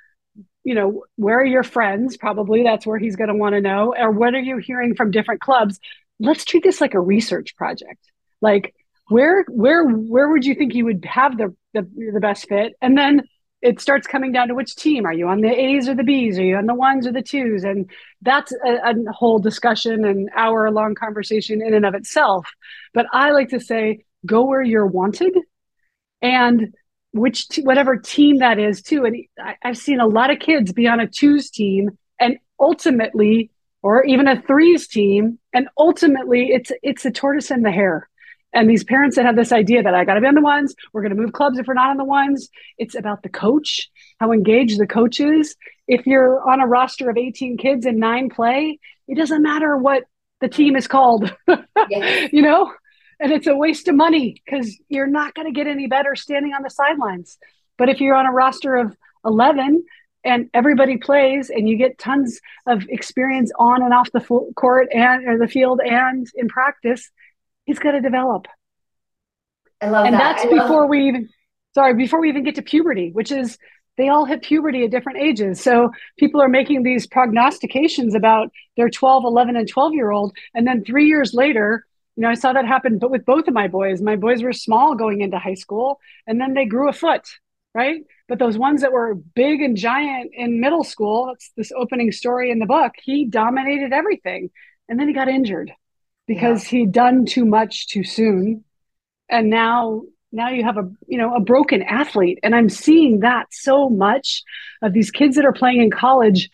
You 0.64 0.74
know, 0.74 1.04
where 1.16 1.40
are 1.40 1.44
your 1.44 1.62
friends? 1.62 2.16
Probably 2.16 2.62
that's 2.62 2.86
where 2.86 2.98
he's 2.98 3.16
going 3.16 3.28
to 3.28 3.34
want 3.34 3.54
to 3.54 3.60
know. 3.60 3.94
Or 3.96 4.10
what 4.10 4.34
are 4.34 4.40
you 4.40 4.56
hearing 4.58 4.94
from 4.94 5.10
different 5.10 5.40
clubs? 5.40 5.78
Let's 6.18 6.44
treat 6.44 6.62
this 6.62 6.80
like 6.80 6.94
a 6.94 7.00
research 7.00 7.56
project. 7.56 8.00
Like, 8.40 8.74
where 9.08 9.44
where 9.48 9.84
where 9.84 10.28
would 10.28 10.44
you 10.46 10.54
think 10.54 10.74
you 10.74 10.86
would 10.86 11.04
have 11.04 11.36
the 11.36 11.54
the, 11.74 11.82
the 12.12 12.20
best 12.20 12.48
fit? 12.48 12.74
And 12.80 12.96
then 12.96 13.24
it 13.64 13.80
starts 13.80 14.06
coming 14.06 14.30
down 14.30 14.48
to 14.48 14.54
which 14.54 14.76
team 14.76 15.06
are 15.06 15.12
you 15.14 15.26
on 15.26 15.40
the 15.40 15.48
A's 15.48 15.88
or 15.88 15.94
the 15.94 16.04
B's? 16.04 16.38
Are 16.38 16.44
you 16.44 16.56
on 16.56 16.66
the 16.66 16.74
ones 16.74 17.06
or 17.06 17.12
the 17.12 17.22
twos? 17.22 17.64
And 17.64 17.90
that's 18.20 18.52
a, 18.52 18.90
a 18.90 19.12
whole 19.12 19.38
discussion, 19.38 20.04
an 20.04 20.28
hour 20.36 20.70
long 20.70 20.94
conversation 20.94 21.62
in 21.62 21.72
and 21.72 21.86
of 21.86 21.94
itself. 21.94 22.46
But 22.92 23.06
I 23.10 23.30
like 23.30 23.48
to 23.48 23.60
say, 23.60 24.04
go 24.26 24.44
where 24.44 24.62
you're 24.62 24.86
wanted, 24.86 25.32
and 26.20 26.74
which 27.12 27.48
t- 27.48 27.62
whatever 27.62 27.96
team 27.96 28.40
that 28.40 28.58
is 28.58 28.82
too. 28.82 29.06
And 29.06 29.16
I, 29.38 29.56
I've 29.62 29.78
seen 29.78 29.98
a 29.98 30.06
lot 30.06 30.30
of 30.30 30.40
kids 30.40 30.74
be 30.74 30.86
on 30.86 31.00
a 31.00 31.08
twos 31.08 31.48
team, 31.48 31.96
and 32.20 32.36
ultimately, 32.60 33.50
or 33.82 34.04
even 34.04 34.28
a 34.28 34.42
threes 34.42 34.86
team, 34.88 35.38
and 35.54 35.68
ultimately, 35.78 36.50
it's 36.50 36.70
it's 36.82 37.06
a 37.06 37.10
tortoise 37.10 37.50
and 37.50 37.64
the 37.64 37.72
hare 37.72 38.10
and 38.54 38.70
these 38.70 38.84
parents 38.84 39.16
that 39.16 39.26
have 39.26 39.36
this 39.36 39.52
idea 39.52 39.82
that 39.82 39.94
I 39.94 40.04
got 40.04 40.14
to 40.14 40.20
be 40.20 40.26
on 40.26 40.34
the 40.34 40.40
ones, 40.40 40.74
we're 40.92 41.02
going 41.02 41.14
to 41.14 41.20
move 41.20 41.32
clubs 41.32 41.58
if 41.58 41.66
we're 41.66 41.74
not 41.74 41.90
on 41.90 41.96
the 41.96 42.04
ones. 42.04 42.48
It's 42.78 42.94
about 42.94 43.22
the 43.22 43.28
coach, 43.28 43.90
how 44.20 44.32
engaged 44.32 44.78
the 44.78 44.86
coach 44.86 45.18
is. 45.20 45.56
If 45.88 46.06
you're 46.06 46.40
on 46.48 46.60
a 46.60 46.66
roster 46.66 47.10
of 47.10 47.18
18 47.18 47.56
kids 47.56 47.84
and 47.84 47.98
nine 47.98 48.30
play, 48.30 48.78
it 49.08 49.16
doesn't 49.16 49.42
matter 49.42 49.76
what 49.76 50.04
the 50.40 50.48
team 50.48 50.76
is 50.76 50.86
called, 50.86 51.34
yes. 51.90 52.32
you 52.32 52.42
know? 52.42 52.72
And 53.20 53.32
it's 53.32 53.46
a 53.46 53.56
waste 53.56 53.88
of 53.88 53.96
money 53.96 54.40
because 54.44 54.76
you're 54.88 55.06
not 55.06 55.34
going 55.34 55.46
to 55.46 55.52
get 55.52 55.66
any 55.66 55.86
better 55.86 56.14
standing 56.14 56.52
on 56.52 56.62
the 56.62 56.70
sidelines. 56.70 57.38
But 57.76 57.88
if 57.88 58.00
you're 58.00 58.14
on 58.14 58.26
a 58.26 58.32
roster 58.32 58.76
of 58.76 58.96
11 59.24 59.84
and 60.24 60.48
everybody 60.54 60.96
plays 60.96 61.50
and 61.50 61.68
you 61.68 61.76
get 61.76 61.98
tons 61.98 62.40
of 62.66 62.84
experience 62.88 63.50
on 63.58 63.82
and 63.82 63.92
off 63.92 64.10
the 64.12 64.52
court 64.56 64.88
and 64.92 65.28
or 65.28 65.38
the 65.38 65.48
field 65.48 65.80
and 65.84 66.26
in 66.36 66.48
practice 66.48 67.10
he's 67.64 67.78
going 67.78 67.94
to 67.94 68.00
develop. 68.00 68.46
I 69.80 69.88
love 69.88 70.04
that. 70.04 70.06
and 70.06 70.14
that. 70.14 70.36
that's 70.38 70.46
before 70.46 70.86
we 70.86 71.08
even 71.08 71.28
sorry 71.74 71.94
before 71.94 72.20
we 72.20 72.28
even 72.28 72.44
get 72.44 72.54
to 72.54 72.62
puberty 72.62 73.10
which 73.12 73.32
is 73.32 73.58
they 73.96 74.08
all 74.08 74.24
hit 74.24 74.42
puberty 74.42 74.84
at 74.84 74.90
different 74.90 75.20
ages. 75.20 75.62
So 75.62 75.92
people 76.18 76.42
are 76.42 76.48
making 76.48 76.82
these 76.82 77.06
prognostications 77.06 78.14
about 78.14 78.50
their 78.76 78.90
12 78.90 79.24
11 79.24 79.56
and 79.56 79.68
12 79.68 79.94
year 79.94 80.10
old 80.10 80.36
and 80.54 80.66
then 80.66 80.84
three 80.84 81.06
years 81.06 81.32
later 81.32 81.86
you 82.16 82.22
know 82.22 82.28
i 82.28 82.34
saw 82.34 82.52
that 82.52 82.66
happen 82.66 82.98
but 82.98 83.10
with 83.10 83.24
both 83.24 83.48
of 83.48 83.54
my 83.54 83.68
boys. 83.68 84.00
My 84.00 84.16
boys 84.16 84.42
were 84.42 84.52
small 84.52 84.94
going 84.94 85.20
into 85.20 85.38
high 85.38 85.54
school 85.54 86.00
and 86.26 86.40
then 86.40 86.54
they 86.54 86.64
grew 86.64 86.88
a 86.88 86.92
foot 86.92 87.26
right? 87.74 88.02
But 88.28 88.38
those 88.38 88.56
ones 88.56 88.82
that 88.82 88.92
were 88.92 89.16
big 89.16 89.60
and 89.60 89.76
giant 89.76 90.30
in 90.32 90.60
middle 90.60 90.84
school 90.84 91.26
that's 91.26 91.50
this 91.56 91.72
opening 91.76 92.12
story 92.12 92.50
in 92.50 92.58
the 92.60 92.66
book 92.66 92.92
he 93.02 93.26
dominated 93.26 93.92
everything. 93.92 94.50
And 94.88 94.98
then 94.98 95.08
he 95.08 95.14
got 95.14 95.28
injured 95.28 95.72
because 96.26 96.64
yeah. 96.64 96.80
he'd 96.80 96.92
done 96.92 97.26
too 97.26 97.44
much 97.44 97.88
too 97.88 98.04
soon. 98.04 98.64
And 99.28 99.50
now 99.50 100.02
now 100.32 100.48
you 100.48 100.64
have 100.64 100.76
a 100.76 100.90
you 101.06 101.18
know 101.18 101.34
a 101.34 101.40
broken 101.40 101.82
athlete. 101.82 102.38
And 102.42 102.54
i'm 102.54 102.68
seeing 102.68 103.20
that 103.20 103.46
so 103.50 103.88
much 103.88 104.42
of 104.82 104.92
these 104.92 105.10
kids 105.10 105.36
that 105.36 105.44
are 105.44 105.52
playing 105.52 105.80
in 105.80 105.90
college 105.90 106.50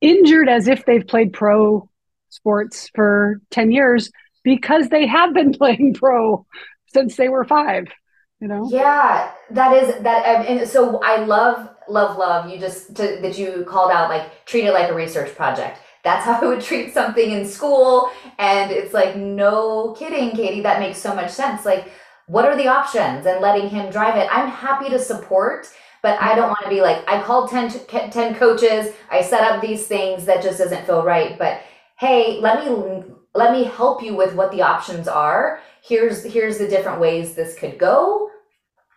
injured 0.00 0.48
as 0.48 0.68
if 0.68 0.84
they've 0.84 1.06
played 1.06 1.32
pro 1.32 1.88
sports 2.28 2.90
for 2.94 3.40
10 3.50 3.70
years 3.70 4.10
because 4.42 4.88
they 4.88 5.06
have 5.06 5.32
been 5.32 5.52
playing 5.58 5.94
pro 5.94 6.46
since 6.86 7.16
they 7.16 7.28
were 7.28 7.44
5 7.44 7.86
you 8.40 8.48
know? 8.48 8.68
Yeah 8.70 9.32
that 9.50 9.72
is 9.76 10.02
that 10.02 10.26
and 10.46 10.68
so 10.68 11.00
i 11.02 11.24
love 11.24 11.68
love 11.88 12.16
love 12.16 12.50
you 12.50 12.58
just 12.58 12.96
to, 12.96 13.18
that 13.20 13.38
you 13.38 13.64
called 13.68 13.90
out 13.90 14.08
like 14.08 14.44
treat 14.46 14.64
it 14.64 14.72
like 14.72 14.90
a 14.90 14.94
research 14.94 15.34
project 15.34 15.78
that's 16.04 16.26
how 16.26 16.40
I 16.40 16.46
would 16.46 16.60
treat 16.60 16.92
something 16.92 17.32
in 17.32 17.46
school. 17.46 18.10
And 18.38 18.70
it's 18.70 18.94
like, 18.94 19.16
no 19.16 19.96
kidding, 19.98 20.30
Katie, 20.32 20.60
that 20.60 20.78
makes 20.78 20.98
so 20.98 21.14
much 21.14 21.30
sense. 21.30 21.64
Like, 21.64 21.90
what 22.26 22.44
are 22.44 22.56
the 22.56 22.68
options 22.68 23.26
and 23.26 23.40
letting 23.40 23.68
him 23.68 23.90
drive 23.90 24.16
it? 24.16 24.28
I'm 24.30 24.48
happy 24.48 24.88
to 24.90 24.98
support, 24.98 25.66
but 26.02 26.20
I 26.20 26.34
don't 26.34 26.48
want 26.48 26.62
to 26.62 26.68
be 26.68 26.82
like, 26.82 27.02
I 27.08 27.22
called 27.22 27.50
10, 27.50 27.70
10 28.10 28.34
coaches, 28.34 28.92
I 29.10 29.22
set 29.22 29.42
up 29.42 29.60
these 29.60 29.86
things 29.86 30.26
that 30.26 30.42
just 30.42 30.58
doesn't 30.58 30.86
feel 30.86 31.02
right. 31.02 31.38
But 31.38 31.62
hey, 31.98 32.38
let 32.40 32.64
me 32.64 33.04
let 33.34 33.52
me 33.52 33.64
help 33.64 34.02
you 34.02 34.14
with 34.14 34.34
what 34.34 34.52
the 34.52 34.62
options 34.62 35.08
are. 35.08 35.60
Here's 35.82 36.22
here's 36.22 36.58
the 36.58 36.68
different 36.68 37.00
ways 37.00 37.34
this 37.34 37.58
could 37.58 37.78
go. 37.78 38.30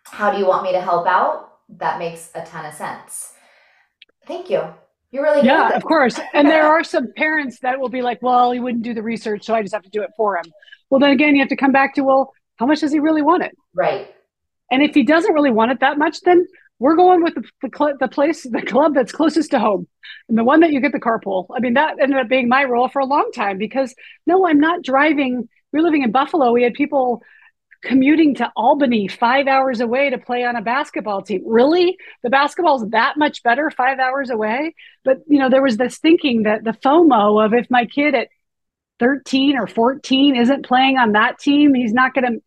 How 0.03 0.31
do 0.31 0.37
you 0.37 0.45
want 0.45 0.63
me 0.63 0.71
to 0.73 0.81
help 0.81 1.07
out? 1.07 1.59
That 1.69 1.99
makes 1.99 2.31
a 2.35 2.45
ton 2.45 2.65
of 2.65 2.73
sense. 2.73 3.33
Thank 4.25 4.49
you. 4.49 4.73
You're 5.11 5.23
really 5.23 5.45
yeah, 5.45 5.69
of 5.69 5.83
course. 5.83 6.19
And 6.33 6.47
there 6.47 6.67
are 6.71 6.83
some 6.83 7.13
parents 7.15 7.59
that 7.59 7.79
will 7.79 7.89
be 7.89 8.01
like, 8.01 8.21
"Well, 8.21 8.51
he 8.51 8.59
wouldn't 8.59 8.83
do 8.83 8.93
the 8.93 9.03
research, 9.03 9.45
so 9.45 9.55
I 9.55 9.61
just 9.61 9.73
have 9.73 9.83
to 9.83 9.89
do 9.89 10.01
it 10.01 10.11
for 10.17 10.37
him." 10.37 10.45
Well, 10.89 10.99
then 10.99 11.11
again, 11.11 11.35
you 11.35 11.41
have 11.41 11.49
to 11.49 11.55
come 11.55 11.71
back 11.71 11.95
to, 11.95 12.03
"Well, 12.03 12.33
how 12.57 12.65
much 12.65 12.81
does 12.81 12.91
he 12.91 12.99
really 12.99 13.21
want 13.21 13.43
it?" 13.43 13.55
Right. 13.73 14.13
And 14.71 14.83
if 14.83 14.93
he 14.93 15.03
doesn't 15.03 15.33
really 15.33 15.51
want 15.51 15.71
it 15.71 15.79
that 15.79 15.97
much, 15.97 16.19
then 16.21 16.45
we're 16.79 16.95
going 16.95 17.23
with 17.23 17.35
the 17.35 17.43
the, 17.61 17.69
cl- 17.75 17.97
the 17.99 18.07
place, 18.07 18.43
the 18.43 18.61
club 18.61 18.93
that's 18.93 19.11
closest 19.11 19.51
to 19.51 19.59
home, 19.59 19.87
and 20.27 20.37
the 20.37 20.43
one 20.43 20.59
that 20.59 20.71
you 20.71 20.81
get 20.81 20.91
the 20.91 20.99
carpool. 20.99 21.47
I 21.55 21.59
mean, 21.59 21.75
that 21.75 21.99
ended 21.99 22.17
up 22.17 22.27
being 22.27 22.49
my 22.49 22.65
role 22.65 22.89
for 22.89 22.99
a 22.99 23.05
long 23.05 23.31
time 23.33 23.57
because 23.57 23.95
no, 24.25 24.45
I'm 24.45 24.59
not 24.59 24.83
driving. 24.83 25.47
We're 25.71 25.83
living 25.83 26.03
in 26.03 26.11
Buffalo. 26.11 26.51
We 26.51 26.63
had 26.63 26.73
people 26.73 27.21
commuting 27.87 28.35
to 28.35 28.51
Albany 28.55 29.07
five 29.07 29.47
hours 29.47 29.79
away 29.79 30.09
to 30.09 30.17
play 30.17 30.43
on 30.43 30.57
a 30.57 30.61
basketball 30.61 31.21
team. 31.21 31.41
Really? 31.45 31.97
The 32.21 32.29
basketball's 32.29 32.87
that 32.89 33.17
much 33.17 33.41
better 33.43 33.71
five 33.71 33.97
hours 33.97 34.29
away? 34.29 34.75
But, 35.05 35.19
you 35.27 35.39
know, 35.39 35.49
there 35.49 35.63
was 35.63 35.77
this 35.77 35.97
thinking 35.97 36.43
that 36.43 36.65
the 36.65 36.71
FOMO 36.71 37.43
of 37.43 37.53
if 37.53 37.71
my 37.71 37.85
kid 37.85 38.13
at 38.13 38.27
13 38.99 39.57
or 39.57 39.67
14 39.67 40.35
isn't 40.35 40.65
playing 40.65 40.97
on 40.97 41.13
that 41.13 41.39
team, 41.39 41.73
he's 41.73 41.93
not 41.93 42.13
going 42.13 42.25
to, 42.25 42.41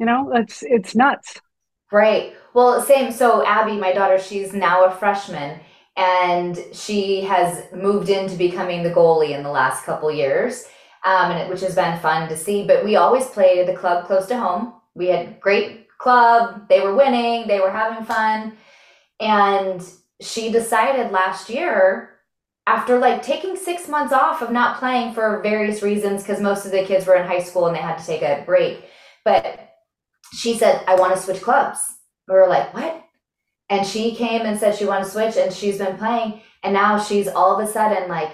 you 0.00 0.06
know, 0.06 0.32
it's, 0.34 0.64
it's 0.64 0.96
nuts. 0.96 1.40
Right. 1.92 2.34
Well, 2.52 2.82
same. 2.82 3.12
So 3.12 3.46
Abby, 3.46 3.76
my 3.76 3.92
daughter, 3.92 4.18
she's 4.18 4.52
now 4.52 4.86
a 4.86 4.90
freshman 4.90 5.60
and 5.96 6.58
she 6.72 7.20
has 7.20 7.64
moved 7.72 8.08
into 8.08 8.34
becoming 8.34 8.82
the 8.82 8.90
goalie 8.90 9.30
in 9.30 9.42
the 9.42 9.50
last 9.50 9.84
couple 9.84 10.10
years 10.10 10.66
um, 11.04 11.32
and 11.32 11.40
it, 11.40 11.50
which 11.50 11.60
has 11.60 11.74
been 11.74 11.98
fun 12.00 12.28
to 12.28 12.36
see. 12.36 12.66
But 12.66 12.84
we 12.84 12.96
always 12.96 13.26
played 13.26 13.58
at 13.58 13.66
the 13.66 13.78
club 13.78 14.06
close 14.06 14.26
to 14.26 14.38
home. 14.38 14.74
We 14.94 15.08
had 15.08 15.40
great 15.40 15.88
club. 15.98 16.68
They 16.68 16.80
were 16.80 16.94
winning. 16.94 17.46
They 17.46 17.60
were 17.60 17.70
having 17.70 18.04
fun, 18.04 18.56
and 19.20 19.82
she 20.20 20.52
decided 20.52 21.12
last 21.12 21.48
year 21.50 22.12
after 22.66 22.98
like 22.98 23.22
taking 23.22 23.56
six 23.56 23.88
months 23.88 24.12
off 24.12 24.40
of 24.42 24.50
not 24.50 24.78
playing 24.78 25.14
for 25.14 25.40
various 25.42 25.82
reasons 25.82 26.22
because 26.22 26.40
most 26.40 26.64
of 26.64 26.72
the 26.72 26.84
kids 26.84 27.06
were 27.06 27.16
in 27.16 27.26
high 27.26 27.42
school 27.42 27.66
and 27.66 27.74
they 27.74 27.80
had 27.80 27.98
to 27.98 28.06
take 28.06 28.22
a 28.22 28.42
break 28.46 28.84
but 29.24 29.74
she 30.32 30.54
said 30.56 30.82
i 30.86 30.94
want 30.94 31.14
to 31.14 31.20
switch 31.20 31.42
clubs 31.42 31.80
we 32.28 32.34
were 32.34 32.46
like 32.46 32.72
what 32.72 33.04
and 33.68 33.86
she 33.86 34.14
came 34.14 34.42
and 34.42 34.58
said 34.58 34.76
she 34.76 34.84
wanted 34.84 35.04
to 35.04 35.10
switch 35.10 35.36
and 35.36 35.52
she's 35.52 35.78
been 35.78 35.96
playing 35.96 36.40
and 36.62 36.72
now 36.72 36.98
she's 37.02 37.26
all 37.26 37.58
of 37.58 37.68
a 37.68 37.70
sudden 37.70 38.08
like 38.08 38.30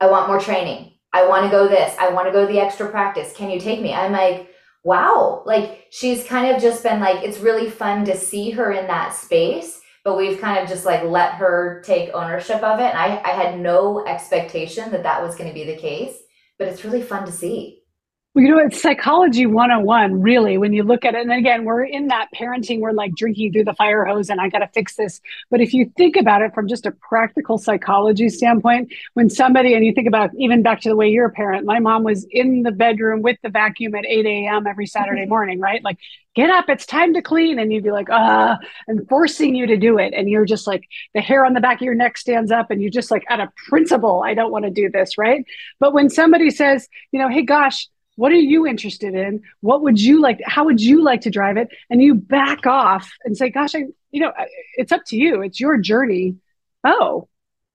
i 0.00 0.06
want 0.06 0.28
more 0.28 0.40
training 0.40 0.92
I 1.12 1.26
want 1.26 1.44
to 1.44 1.50
go 1.50 1.68
this. 1.68 1.94
I 1.98 2.10
want 2.10 2.26
to 2.26 2.32
go 2.32 2.46
the 2.46 2.60
extra 2.60 2.90
practice. 2.90 3.32
Can 3.34 3.50
you 3.50 3.58
take 3.58 3.80
me? 3.80 3.92
I'm 3.92 4.12
like, 4.12 4.50
wow. 4.84 5.42
Like 5.46 5.86
she's 5.90 6.24
kind 6.24 6.54
of 6.54 6.62
just 6.62 6.82
been 6.82 7.00
like, 7.00 7.24
it's 7.24 7.38
really 7.38 7.70
fun 7.70 8.04
to 8.04 8.16
see 8.16 8.50
her 8.50 8.72
in 8.72 8.86
that 8.86 9.14
space, 9.14 9.80
but 10.04 10.16
we've 10.16 10.40
kind 10.40 10.58
of 10.58 10.68
just 10.68 10.84
like 10.84 11.02
let 11.02 11.34
her 11.34 11.82
take 11.84 12.14
ownership 12.14 12.62
of 12.62 12.78
it. 12.80 12.94
And 12.94 12.98
I, 12.98 13.20
I 13.24 13.30
had 13.30 13.58
no 13.58 14.06
expectation 14.06 14.90
that 14.92 15.02
that 15.02 15.22
was 15.22 15.34
going 15.36 15.48
to 15.48 15.54
be 15.54 15.64
the 15.64 15.76
case, 15.76 16.16
but 16.58 16.68
it's 16.68 16.84
really 16.84 17.02
fun 17.02 17.26
to 17.26 17.32
see. 17.32 17.75
Well, 18.36 18.44
you 18.44 18.50
know, 18.50 18.58
it's 18.58 18.82
psychology 18.82 19.46
101, 19.46 20.20
really, 20.20 20.58
when 20.58 20.74
you 20.74 20.82
look 20.82 21.06
at 21.06 21.14
it. 21.14 21.22
And 21.22 21.32
again, 21.32 21.64
we're 21.64 21.84
in 21.84 22.08
that 22.08 22.28
parenting, 22.34 22.80
we're 22.80 22.92
like 22.92 23.14
drinking 23.14 23.54
through 23.54 23.64
the 23.64 23.72
fire 23.72 24.04
hose 24.04 24.28
and 24.28 24.42
I 24.42 24.50
got 24.50 24.58
to 24.58 24.68
fix 24.74 24.94
this. 24.94 25.22
But 25.50 25.62
if 25.62 25.72
you 25.72 25.90
think 25.96 26.16
about 26.16 26.42
it 26.42 26.52
from 26.52 26.68
just 26.68 26.84
a 26.84 26.90
practical 26.90 27.56
psychology 27.56 28.28
standpoint, 28.28 28.92
when 29.14 29.30
somebody, 29.30 29.72
and 29.72 29.86
you 29.86 29.94
think 29.94 30.06
about 30.06 30.32
even 30.38 30.62
back 30.62 30.82
to 30.82 30.90
the 30.90 30.96
way 30.96 31.08
you're 31.08 31.28
a 31.28 31.32
parent, 31.32 31.64
my 31.64 31.78
mom 31.78 32.02
was 32.02 32.26
in 32.30 32.62
the 32.62 32.72
bedroom 32.72 33.22
with 33.22 33.38
the 33.42 33.48
vacuum 33.48 33.94
at 33.94 34.04
8 34.04 34.26
a.m. 34.26 34.66
every 34.66 34.86
Saturday 34.86 35.24
morning, 35.24 35.58
right? 35.58 35.82
Like, 35.82 35.96
get 36.34 36.50
up, 36.50 36.66
it's 36.68 36.84
time 36.84 37.14
to 37.14 37.22
clean. 37.22 37.58
And 37.58 37.72
you'd 37.72 37.84
be 37.84 37.90
like, 37.90 38.10
ah, 38.10 38.58
and 38.86 39.08
forcing 39.08 39.54
you 39.54 39.66
to 39.66 39.78
do 39.78 39.98
it. 39.98 40.12
And 40.12 40.28
you're 40.28 40.44
just 40.44 40.66
like, 40.66 40.84
the 41.14 41.22
hair 41.22 41.46
on 41.46 41.54
the 41.54 41.62
back 41.62 41.76
of 41.76 41.86
your 41.86 41.94
neck 41.94 42.18
stands 42.18 42.52
up 42.52 42.70
and 42.70 42.82
you're 42.82 42.90
just 42.90 43.10
like, 43.10 43.24
out 43.30 43.40
of 43.40 43.48
principle, 43.56 44.22
I 44.22 44.34
don't 44.34 44.52
want 44.52 44.66
to 44.66 44.70
do 44.70 44.90
this, 44.90 45.16
right? 45.16 45.42
But 45.80 45.94
when 45.94 46.10
somebody 46.10 46.50
says, 46.50 46.86
you 47.12 47.18
know, 47.18 47.30
hey, 47.30 47.40
gosh, 47.40 47.88
what 48.16 48.32
are 48.32 48.36
you 48.36 48.66
interested 48.66 49.14
in? 49.14 49.42
What 49.60 49.82
would 49.82 50.00
you 50.00 50.20
like? 50.20 50.40
How 50.44 50.64
would 50.64 50.80
you 50.80 51.04
like 51.04 51.22
to 51.22 51.30
drive 51.30 51.56
it? 51.56 51.68
And 51.90 52.02
you 52.02 52.14
back 52.14 52.66
off 52.66 53.10
and 53.24 53.36
say, 53.36 53.50
gosh, 53.50 53.74
I, 53.74 53.84
you 54.10 54.20
know, 54.20 54.32
it's 54.76 54.92
up 54.92 55.04
to 55.08 55.16
you. 55.16 55.42
It's 55.42 55.60
your 55.60 55.78
journey. 55.78 56.36
Oh, 56.82 57.28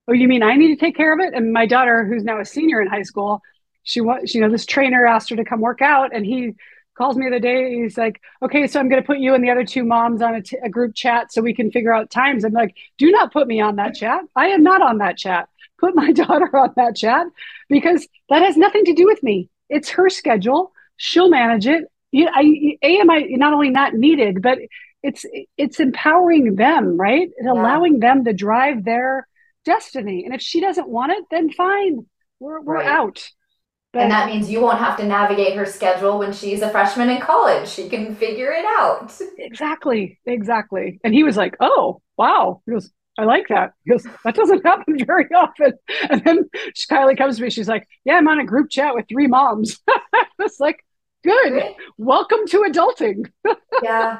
oh, 0.08 0.12
you 0.12 0.28
mean 0.28 0.42
I 0.42 0.56
need 0.56 0.74
to 0.74 0.80
take 0.80 0.96
care 0.96 1.12
of 1.12 1.20
it? 1.20 1.32
And 1.34 1.52
my 1.52 1.66
daughter, 1.66 2.04
who's 2.04 2.24
now 2.24 2.40
a 2.40 2.44
senior 2.44 2.80
in 2.80 2.88
high 2.88 3.02
school, 3.02 3.40
she 3.84 4.00
was, 4.00 4.34
you 4.34 4.40
know, 4.40 4.50
this 4.50 4.66
trainer 4.66 5.06
asked 5.06 5.30
her 5.30 5.36
to 5.36 5.44
come 5.44 5.60
work 5.60 5.80
out 5.80 6.14
and 6.14 6.26
he 6.26 6.54
calls 6.96 7.16
me 7.16 7.28
the 7.30 7.40
day. 7.40 7.80
He's 7.80 7.96
like, 7.96 8.20
okay, 8.42 8.66
so 8.66 8.80
I'm 8.80 8.88
going 8.88 9.00
to 9.00 9.06
put 9.06 9.18
you 9.18 9.34
and 9.34 9.42
the 9.42 9.50
other 9.50 9.64
two 9.64 9.84
moms 9.84 10.22
on 10.22 10.34
a, 10.34 10.42
t- 10.42 10.58
a 10.62 10.68
group 10.68 10.94
chat 10.94 11.32
so 11.32 11.40
we 11.40 11.54
can 11.54 11.70
figure 11.70 11.92
out 11.92 12.10
times. 12.10 12.44
I'm 12.44 12.52
like, 12.52 12.76
do 12.98 13.10
not 13.10 13.32
put 13.32 13.46
me 13.46 13.60
on 13.60 13.76
that 13.76 13.94
chat. 13.94 14.22
I 14.36 14.48
am 14.48 14.62
not 14.62 14.82
on 14.82 14.98
that 14.98 15.16
chat. 15.16 15.48
Put 15.78 15.94
my 15.94 16.12
daughter 16.12 16.54
on 16.56 16.72
that 16.76 16.96
chat 16.96 17.26
because 17.68 18.06
that 18.28 18.42
has 18.42 18.56
nothing 18.56 18.84
to 18.86 18.94
do 18.94 19.06
with 19.06 19.22
me. 19.22 19.48
It's 19.72 19.90
her 19.90 20.08
schedule. 20.08 20.72
She'll 20.96 21.30
manage 21.30 21.66
it. 21.66 21.84
You, 22.10 22.28
I, 22.32 22.76
AMI 22.82 23.36
not 23.36 23.54
only 23.54 23.70
not 23.70 23.94
needed, 23.94 24.42
but 24.42 24.58
it's 25.02 25.24
it's 25.56 25.80
empowering 25.80 26.54
them, 26.56 26.96
right? 26.96 27.30
And 27.38 27.46
yeah. 27.46 27.52
allowing 27.52 27.98
them 27.98 28.24
to 28.24 28.32
drive 28.32 28.84
their 28.84 29.26
destiny. 29.64 30.24
And 30.24 30.34
if 30.34 30.40
she 30.40 30.60
doesn't 30.60 30.88
want 30.88 31.12
it, 31.12 31.24
then 31.30 31.50
fine. 31.50 32.06
We're 32.38 32.60
we're 32.60 32.76
right. 32.76 32.86
out. 32.86 33.28
But, 33.92 34.02
and 34.02 34.12
that 34.12 34.28
means 34.28 34.50
you 34.50 34.60
won't 34.60 34.78
have 34.78 34.96
to 34.98 35.04
navigate 35.04 35.54
her 35.54 35.66
schedule 35.66 36.18
when 36.18 36.32
she's 36.32 36.62
a 36.62 36.70
freshman 36.70 37.10
in 37.10 37.20
college. 37.20 37.68
She 37.68 37.90
can 37.90 38.14
figure 38.14 38.50
it 38.50 38.64
out. 38.64 39.12
Exactly. 39.38 40.18
Exactly. 40.24 40.98
And 41.04 41.12
he 41.12 41.24
was 41.24 41.36
like, 41.36 41.56
"Oh, 41.60 42.00
wow." 42.16 42.62
He 42.64 42.72
goes, 42.72 42.90
I 43.18 43.24
like 43.24 43.48
that 43.48 43.72
because 43.84 44.06
that 44.24 44.34
doesn't 44.34 44.64
happen 44.64 45.04
very 45.04 45.28
often. 45.34 45.74
And 46.10 46.24
then 46.24 46.50
Kylie 46.90 47.16
comes 47.16 47.36
to 47.36 47.42
me, 47.42 47.50
she's 47.50 47.68
like, 47.68 47.86
Yeah, 48.04 48.14
I'm 48.14 48.28
on 48.28 48.40
a 48.40 48.44
group 48.44 48.70
chat 48.70 48.94
with 48.94 49.06
three 49.08 49.26
moms. 49.26 49.78
it's 50.38 50.60
like, 50.60 50.84
good. 51.22 51.74
Welcome 51.98 52.46
to 52.48 52.58
adulting. 52.68 53.30
yeah. 53.82 54.18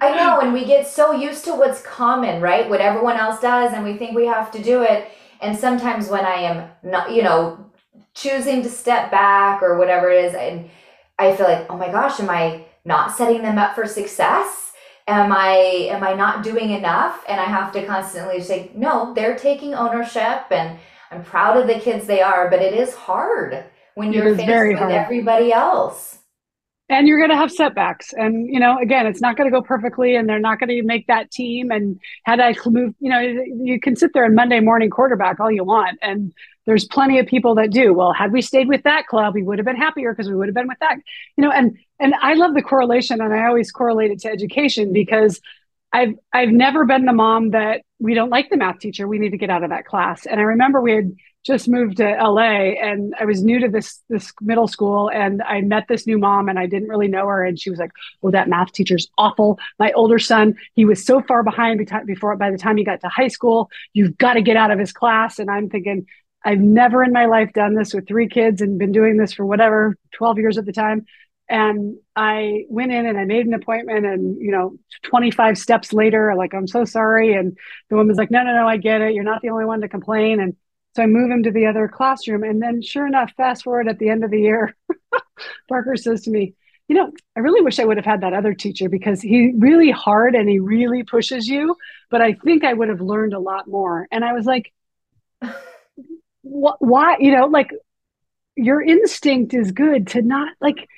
I 0.00 0.16
know. 0.16 0.40
And 0.40 0.52
we 0.52 0.64
get 0.64 0.86
so 0.86 1.12
used 1.12 1.44
to 1.44 1.54
what's 1.54 1.82
common, 1.82 2.42
right? 2.42 2.68
What 2.68 2.80
everyone 2.80 3.16
else 3.16 3.40
does, 3.40 3.72
and 3.72 3.84
we 3.84 3.96
think 3.96 4.16
we 4.16 4.26
have 4.26 4.50
to 4.52 4.62
do 4.62 4.82
it. 4.82 5.08
And 5.40 5.56
sometimes 5.56 6.08
when 6.08 6.24
I 6.24 6.34
am 6.34 6.70
not, 6.82 7.12
you 7.12 7.22
know, 7.22 7.70
choosing 8.14 8.62
to 8.62 8.70
step 8.70 9.10
back 9.10 9.62
or 9.62 9.78
whatever 9.78 10.10
it 10.10 10.24
is, 10.24 10.34
and 10.34 10.68
I 11.18 11.36
feel 11.36 11.46
like, 11.46 11.66
oh 11.70 11.76
my 11.76 11.90
gosh, 11.90 12.18
am 12.20 12.30
I 12.30 12.66
not 12.84 13.16
setting 13.16 13.42
them 13.42 13.58
up 13.58 13.74
for 13.74 13.86
success? 13.86 14.72
Am 15.06 15.32
I 15.32 15.56
am 15.90 16.02
I 16.02 16.14
not 16.14 16.42
doing 16.42 16.70
enough? 16.70 17.24
And 17.28 17.40
I 17.40 17.44
have 17.44 17.72
to 17.72 17.86
constantly 17.86 18.40
say, 18.40 18.70
no, 18.74 19.14
they're 19.14 19.36
taking 19.38 19.74
ownership 19.74 20.50
and 20.50 20.78
I'm 21.10 21.24
proud 21.24 21.56
of 21.56 21.66
the 21.68 21.78
kids 21.78 22.06
they 22.06 22.20
are, 22.20 22.50
but 22.50 22.60
it 22.60 22.74
is 22.74 22.94
hard 22.94 23.64
when 23.94 24.12
you're 24.12 24.34
faced 24.34 24.48
with 24.48 24.78
hard. 24.78 24.92
everybody 24.92 25.52
else. 25.52 26.18
And 26.88 27.08
you're 27.08 27.18
going 27.18 27.30
to 27.30 27.36
have 27.36 27.50
setbacks. 27.50 28.12
And, 28.12 28.46
you 28.48 28.60
know, 28.60 28.78
again, 28.78 29.06
it's 29.06 29.20
not 29.20 29.36
going 29.36 29.50
to 29.50 29.54
go 29.54 29.60
perfectly 29.60 30.14
and 30.14 30.28
they're 30.28 30.38
not 30.38 30.60
going 30.60 30.68
to 30.68 30.82
make 30.84 31.08
that 31.08 31.32
team. 31.32 31.72
And 31.72 31.98
had 32.24 32.38
I 32.38 32.54
moved, 32.64 32.94
you 33.00 33.10
know, 33.10 33.18
you 33.18 33.80
can 33.80 33.96
sit 33.96 34.12
there 34.14 34.24
and 34.24 34.36
Monday 34.36 34.60
morning 34.60 34.88
quarterback 34.88 35.40
all 35.40 35.50
you 35.50 35.64
want. 35.64 35.98
And 36.00 36.32
there's 36.64 36.84
plenty 36.84 37.18
of 37.18 37.26
people 37.26 37.56
that 37.56 37.70
do. 37.70 37.92
Well, 37.92 38.12
had 38.12 38.32
we 38.32 38.40
stayed 38.40 38.68
with 38.68 38.84
that 38.84 39.06
club, 39.08 39.34
we 39.34 39.42
would 39.42 39.58
have 39.58 39.66
been 39.66 39.76
happier 39.76 40.12
because 40.12 40.28
we 40.28 40.36
would 40.36 40.46
have 40.46 40.54
been 40.54 40.68
with 40.68 40.78
that, 40.78 40.96
you 41.36 41.42
know, 41.42 41.50
and, 41.50 41.76
and 41.98 42.14
I 42.20 42.34
love 42.34 42.54
the 42.54 42.62
correlation 42.62 43.20
and 43.20 43.34
I 43.34 43.46
always 43.46 43.72
correlate 43.72 44.12
it 44.12 44.20
to 44.20 44.28
education 44.28 44.92
because 44.92 45.40
I've 45.96 46.14
I've 46.30 46.50
never 46.50 46.84
been 46.84 47.06
the 47.06 47.14
mom 47.14 47.52
that 47.52 47.80
we 47.98 48.12
don't 48.12 48.28
like 48.28 48.50
the 48.50 48.58
math 48.58 48.80
teacher. 48.80 49.08
We 49.08 49.18
need 49.18 49.30
to 49.30 49.38
get 49.38 49.48
out 49.48 49.64
of 49.64 49.70
that 49.70 49.86
class. 49.86 50.26
And 50.26 50.38
I 50.38 50.42
remember 50.42 50.82
we 50.82 50.92
had 50.92 51.16
just 51.42 51.68
moved 51.68 51.96
to 51.98 52.04
LA 52.04 52.74
and 52.82 53.14
I 53.18 53.24
was 53.24 53.42
new 53.42 53.58
to 53.60 53.68
this 53.70 54.02
this 54.10 54.30
middle 54.42 54.68
school 54.68 55.08
and 55.08 55.42
I 55.42 55.62
met 55.62 55.86
this 55.88 56.06
new 56.06 56.18
mom 56.18 56.50
and 56.50 56.58
I 56.58 56.66
didn't 56.66 56.88
really 56.88 57.08
know 57.08 57.26
her 57.26 57.42
and 57.42 57.58
she 57.58 57.70
was 57.70 57.78
like, 57.78 57.92
"Oh, 58.22 58.30
that 58.30 58.46
math 58.46 58.72
teacher's 58.72 59.08
awful." 59.16 59.58
My 59.78 59.90
older 59.92 60.18
son, 60.18 60.56
he 60.74 60.84
was 60.84 61.02
so 61.02 61.22
far 61.22 61.42
behind 61.42 61.80
before 62.04 62.36
by 62.36 62.50
the 62.50 62.58
time 62.58 62.76
he 62.76 62.84
got 62.84 63.00
to 63.00 63.08
high 63.08 63.28
school. 63.28 63.70
You've 63.94 64.18
got 64.18 64.34
to 64.34 64.42
get 64.42 64.58
out 64.58 64.70
of 64.70 64.78
his 64.78 64.92
class 64.92 65.38
and 65.38 65.50
I'm 65.50 65.70
thinking 65.70 66.04
I've 66.44 66.60
never 66.60 67.02
in 67.02 67.12
my 67.12 67.24
life 67.24 67.54
done 67.54 67.74
this 67.74 67.94
with 67.94 68.06
three 68.06 68.28
kids 68.28 68.60
and 68.60 68.78
been 68.78 68.92
doing 68.92 69.16
this 69.16 69.32
for 69.32 69.46
whatever 69.46 69.96
12 70.12 70.38
years 70.38 70.58
at 70.58 70.66
the 70.66 70.72
time. 70.72 71.06
And 71.48 71.96
I 72.16 72.64
went 72.68 72.92
in 72.92 73.06
and 73.06 73.18
I 73.18 73.24
made 73.24 73.46
an 73.46 73.54
appointment 73.54 74.04
and, 74.04 74.36
you 74.40 74.50
know, 74.50 74.76
25 75.04 75.56
steps 75.56 75.92
later, 75.92 76.34
like, 76.36 76.54
I'm 76.54 76.66
so 76.66 76.84
sorry. 76.84 77.34
And 77.34 77.56
the 77.88 77.96
woman's 77.96 78.18
like, 78.18 78.30
no, 78.30 78.42
no, 78.42 78.52
no, 78.52 78.66
I 78.66 78.78
get 78.78 79.00
it. 79.00 79.14
You're 79.14 79.24
not 79.24 79.42
the 79.42 79.50
only 79.50 79.64
one 79.64 79.80
to 79.82 79.88
complain. 79.88 80.40
And 80.40 80.56
so 80.96 81.02
I 81.02 81.06
move 81.06 81.30
him 81.30 81.44
to 81.44 81.52
the 81.52 81.66
other 81.66 81.88
classroom. 81.88 82.42
And 82.42 82.60
then 82.60 82.82
sure 82.82 83.06
enough, 83.06 83.32
fast 83.36 83.64
forward 83.64 83.86
at 83.86 83.98
the 83.98 84.08
end 84.08 84.24
of 84.24 84.30
the 84.30 84.40
year, 84.40 84.74
Parker 85.68 85.94
says 85.96 86.22
to 86.22 86.30
me, 86.30 86.54
you 86.88 86.96
know, 86.96 87.12
I 87.36 87.40
really 87.40 87.62
wish 87.62 87.78
I 87.78 87.84
would 87.84 87.96
have 87.96 88.06
had 88.06 88.22
that 88.22 88.32
other 88.32 88.54
teacher 88.54 88.88
because 88.88 89.20
he 89.20 89.52
really 89.56 89.90
hard 89.90 90.34
and 90.34 90.48
he 90.48 90.58
really 90.58 91.02
pushes 91.02 91.46
you. 91.48 91.76
But 92.10 92.22
I 92.22 92.32
think 92.32 92.64
I 92.64 92.72
would 92.72 92.88
have 92.88 93.00
learned 93.00 93.34
a 93.34 93.40
lot 93.40 93.68
more. 93.68 94.06
And 94.10 94.24
I 94.24 94.32
was 94.32 94.46
like, 94.46 94.72
why, 96.42 97.16
you 97.18 97.32
know, 97.32 97.46
like 97.46 97.70
your 98.56 98.80
instinct 98.80 99.52
is 99.54 99.72
good 99.72 100.08
to 100.08 100.22
not 100.22 100.54
like, 100.60 100.88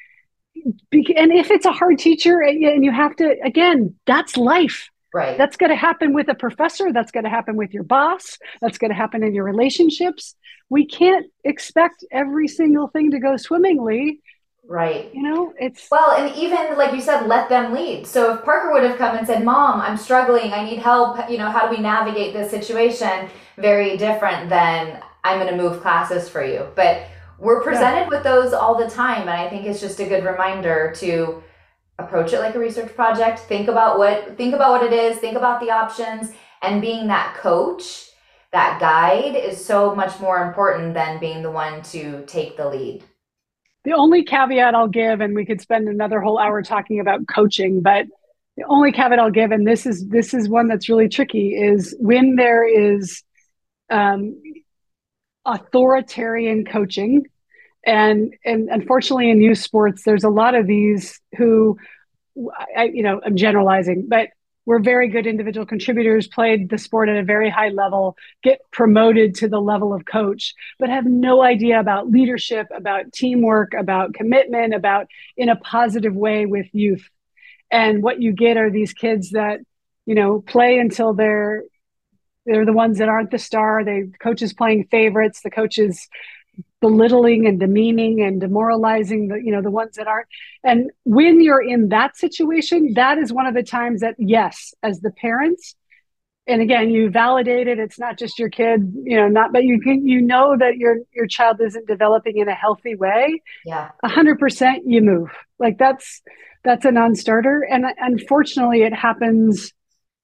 and 0.92 1.32
if 1.32 1.50
it's 1.50 1.66
a 1.66 1.72
hard 1.72 1.98
teacher 1.98 2.42
eh, 2.42 2.50
and 2.50 2.84
you 2.84 2.92
have 2.92 3.16
to 3.16 3.36
again 3.44 3.94
that's 4.06 4.36
life. 4.36 4.90
Right. 5.14 5.38
That's 5.38 5.56
going 5.56 5.70
to 5.70 5.76
happen 5.76 6.12
with 6.12 6.28
a 6.28 6.34
professor 6.34 6.92
that's 6.92 7.10
going 7.10 7.24
to 7.24 7.30
happen 7.30 7.56
with 7.56 7.72
your 7.72 7.82
boss 7.82 8.36
that's 8.60 8.76
going 8.76 8.90
to 8.90 8.94
happen 8.94 9.22
in 9.22 9.34
your 9.34 9.44
relationships. 9.44 10.36
We 10.68 10.84
can't 10.86 11.26
expect 11.44 12.04
every 12.12 12.46
single 12.46 12.88
thing 12.88 13.10
to 13.12 13.18
go 13.18 13.38
swimmingly. 13.38 14.20
Right. 14.66 15.10
You 15.14 15.22
know 15.22 15.54
it's 15.58 15.88
well 15.90 16.12
and 16.12 16.34
even 16.36 16.76
like 16.76 16.92
you 16.92 17.00
said 17.00 17.26
let 17.26 17.48
them 17.48 17.72
lead. 17.72 18.06
So 18.06 18.34
if 18.34 18.44
parker 18.44 18.70
would 18.72 18.82
have 18.82 18.98
come 18.98 19.16
and 19.16 19.26
said 19.26 19.44
mom 19.44 19.80
i'm 19.80 19.96
struggling 19.96 20.52
i 20.52 20.64
need 20.64 20.78
help 20.78 21.30
you 21.30 21.38
know 21.38 21.50
how 21.50 21.68
do 21.68 21.74
we 21.74 21.82
navigate 21.82 22.34
this 22.34 22.50
situation 22.50 23.30
very 23.56 23.96
different 23.96 24.48
than 24.48 25.02
i'm 25.24 25.38
going 25.38 25.50
to 25.50 25.56
move 25.62 25.80
classes 25.80 26.28
for 26.28 26.44
you 26.44 26.66
but 26.74 27.06
we're 27.38 27.62
presented 27.62 28.02
yeah. 28.02 28.08
with 28.08 28.22
those 28.22 28.52
all 28.52 28.76
the 28.76 28.90
time 28.90 29.22
and 29.22 29.30
i 29.30 29.48
think 29.48 29.66
it's 29.66 29.80
just 29.80 30.00
a 30.00 30.08
good 30.08 30.24
reminder 30.24 30.92
to 30.96 31.42
approach 31.98 32.32
it 32.32 32.40
like 32.40 32.54
a 32.54 32.58
research 32.58 32.94
project 32.94 33.40
think 33.40 33.68
about 33.68 33.98
what 33.98 34.36
think 34.36 34.54
about 34.54 34.70
what 34.70 34.82
it 34.82 34.92
is 34.92 35.18
think 35.18 35.36
about 35.36 35.60
the 35.60 35.70
options 35.70 36.32
and 36.62 36.80
being 36.80 37.06
that 37.06 37.36
coach 37.36 38.10
that 38.52 38.80
guide 38.80 39.36
is 39.36 39.62
so 39.62 39.94
much 39.94 40.18
more 40.20 40.46
important 40.46 40.94
than 40.94 41.20
being 41.20 41.42
the 41.42 41.50
one 41.50 41.82
to 41.82 42.24
take 42.26 42.56
the 42.56 42.68
lead 42.68 43.02
the 43.84 43.92
only 43.92 44.22
caveat 44.22 44.74
i'll 44.74 44.88
give 44.88 45.20
and 45.20 45.34
we 45.34 45.44
could 45.44 45.60
spend 45.60 45.88
another 45.88 46.20
whole 46.20 46.38
hour 46.38 46.62
talking 46.62 47.00
about 47.00 47.26
coaching 47.28 47.80
but 47.82 48.06
the 48.56 48.64
only 48.64 48.92
caveat 48.92 49.18
i'll 49.18 49.30
give 49.30 49.50
and 49.50 49.66
this 49.66 49.86
is 49.86 50.06
this 50.08 50.34
is 50.34 50.48
one 50.48 50.68
that's 50.68 50.88
really 50.88 51.08
tricky 51.08 51.54
is 51.54 51.96
when 51.98 52.36
there 52.36 52.66
is 52.66 53.22
um, 53.90 54.40
authoritarian 55.44 56.64
coaching. 56.64 57.26
And 57.86 58.34
and 58.44 58.68
unfortunately 58.68 59.30
in 59.30 59.40
youth 59.40 59.58
sports 59.58 60.02
there's 60.04 60.24
a 60.24 60.28
lot 60.28 60.54
of 60.54 60.66
these 60.66 61.20
who 61.36 61.78
I, 62.76 62.84
you 62.92 63.02
know 63.02 63.20
i'm 63.24 63.36
generalizing 63.36 64.06
but 64.08 64.28
we're 64.66 64.80
very 64.80 65.08
good 65.08 65.26
individual 65.26 65.64
contributors 65.64 66.28
played 66.28 66.68
the 66.68 66.76
sport 66.76 67.08
at 67.08 67.16
a 67.16 67.22
very 67.22 67.48
high 67.48 67.70
level 67.70 68.16
get 68.42 68.60
promoted 68.72 69.34
to 69.36 69.48
the 69.48 69.60
level 69.60 69.94
of 69.94 70.04
coach 70.04 70.54
but 70.78 70.90
have 70.90 71.06
no 71.06 71.42
idea 71.42 71.80
about 71.80 72.10
leadership 72.10 72.66
about 72.74 73.12
teamwork 73.12 73.72
about 73.72 74.12
commitment 74.12 74.74
about 74.74 75.06
in 75.36 75.48
a 75.48 75.56
positive 75.56 76.14
way 76.14 76.46
with 76.46 76.66
youth. 76.72 77.08
And 77.70 78.02
what 78.02 78.20
you 78.20 78.32
get 78.32 78.56
are 78.56 78.70
these 78.70 78.92
kids 78.92 79.30
that 79.30 79.60
you 80.06 80.14
know 80.14 80.40
play 80.40 80.78
until 80.78 81.14
they're 81.14 81.62
they're 82.48 82.66
the 82.66 82.72
ones 82.72 82.98
that 82.98 83.08
aren't 83.08 83.30
the 83.30 83.38
star. 83.38 83.84
They 83.84 84.04
coaches 84.20 84.52
playing 84.52 84.84
favorites. 84.90 85.42
The 85.42 85.50
coaches 85.50 86.08
belittling 86.80 87.46
and 87.46 87.60
demeaning 87.60 88.22
and 88.22 88.40
demoralizing 88.40 89.28
the 89.28 89.36
you 89.36 89.52
know 89.52 89.62
the 89.62 89.70
ones 89.70 89.96
that 89.96 90.06
aren't. 90.06 90.28
And 90.64 90.90
when 91.04 91.40
you're 91.40 91.62
in 91.62 91.88
that 91.90 92.16
situation 92.16 92.94
that 92.94 93.18
is 93.18 93.32
one 93.32 93.46
of 93.46 93.54
the 93.54 93.62
times 93.62 94.00
that 94.00 94.14
yes 94.18 94.74
as 94.82 95.00
the 95.00 95.10
parents 95.10 95.74
and 96.46 96.62
again 96.62 96.90
you 96.90 97.10
validate 97.10 97.68
it. 97.68 97.78
It's 97.78 97.98
not 97.98 98.18
just 98.18 98.38
your 98.38 98.48
kid 98.48 98.92
you 99.02 99.16
know 99.16 99.28
not 99.28 99.52
but 99.52 99.64
you 99.64 99.80
can 99.80 100.06
you 100.06 100.20
know 100.20 100.56
that 100.56 100.76
your 100.76 100.98
your 101.12 101.26
child 101.26 101.60
isn't 101.60 101.86
developing 101.86 102.38
in 102.38 102.48
a 102.48 102.54
healthy 102.54 102.94
way. 102.94 103.42
Yeah. 103.64 103.90
100% 104.04 104.80
you 104.86 105.02
move. 105.02 105.30
Like 105.58 105.78
that's 105.78 106.22
that's 106.64 106.84
a 106.84 106.92
non-starter. 106.92 107.66
And 107.70 107.86
unfortunately 107.98 108.82
it 108.82 108.94
happens 108.94 109.72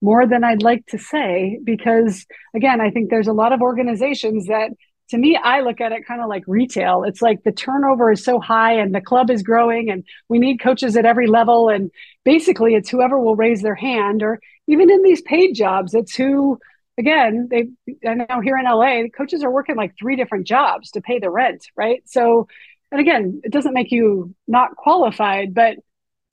more 0.04 0.26
than 0.26 0.44
I'd 0.44 0.62
like 0.62 0.84
to 0.88 0.98
say 0.98 1.58
because 1.64 2.26
again, 2.54 2.80
I 2.80 2.90
think 2.90 3.08
there's 3.08 3.26
a 3.26 3.32
lot 3.32 3.54
of 3.54 3.62
organizations 3.62 4.46
that 4.46 4.70
to 5.10 5.18
me, 5.18 5.36
I 5.36 5.60
look 5.60 5.80
at 5.80 5.92
it 5.92 6.06
kind 6.06 6.20
of 6.22 6.28
like 6.28 6.44
retail. 6.46 7.04
It's 7.04 7.22
like 7.22 7.42
the 7.42 7.52
turnover 7.52 8.12
is 8.12 8.24
so 8.24 8.38
high 8.38 8.74
and 8.74 8.94
the 8.94 9.00
club 9.00 9.30
is 9.30 9.42
growing 9.42 9.90
and 9.90 10.04
we 10.28 10.38
need 10.38 10.60
coaches 10.60 10.96
at 10.96 11.04
every 11.06 11.26
level. 11.26 11.68
And 11.68 11.90
basically 12.24 12.74
it's 12.74 12.90
whoever 12.90 13.18
will 13.18 13.36
raise 13.36 13.62
their 13.62 13.74
hand 13.74 14.22
or 14.22 14.40
even 14.66 14.90
in 14.90 15.02
these 15.02 15.22
paid 15.22 15.54
jobs, 15.54 15.94
it's 15.94 16.14
who 16.14 16.58
again, 16.98 17.48
they 17.50 17.68
I 18.06 18.14
know 18.14 18.40
here 18.42 18.58
in 18.58 18.64
LA, 18.64 19.08
coaches 19.16 19.42
are 19.42 19.50
working 19.50 19.76
like 19.76 19.94
three 19.98 20.16
different 20.16 20.46
jobs 20.46 20.90
to 20.92 21.00
pay 21.00 21.18
the 21.18 21.30
rent, 21.30 21.66
right? 21.76 22.02
So 22.06 22.46
and 22.90 23.00
again, 23.00 23.40
it 23.42 23.52
doesn't 23.52 23.74
make 23.74 23.90
you 23.90 24.34
not 24.46 24.76
qualified, 24.76 25.54
but 25.54 25.76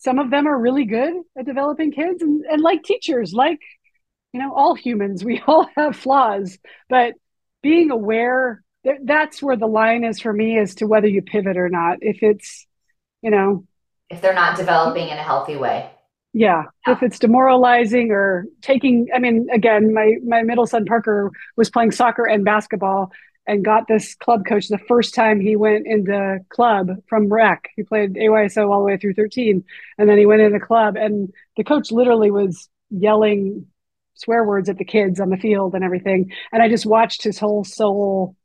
some 0.02 0.18
of 0.18 0.32
them 0.32 0.47
are 0.47 0.60
really 0.60 0.86
good 0.86 1.14
at 1.38 1.45
developing 1.45 1.91
kids 1.91 2.22
and, 2.22 2.43
and 2.45 2.62
like 2.62 2.84
teachers 2.84 3.34
like 3.34 3.60
you 4.34 4.39
know 4.39 4.54
all 4.54 4.76
humans 4.76 5.24
we 5.24 5.41
all 5.47 5.68
have 5.76 5.95
flaws 5.95 6.58
but 6.89 7.14
being 7.62 7.91
aware 7.91 8.64
that 8.84 8.97
that's 9.06 9.41
where 9.41 9.56
the 9.56 9.68
line 9.68 10.04
is 10.04 10.20
for 10.20 10.34
me 10.34 10.58
as 10.58 10.76
to 10.76 10.88
whether 10.88 11.08
you 11.08 11.22
pivot 11.22 11.58
or 11.58 11.70
not 11.70 11.99
if 12.02 12.22
it's 12.22 12.66
you 13.22 13.30
know 13.30 13.66
if 14.10 14.22
they're 14.22 14.34
not 14.34 14.58
developing 14.58 15.08
in 15.08 15.18
a 15.18 15.24
healthy 15.24 15.56
way 15.56 15.89
yeah, 16.34 16.64
yeah. 16.88 16.93
if 16.93 17.04
it's 17.04 17.20
demoralizing 17.20 18.12
or 18.12 18.45
taking 18.62 19.08
i 19.14 19.20
mean 19.20 19.47
again 19.52 19.93
my 19.93 20.16
my 20.26 20.41
middle 20.41 20.66
son 20.66 20.86
parker 20.86 21.32
was 21.58 21.70
playing 21.70 21.91
soccer 21.91 22.26
and 22.26 22.45
basketball 22.45 23.12
and 23.52 23.66
got 23.66 23.86
this 23.86 24.16
club 24.16 24.45
coach 24.45 24.70
the 24.70 24.78
first 24.78 25.14
time 25.14 25.41
he 25.41 25.58
went 25.58 25.86
into 25.86 26.39
club 26.47 26.89
from 27.10 27.28
rec. 27.28 27.70
He 27.76 27.84
played 27.84 28.14
AYSO 28.14 28.72
all 28.72 28.80
the 28.80 28.86
way 28.86 28.95
through 28.95 29.16
13. 29.16 29.66
And 29.97 30.10
then 30.10 30.18
he 30.18 30.26
went 30.26 30.41
into 30.41 30.62
club 30.62 30.95
and 30.95 31.34
the 31.58 31.66
coach 31.66 31.91
literally 31.91 32.32
was 32.32 32.70
yelling 32.89 33.66
swear 34.14 34.45
words 34.45 34.70
at 34.70 34.78
the 34.78 34.86
kids 34.86 35.20
on 35.20 35.30
the 35.30 35.36
field 35.36 35.76
and 35.76 35.84
everything. 35.84 36.32
And 36.54 36.64
I 36.64 36.70
just 36.70 36.86
watched 36.86 37.24
his 37.24 37.39
whole 37.39 37.66
soul 37.66 38.38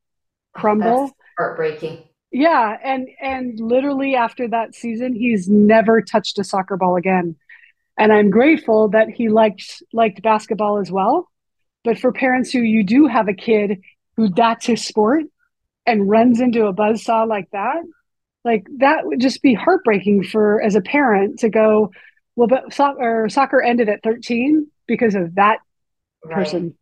crumble. 0.52 1.02
That's 1.02 1.14
heartbreaking. 1.38 2.02
Yeah. 2.32 2.76
And 2.82 3.06
and 3.22 3.60
literally 3.60 4.16
after 4.16 4.48
that 4.48 4.74
season, 4.74 5.14
he's 5.14 5.48
never 5.48 6.02
touched 6.02 6.40
a 6.40 6.44
soccer 6.44 6.76
ball 6.76 6.96
again. 6.96 7.36
And 7.96 8.12
I'm 8.12 8.30
grateful 8.30 8.88
that 8.88 9.08
he 9.08 9.28
liked 9.28 9.84
liked 9.92 10.20
basketball 10.20 10.78
as 10.78 10.90
well. 10.90 11.30
But 11.84 11.96
for 11.96 12.10
parents 12.10 12.50
who 12.50 12.58
you 12.58 12.82
do 12.82 13.06
have 13.06 13.28
a 13.28 13.34
kid 13.34 13.82
who 14.16 14.28
that's 14.28 14.66
his 14.66 14.84
sport 14.84 15.24
and 15.86 16.08
runs 16.08 16.40
into 16.40 16.66
a 16.66 16.72
buzz 16.72 17.04
saw 17.04 17.24
like 17.24 17.48
that, 17.52 17.82
like 18.44 18.66
that 18.78 19.06
would 19.06 19.20
just 19.20 19.42
be 19.42 19.54
heartbreaking 19.54 20.24
for 20.24 20.60
as 20.62 20.74
a 20.74 20.80
parent 20.80 21.40
to 21.40 21.48
go, 21.48 21.90
well, 22.34 22.48
but 22.48 22.72
soccer, 22.72 23.28
soccer 23.28 23.62
ended 23.62 23.88
at 23.88 24.02
13 24.02 24.66
because 24.86 25.14
of 25.14 25.34
that 25.36 25.58
person. 26.30 26.64
Right. 26.64 26.72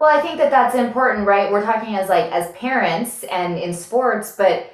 Well, 0.00 0.18
I 0.18 0.20
think 0.20 0.38
that 0.38 0.50
that's 0.50 0.74
important, 0.74 1.28
right? 1.28 1.52
We're 1.52 1.64
talking 1.64 1.94
as 1.94 2.08
like 2.08 2.30
as 2.32 2.50
parents 2.52 3.22
and 3.24 3.56
in 3.56 3.72
sports, 3.72 4.34
but 4.36 4.72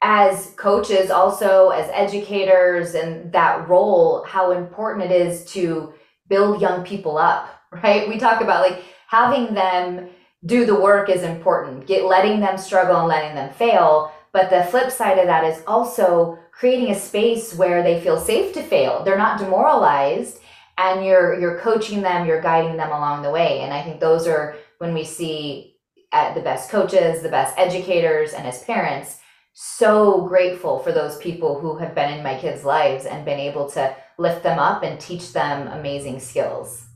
as 0.00 0.54
coaches, 0.56 1.10
also 1.10 1.70
as 1.70 1.90
educators, 1.92 2.94
and 2.94 3.32
that 3.32 3.68
role, 3.68 4.24
how 4.24 4.52
important 4.52 5.10
it 5.10 5.26
is 5.26 5.44
to 5.52 5.92
build 6.28 6.62
young 6.62 6.84
people 6.84 7.18
up, 7.18 7.48
right? 7.72 8.08
We 8.08 8.18
talk 8.18 8.40
about 8.40 8.68
like 8.68 8.82
having 9.08 9.54
them 9.54 10.08
do 10.44 10.64
the 10.64 10.80
work 10.80 11.08
is 11.08 11.22
important, 11.22 11.86
get 11.86 12.04
letting 12.04 12.40
them 12.40 12.58
struggle 12.58 12.96
and 12.96 13.08
letting 13.08 13.34
them 13.34 13.52
fail. 13.52 14.12
But 14.32 14.50
the 14.50 14.64
flip 14.64 14.90
side 14.90 15.18
of 15.18 15.26
that 15.26 15.44
is 15.44 15.62
also 15.66 16.38
creating 16.52 16.90
a 16.90 16.98
space 16.98 17.54
where 17.54 17.82
they 17.82 18.00
feel 18.00 18.18
safe 18.18 18.52
to 18.54 18.62
fail. 18.62 19.02
They're 19.02 19.18
not 19.18 19.38
demoralized 19.38 20.38
and 20.76 21.04
you're 21.04 21.38
you're 21.40 21.58
coaching 21.58 22.02
them, 22.02 22.26
you're 22.26 22.40
guiding 22.40 22.76
them 22.76 22.90
along 22.90 23.22
the 23.22 23.30
way. 23.30 23.60
And 23.60 23.72
I 23.72 23.82
think 23.82 24.00
those 24.00 24.26
are 24.26 24.56
when 24.78 24.94
we 24.94 25.04
see 25.04 25.76
at 26.12 26.34
the 26.34 26.40
best 26.40 26.70
coaches, 26.70 27.22
the 27.22 27.28
best 27.28 27.58
educators 27.58 28.32
and 28.32 28.46
as 28.46 28.62
parents 28.62 29.18
so 29.60 30.22
grateful 30.28 30.78
for 30.78 30.92
those 30.92 31.18
people 31.18 31.58
who 31.58 31.76
have 31.78 31.94
been 31.94 32.12
in 32.12 32.22
my 32.22 32.38
kids' 32.38 32.64
lives 32.64 33.06
and 33.06 33.24
been 33.24 33.40
able 33.40 33.68
to 33.68 33.94
lift 34.16 34.44
them 34.44 34.58
up 34.58 34.84
and 34.84 35.00
teach 35.00 35.32
them 35.32 35.66
amazing 35.68 36.20
skills. 36.20 36.87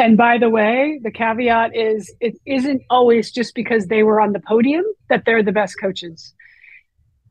And 0.00 0.16
by 0.16 0.38
the 0.38 0.50
way, 0.50 0.98
the 1.02 1.10
caveat 1.10 1.76
is 1.76 2.12
it 2.20 2.36
isn't 2.46 2.82
always 2.90 3.30
just 3.30 3.54
because 3.54 3.86
they 3.86 4.02
were 4.02 4.20
on 4.20 4.32
the 4.32 4.40
podium 4.40 4.84
that 5.08 5.24
they're 5.24 5.42
the 5.42 5.52
best 5.52 5.76
coaches. 5.80 6.34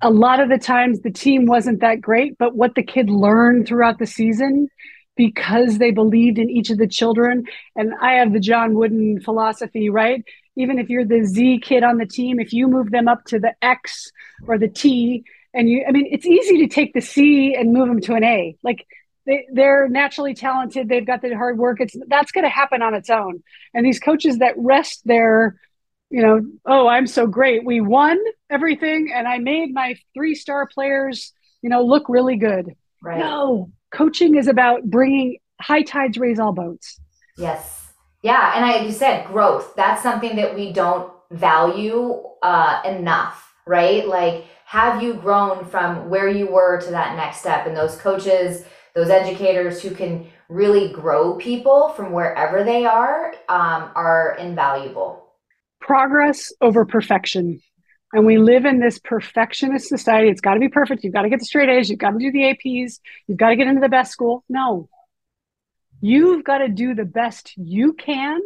A 0.01 0.09
lot 0.09 0.39
of 0.39 0.49
the 0.49 0.57
times 0.57 1.01
the 1.01 1.11
team 1.11 1.45
wasn't 1.45 1.81
that 1.81 1.99
great, 1.99 2.37
but 2.37 2.55
what 2.55 2.75
the 2.75 2.83
kid 2.83 3.09
learned 3.09 3.67
throughout 3.67 3.99
the 3.99 4.05
season 4.05 4.69
because 5.17 5.79
they 5.79 5.91
believed 5.91 6.37
in 6.37 6.49
each 6.49 6.69
of 6.69 6.77
the 6.77 6.87
children. 6.87 7.43
And 7.75 7.93
I 8.01 8.13
have 8.13 8.31
the 8.31 8.39
John 8.39 8.75
Wooden 8.75 9.19
philosophy, 9.19 9.89
right? 9.89 10.23
even 10.59 10.77
if 10.77 10.89
you're 10.89 11.05
the 11.05 11.23
Z 11.23 11.61
kid 11.63 11.83
on 11.83 11.97
the 11.97 12.05
team, 12.05 12.39
if 12.39 12.51
you 12.51 12.67
move 12.67 12.91
them 12.91 13.07
up 13.07 13.23
to 13.25 13.39
the 13.39 13.53
X 13.61 14.11
or 14.45 14.57
the 14.57 14.67
T, 14.67 15.23
and 15.53 15.69
you, 15.69 15.85
I 15.87 15.91
mean, 15.91 16.07
it's 16.11 16.25
easy 16.25 16.57
to 16.59 16.67
take 16.67 16.93
the 16.93 17.01
C 17.01 17.55
and 17.55 17.71
move 17.71 17.87
them 17.87 18.01
to 18.01 18.15
an 18.15 18.25
A. 18.25 18.57
Like 18.61 18.85
they, 19.29 19.47
they're 19.53 19.87
naturally 19.87 20.33
talented. 20.33 20.89
They've 20.89 21.05
got 21.05 21.21
the 21.21 21.35
hard 21.35 21.57
work. 21.57 21.79
It's 21.79 21.95
that's 22.07 22.31
going 22.31 22.43
to 22.43 22.49
happen 22.49 22.81
on 22.81 22.93
its 22.93 23.09
own. 23.09 23.43
And 23.73 23.85
these 23.85 23.99
coaches 23.99 24.39
that 24.39 24.55
rest 24.57 25.01
their, 25.05 25.59
you 26.09 26.21
know, 26.21 26.41
oh, 26.65 26.87
I'm 26.87 27.07
so 27.07 27.27
great. 27.27 27.63
We 27.63 27.79
won 27.79 28.17
everything, 28.49 29.11
and 29.13 29.27
I 29.27 29.37
made 29.37 29.73
my 29.73 29.95
three 30.13 30.35
star 30.35 30.67
players, 30.67 31.33
you 31.61 31.69
know, 31.69 31.83
look 31.83 32.09
really 32.09 32.37
good. 32.37 32.75
Right. 33.01 33.19
No, 33.19 33.71
coaching 33.91 34.35
is 34.35 34.47
about 34.47 34.83
bringing 34.83 35.37
high 35.61 35.83
tides 35.83 36.17
raise 36.17 36.39
all 36.39 36.51
boats. 36.51 36.99
Yes 37.37 37.79
yeah, 38.21 38.53
and 38.55 38.65
I 38.65 38.81
you 38.81 38.91
said 38.91 39.27
growth. 39.27 39.75
That's 39.75 40.03
something 40.03 40.35
that 40.35 40.55
we 40.55 40.73
don't 40.73 41.11
value 41.31 42.21
uh, 42.41 42.81
enough, 42.85 43.53
right? 43.65 44.07
Like, 44.07 44.45
have 44.65 45.01
you 45.01 45.13
grown 45.13 45.65
from 45.65 46.09
where 46.09 46.27
you 46.27 46.47
were 46.47 46.81
to 46.81 46.91
that 46.91 47.15
next 47.15 47.37
step? 47.37 47.65
And 47.65 47.75
those 47.75 47.95
coaches, 47.95 48.65
those 48.95 49.09
educators 49.09 49.81
who 49.81 49.91
can 49.91 50.27
really 50.49 50.91
grow 50.91 51.35
people 51.35 51.89
from 51.89 52.11
wherever 52.11 52.63
they 52.63 52.85
are, 52.85 53.33
um, 53.47 53.91
are 53.95 54.35
invaluable. 54.39 55.25
Progress 55.79 56.51
over 56.61 56.85
perfection. 56.85 57.61
And 58.11 58.25
we 58.25 58.39
live 58.39 58.65
in 58.65 58.79
this 58.79 58.97
perfectionist 58.97 59.87
society. 59.87 60.29
It's 60.29 60.41
got 60.41 60.55
to 60.55 60.59
be 60.59 60.69
perfect. 60.69 61.03
You've 61.03 61.13
got 61.13 61.21
to 61.21 61.29
get 61.29 61.39
the 61.39 61.45
straight 61.45 61.69
A's. 61.69 61.89
You've 61.89 61.99
got 61.99 62.11
to 62.11 62.17
do 62.17 62.31
the 62.31 62.39
APs. 62.39 62.99
You've 63.27 63.37
got 63.37 63.49
to 63.49 63.55
get 63.55 63.67
into 63.67 63.81
the 63.81 63.89
best 63.89 64.11
school. 64.11 64.43
No, 64.49 64.89
You've 66.01 66.43
got 66.43 66.59
to 66.59 66.69
do 66.69 66.95
the 66.95 67.05
best 67.05 67.53
you 67.57 67.93
can 67.93 68.39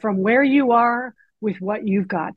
from 0.00 0.22
where 0.22 0.42
you 0.42 0.72
are 0.72 1.14
with 1.40 1.60
what 1.60 1.86
you've 1.86 2.08
got. 2.08 2.34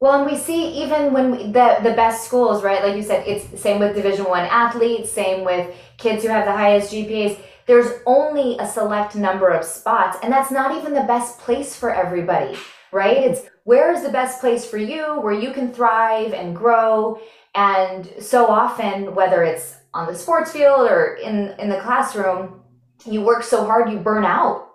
Well, 0.00 0.20
and 0.20 0.30
we 0.30 0.38
see 0.38 0.84
even 0.84 1.12
when 1.12 1.32
we, 1.32 1.38
the 1.50 1.78
the 1.82 1.92
best 1.94 2.24
schools, 2.24 2.62
right? 2.62 2.84
Like 2.84 2.94
you 2.94 3.02
said, 3.02 3.26
it's 3.26 3.60
same 3.60 3.80
with 3.80 3.96
Division 3.96 4.26
One 4.26 4.44
athletes, 4.44 5.10
same 5.10 5.44
with 5.44 5.74
kids 5.96 6.22
who 6.22 6.28
have 6.28 6.44
the 6.44 6.52
highest 6.52 6.92
GPAs. 6.92 7.38
There's 7.66 8.00
only 8.06 8.56
a 8.58 8.66
select 8.66 9.16
number 9.16 9.48
of 9.48 9.64
spots, 9.64 10.16
and 10.22 10.32
that's 10.32 10.52
not 10.52 10.78
even 10.78 10.94
the 10.94 11.02
best 11.02 11.40
place 11.40 11.74
for 11.74 11.92
everybody, 11.92 12.56
right? 12.92 13.16
It's 13.16 13.42
where 13.64 13.92
is 13.92 14.04
the 14.04 14.08
best 14.10 14.40
place 14.40 14.64
for 14.64 14.78
you, 14.78 15.20
where 15.20 15.34
you 15.34 15.52
can 15.52 15.72
thrive 15.72 16.32
and 16.32 16.54
grow. 16.54 17.20
And 17.56 18.08
so 18.20 18.46
often, 18.46 19.16
whether 19.16 19.42
it's 19.42 19.78
on 19.94 20.06
the 20.06 20.14
sports 20.14 20.52
field 20.52 20.88
or 20.88 21.16
in 21.16 21.54
in 21.58 21.68
the 21.68 21.80
classroom, 21.80 22.62
you 23.04 23.22
work 23.22 23.42
so 23.42 23.64
hard 23.64 23.90
you 23.90 23.98
burn 23.98 24.24
out 24.24 24.68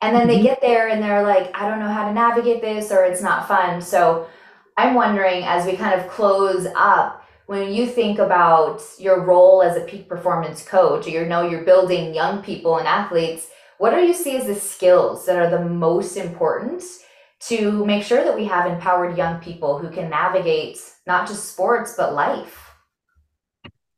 and 0.00 0.14
then 0.14 0.28
they 0.28 0.36
mm-hmm. 0.36 0.44
get 0.44 0.60
there 0.60 0.88
and 0.88 1.02
they're 1.02 1.22
like 1.22 1.50
i 1.54 1.68
don't 1.68 1.80
know 1.80 1.88
how 1.88 2.06
to 2.06 2.14
navigate 2.14 2.60
this 2.60 2.90
or 2.90 3.04
it's 3.04 3.22
not 3.22 3.48
fun 3.48 3.80
so 3.80 4.28
i'm 4.78 4.94
wondering 4.94 5.42
as 5.44 5.66
we 5.66 5.76
kind 5.76 5.98
of 5.98 6.08
close 6.08 6.66
up 6.74 7.24
when 7.46 7.72
you 7.72 7.86
think 7.86 8.18
about 8.18 8.80
your 8.98 9.24
role 9.24 9.62
as 9.62 9.76
a 9.76 9.80
peak 9.82 10.08
performance 10.08 10.64
coach 10.64 11.06
you 11.06 11.26
know 11.26 11.48
you're 11.48 11.64
building 11.64 12.14
young 12.14 12.42
people 12.42 12.78
and 12.78 12.86
athletes 12.86 13.48
what 13.78 13.90
do 13.90 14.00
you 14.00 14.14
see 14.14 14.36
as 14.36 14.46
the 14.46 14.54
skills 14.54 15.26
that 15.26 15.36
are 15.36 15.50
the 15.50 15.64
most 15.64 16.16
important 16.16 16.82
to 17.40 17.84
make 17.84 18.02
sure 18.02 18.24
that 18.24 18.34
we 18.34 18.44
have 18.44 18.70
empowered 18.70 19.16
young 19.16 19.38
people 19.40 19.78
who 19.78 19.90
can 19.90 20.08
navigate 20.08 20.78
not 21.06 21.28
just 21.28 21.52
sports 21.52 21.94
but 21.96 22.14
life 22.14 22.70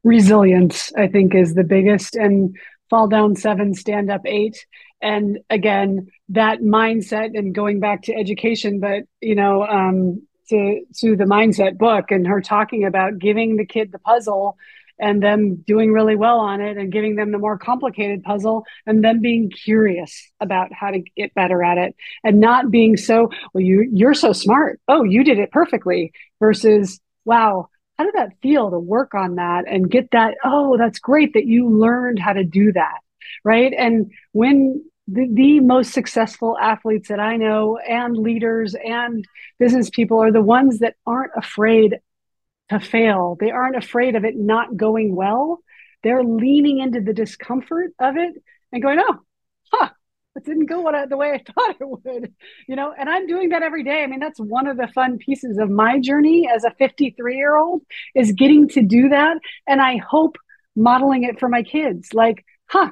resilience 0.02 0.92
i 0.96 1.06
think 1.06 1.34
is 1.34 1.54
the 1.54 1.64
biggest 1.64 2.16
and 2.16 2.56
fall 2.90 3.06
down 3.06 3.36
seven, 3.36 3.72
stand 3.72 4.10
up 4.10 4.22
eight. 4.26 4.66
And 5.00 5.38
again, 5.48 6.08
that 6.30 6.60
mindset 6.60 7.38
and 7.38 7.54
going 7.54 7.80
back 7.80 8.02
to 8.02 8.14
education, 8.14 8.80
but 8.80 9.04
you 9.22 9.36
know, 9.36 9.62
um, 9.62 10.26
to 10.50 10.82
to 10.98 11.16
the 11.16 11.24
mindset 11.24 11.78
book 11.78 12.10
and 12.10 12.26
her 12.26 12.40
talking 12.40 12.84
about 12.84 13.18
giving 13.18 13.56
the 13.56 13.66
kid 13.66 13.90
the 13.92 13.98
puzzle 13.98 14.56
and 14.98 15.22
them 15.22 15.56
doing 15.66 15.92
really 15.92 16.14
well 16.14 16.40
on 16.40 16.60
it 16.60 16.76
and 16.76 16.92
giving 16.92 17.16
them 17.16 17.32
the 17.32 17.38
more 17.38 17.58
complicated 17.58 18.22
puzzle 18.22 18.64
and 18.86 19.02
them 19.02 19.20
being 19.20 19.50
curious 19.50 20.30
about 20.40 20.72
how 20.72 20.90
to 20.90 21.00
get 21.16 21.34
better 21.34 21.64
at 21.64 21.78
it 21.78 21.96
and 22.22 22.38
not 22.38 22.70
being 22.70 22.96
so 22.96 23.30
well 23.54 23.64
you 23.64 23.88
you're 23.92 24.14
so 24.14 24.32
smart. 24.32 24.80
Oh 24.88 25.02
you 25.02 25.24
did 25.24 25.38
it 25.38 25.50
perfectly 25.50 26.12
versus 26.38 27.00
wow 27.24 27.68
how 27.98 28.04
did 28.04 28.14
that 28.14 28.40
feel 28.42 28.70
to 28.70 28.78
work 28.78 29.14
on 29.14 29.36
that 29.36 29.64
and 29.66 29.90
get 29.90 30.10
that? 30.12 30.36
Oh 30.44 30.76
that's 30.76 30.98
great 30.98 31.34
that 31.34 31.46
you 31.46 31.68
learned 31.68 32.18
how 32.18 32.32
to 32.32 32.44
do 32.44 32.72
that 32.72 32.98
right? 33.44 33.72
And 33.76 34.10
when 34.32 34.84
the, 35.06 35.28
the 35.32 35.60
most 35.60 35.92
successful 35.92 36.56
athletes 36.58 37.08
that 37.08 37.20
i 37.20 37.36
know 37.36 37.78
and 37.78 38.16
leaders 38.16 38.74
and 38.74 39.24
business 39.58 39.90
people 39.90 40.22
are 40.22 40.32
the 40.32 40.40
ones 40.40 40.80
that 40.80 40.94
aren't 41.06 41.32
afraid 41.36 41.98
to 42.68 42.80
fail 42.80 43.36
they 43.40 43.50
aren't 43.50 43.76
afraid 43.76 44.14
of 44.14 44.24
it 44.24 44.36
not 44.36 44.76
going 44.76 45.14
well 45.14 45.60
they're 46.02 46.24
leaning 46.24 46.78
into 46.78 47.00
the 47.00 47.12
discomfort 47.12 47.92
of 47.98 48.16
it 48.16 48.34
and 48.72 48.82
going 48.82 48.98
oh 49.00 49.18
huh 49.72 49.88
it 50.36 50.44
didn't 50.44 50.66
go 50.66 50.80
what 50.80 50.94
I, 50.94 51.06
the 51.06 51.16
way 51.16 51.32
I 51.32 51.38
thought 51.52 51.76
it 51.80 51.88
would, 51.88 52.32
you 52.68 52.76
know, 52.76 52.94
and 52.96 53.08
I'm 53.08 53.26
doing 53.26 53.50
that 53.50 53.62
every 53.62 53.82
day. 53.82 54.02
I 54.02 54.06
mean, 54.06 54.20
that's 54.20 54.38
one 54.38 54.66
of 54.66 54.76
the 54.76 54.88
fun 54.88 55.18
pieces 55.18 55.58
of 55.58 55.70
my 55.70 55.98
journey 55.98 56.48
as 56.52 56.64
a 56.64 56.70
53 56.70 57.36
year 57.36 57.56
old 57.56 57.82
is 58.14 58.32
getting 58.32 58.68
to 58.70 58.82
do 58.82 59.08
that. 59.08 59.38
And 59.66 59.80
I 59.80 59.96
hope 59.98 60.36
modeling 60.76 61.24
it 61.24 61.40
for 61.40 61.48
my 61.48 61.62
kids 61.62 62.14
like, 62.14 62.44
huh, 62.66 62.90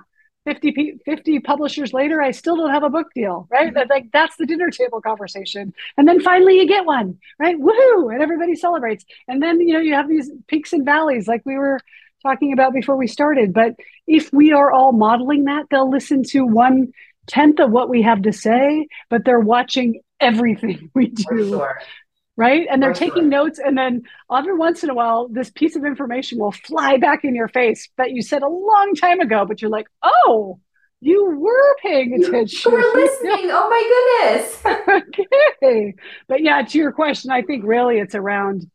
50, 0.48 1.00
50 1.04 1.40
publishers 1.40 1.92
later, 1.92 2.22
I 2.22 2.30
still 2.30 2.56
don't 2.56 2.70
have 2.70 2.82
a 2.82 2.88
book 2.88 3.08
deal, 3.14 3.46
right? 3.50 3.72
Mm-hmm. 3.72 3.90
Like 3.90 4.10
that's 4.12 4.36
the 4.36 4.46
dinner 4.46 4.70
table 4.70 5.02
conversation. 5.02 5.74
And 5.98 6.08
then 6.08 6.20
finally 6.20 6.56
you 6.56 6.66
get 6.66 6.86
one, 6.86 7.18
right? 7.38 7.54
Woohoo! 7.58 8.10
And 8.10 8.22
everybody 8.22 8.54
celebrates. 8.54 9.04
And 9.28 9.42
then, 9.42 9.60
you 9.60 9.74
know, 9.74 9.80
you 9.80 9.92
have 9.92 10.08
these 10.08 10.30
peaks 10.46 10.72
and 10.72 10.86
valleys 10.86 11.28
like 11.28 11.42
we 11.44 11.58
were 11.58 11.80
talking 12.22 12.54
about 12.54 12.72
before 12.72 12.96
we 12.96 13.06
started. 13.06 13.52
But 13.52 13.76
if 14.06 14.32
we 14.32 14.52
are 14.52 14.72
all 14.72 14.92
modeling 14.92 15.44
that, 15.44 15.66
they'll 15.70 15.90
listen 15.90 16.22
to 16.30 16.46
one 16.46 16.92
tenth 17.26 17.60
of 17.60 17.70
what 17.70 17.90
we 17.90 18.00
have 18.00 18.22
to 18.22 18.32
say, 18.32 18.88
but 19.10 19.26
they're 19.26 19.38
watching 19.38 20.00
everything 20.18 20.90
we 20.94 21.08
do. 21.08 21.50
Sure. 21.50 21.78
Right. 22.38 22.68
And 22.70 22.80
they're 22.80 22.94
For 22.94 23.00
taking 23.00 23.24
sure. 23.24 23.30
notes. 23.30 23.58
And 23.58 23.76
then 23.76 24.04
every 24.32 24.54
once 24.54 24.84
in 24.84 24.90
a 24.90 24.94
while, 24.94 25.26
this 25.26 25.50
piece 25.50 25.74
of 25.74 25.84
information 25.84 26.38
will 26.38 26.52
fly 26.52 26.96
back 26.96 27.24
in 27.24 27.34
your 27.34 27.48
face 27.48 27.88
that 27.98 28.12
you 28.12 28.22
said 28.22 28.42
a 28.42 28.48
long 28.48 28.94
time 28.94 29.18
ago, 29.18 29.44
but 29.44 29.60
you're 29.60 29.72
like, 29.72 29.88
oh, 30.04 30.60
you 31.00 31.24
were 31.36 31.76
paying 31.82 32.14
attention. 32.14 32.70
You 32.70 32.78
were 32.78 32.94
listening. 32.94 33.50
oh 33.50 33.68
my 33.68 34.30
goodness. 34.30 35.04
okay. 35.62 35.94
But 36.28 36.42
yeah, 36.42 36.62
to 36.62 36.78
your 36.78 36.92
question, 36.92 37.32
I 37.32 37.42
think 37.42 37.64
really 37.64 37.98
it's 37.98 38.14
around 38.14 38.70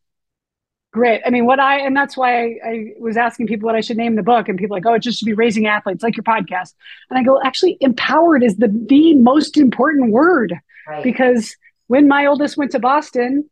Great. 0.91 1.21
I 1.25 1.31
mean, 1.31 1.47
what 1.47 1.59
I, 1.59 1.79
and 1.79 1.97
that's 1.97 2.15
why 2.15 2.43
I, 2.43 2.59
I, 2.63 2.85
was 2.99 3.17
asking 3.17 3.47
people 3.47 3.65
what 3.65 3.75
I 3.75 3.81
should 3.81 3.97
name 3.97 4.15
the 4.15 4.21
book, 4.21 4.47
and 4.47 4.59
people 4.59 4.77
like, 4.77 4.85
oh, 4.85 4.93
it 4.93 4.99
just 4.99 5.17
should 5.17 5.25
be 5.25 5.33
raising 5.33 5.65
athletes, 5.65 6.03
like 6.03 6.15
your 6.15 6.23
podcast. 6.23 6.75
And 7.09 7.17
I 7.17 7.23
go, 7.23 7.41
actually, 7.43 7.79
empowered 7.81 8.43
is 8.43 8.57
the, 8.57 8.67
the 8.67 9.15
most 9.15 9.57
important 9.57 10.11
word 10.11 10.53
right. 10.87 11.03
because 11.03 11.57
when 11.87 12.07
my 12.07 12.27
oldest 12.27 12.57
went 12.57 12.71
to 12.73 12.79
Boston 12.79 13.49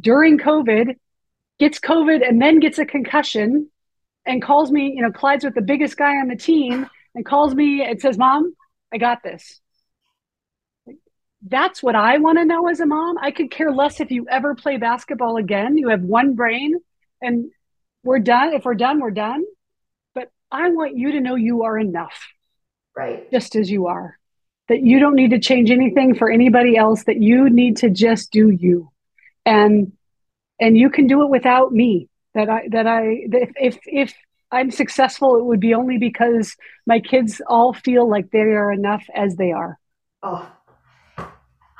during 0.00 0.38
COVID, 0.38 0.96
gets 1.58 1.78
COVID 1.78 2.26
and 2.26 2.40
then 2.40 2.58
gets 2.60 2.78
a 2.78 2.86
concussion 2.86 3.70
and 4.26 4.42
calls 4.42 4.70
me, 4.70 4.92
you 4.94 5.02
know, 5.02 5.12
collides 5.12 5.44
with 5.44 5.54
the 5.54 5.62
biggest 5.62 5.96
guy 5.96 6.16
on 6.16 6.28
the 6.28 6.36
team 6.36 6.88
and 7.14 7.24
calls 7.24 7.54
me 7.54 7.82
and 7.82 8.00
says, 8.00 8.16
Mom, 8.16 8.54
I 8.92 8.98
got 8.98 9.22
this 9.22 9.60
that's 11.42 11.82
what 11.82 11.94
I 11.94 12.18
want 12.18 12.38
to 12.38 12.44
know 12.44 12.68
as 12.68 12.80
a 12.80 12.86
mom. 12.86 13.16
I 13.18 13.30
could 13.30 13.50
care 13.50 13.72
less 13.72 14.00
if 14.00 14.10
you 14.10 14.26
ever 14.28 14.54
play 14.54 14.76
basketball 14.76 15.36
again. 15.36 15.76
You 15.76 15.88
have 15.88 16.02
one 16.02 16.34
brain 16.34 16.74
and 17.22 17.50
we're 18.02 18.18
done. 18.18 18.52
If 18.52 18.64
we're 18.64 18.74
done, 18.74 19.00
we're 19.00 19.10
done. 19.10 19.44
But 20.14 20.30
I 20.50 20.70
want 20.70 20.96
you 20.96 21.12
to 21.12 21.20
know 21.20 21.36
you 21.36 21.64
are 21.64 21.78
enough. 21.78 22.28
Right. 22.96 23.30
Just 23.30 23.56
as 23.56 23.70
you 23.70 23.86
are. 23.86 24.18
That 24.68 24.82
you 24.82 25.00
don't 25.00 25.16
need 25.16 25.30
to 25.30 25.40
change 25.40 25.70
anything 25.70 26.14
for 26.14 26.30
anybody 26.30 26.76
else, 26.76 27.04
that 27.04 27.20
you 27.20 27.50
need 27.50 27.78
to 27.78 27.90
just 27.90 28.30
do 28.30 28.50
you. 28.50 28.92
And 29.50 29.92
and 30.60 30.76
you 30.76 30.90
can 30.90 31.06
do 31.06 31.22
it 31.22 31.30
without 31.30 31.72
me. 31.72 32.08
That 32.34 32.48
I 32.48 32.68
that 32.70 32.86
I 32.86 33.24
if 33.32 33.50
if, 33.56 33.78
if 33.86 34.14
I'm 34.52 34.70
successful, 34.70 35.36
it 35.36 35.44
would 35.44 35.60
be 35.60 35.74
only 35.74 35.98
because 35.98 36.56
my 36.86 37.00
kids 37.00 37.40
all 37.46 37.72
feel 37.72 38.08
like 38.08 38.30
they 38.30 38.40
are 38.40 38.72
enough 38.72 39.04
as 39.14 39.36
they 39.36 39.52
are. 39.52 39.78
Oh, 40.22 40.50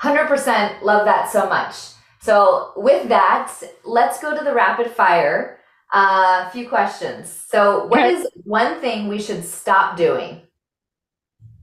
100% 0.00 0.82
love 0.82 1.04
that 1.04 1.30
so 1.30 1.48
much. 1.48 1.74
So, 2.20 2.72
with 2.76 3.08
that, 3.08 3.52
let's 3.84 4.20
go 4.20 4.36
to 4.36 4.44
the 4.44 4.54
rapid 4.54 4.90
fire. 4.90 5.58
A 5.92 5.96
uh, 5.98 6.50
few 6.50 6.68
questions. 6.68 7.28
So, 7.48 7.86
what 7.86 8.06
is 8.06 8.28
one 8.44 8.80
thing 8.80 9.08
we 9.08 9.20
should 9.20 9.44
stop 9.44 9.96
doing? 9.96 10.42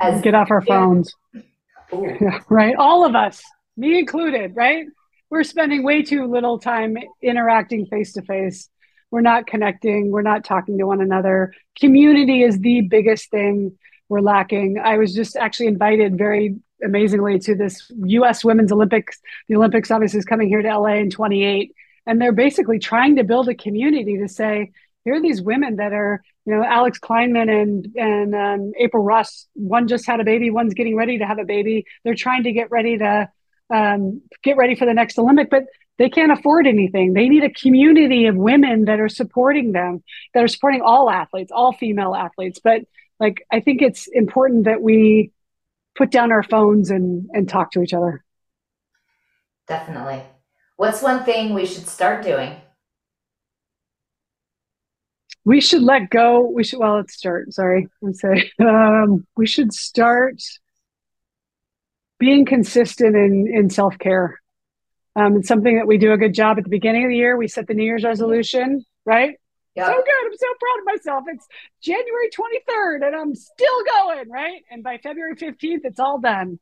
As 0.01 0.21
get 0.21 0.35
off 0.35 0.51
our 0.51 0.61
phones. 0.61 1.13
Yeah, 1.93 2.39
right. 2.49 2.75
All 2.77 3.05
of 3.05 3.15
us, 3.15 3.41
me 3.77 3.97
included, 3.97 4.55
right? 4.55 4.87
We're 5.29 5.43
spending 5.43 5.83
way 5.83 6.03
too 6.03 6.25
little 6.25 6.59
time 6.59 6.97
interacting 7.21 7.85
face 7.85 8.13
to 8.13 8.21
face. 8.21 8.69
We're 9.11 9.21
not 9.21 9.47
connecting. 9.47 10.11
We're 10.11 10.21
not 10.21 10.43
talking 10.43 10.77
to 10.77 10.85
one 10.85 11.01
another. 11.01 11.53
Community 11.79 12.43
is 12.43 12.59
the 12.59 12.81
biggest 12.81 13.29
thing 13.29 13.77
we're 14.09 14.21
lacking. 14.21 14.77
I 14.83 14.97
was 14.97 15.13
just 15.13 15.35
actually 15.35 15.67
invited 15.67 16.17
very 16.17 16.55
amazingly 16.83 17.39
to 17.39 17.55
this 17.55 17.91
US 18.05 18.43
Women's 18.43 18.71
Olympics. 18.71 19.19
The 19.49 19.55
Olympics 19.55 19.91
obviously 19.91 20.19
is 20.19 20.25
coming 20.25 20.47
here 20.47 20.61
to 20.61 20.79
LA 20.79 20.95
in 20.95 21.09
28. 21.09 21.73
And 22.05 22.21
they're 22.21 22.31
basically 22.31 22.79
trying 22.79 23.17
to 23.17 23.23
build 23.23 23.49
a 23.49 23.55
community 23.55 24.17
to 24.19 24.29
say, 24.29 24.71
here 25.03 25.15
are 25.15 25.21
these 25.21 25.41
women 25.41 25.77
that 25.77 25.93
are, 25.93 26.21
you 26.45 26.53
know, 26.53 26.63
Alix 26.63 26.99
Klineman 26.99 27.49
and 27.49 27.87
and 27.95 28.35
um, 28.35 28.71
April 28.77 29.03
Ross. 29.03 29.47
One 29.53 29.87
just 29.87 30.05
had 30.05 30.19
a 30.19 30.25
baby. 30.25 30.49
One's 30.49 30.73
getting 30.73 30.95
ready 30.95 31.17
to 31.17 31.25
have 31.25 31.39
a 31.39 31.45
baby. 31.45 31.85
They're 32.03 32.15
trying 32.15 32.43
to 32.43 32.51
get 32.51 32.71
ready 32.71 32.97
to 32.97 33.29
um, 33.73 34.21
get 34.43 34.57
ready 34.57 34.75
for 34.75 34.85
the 34.85 34.93
next 34.93 35.17
Olympic, 35.19 35.49
but 35.49 35.63
they 35.97 36.09
can't 36.09 36.31
afford 36.31 36.67
anything. 36.67 37.13
They 37.13 37.27
need 37.27 37.43
a 37.43 37.49
community 37.49 38.27
of 38.27 38.35
women 38.35 38.85
that 38.85 38.99
are 38.99 39.09
supporting 39.09 39.71
them, 39.71 40.03
that 40.33 40.43
are 40.43 40.47
supporting 40.47 40.81
all 40.81 41.09
athletes, 41.09 41.51
all 41.51 41.73
female 41.73 42.13
athletes. 42.15 42.59
But 42.63 42.83
like, 43.19 43.45
I 43.51 43.59
think 43.59 43.81
it's 43.81 44.07
important 44.07 44.65
that 44.65 44.81
we 44.81 45.31
put 45.95 46.11
down 46.11 46.31
our 46.31 46.43
phones 46.43 46.91
and 46.91 47.27
and 47.33 47.49
talk 47.49 47.71
to 47.71 47.81
each 47.81 47.93
other. 47.93 48.23
Definitely. 49.67 50.21
What's 50.77 51.01
one 51.01 51.23
thing 51.23 51.53
we 51.53 51.65
should 51.65 51.87
start 51.87 52.23
doing? 52.23 52.55
We 55.43 55.61
should 55.61 55.81
let 55.81 56.09
go. 56.09 56.41
We 56.41 56.63
should. 56.63 56.79
Well, 56.79 56.97
let's 56.97 57.15
start. 57.15 57.53
Sorry, 57.53 57.87
let's 58.01 58.21
say 58.21 58.51
um, 58.59 59.25
we 59.35 59.47
should 59.47 59.73
start 59.73 60.41
being 62.19 62.45
consistent 62.45 63.15
in 63.15 63.47
in 63.53 63.69
self 63.69 63.97
care. 63.97 64.41
Um, 65.15 65.37
it's 65.37 65.47
something 65.47 65.77
that 65.77 65.87
we 65.87 65.97
do 65.97 66.11
a 66.11 66.17
good 66.17 66.33
job 66.33 66.57
at 66.57 66.63
the 66.63 66.69
beginning 66.69 67.05
of 67.05 67.09
the 67.09 67.17
year. 67.17 67.37
We 67.37 67.47
set 67.47 67.67
the 67.67 67.73
New 67.73 67.83
Year's 67.83 68.03
resolution, 68.03 68.85
right? 69.03 69.35
Yep. 69.75 69.85
So 69.85 69.93
good. 69.93 70.25
I'm 70.25 70.37
so 70.37 70.47
proud 70.59 70.79
of 70.79 70.85
myself. 70.85 71.23
It's 71.27 71.47
January 71.81 72.29
23rd 72.29 73.07
and 73.07 73.15
I'm 73.15 73.35
still 73.35 73.83
going, 73.85 74.29
right? 74.29 74.63
And 74.71 74.83
by 74.83 74.97
February 74.97 75.35
15th, 75.35 75.81
it's 75.85 75.99
all 75.99 76.19
done. 76.19 76.59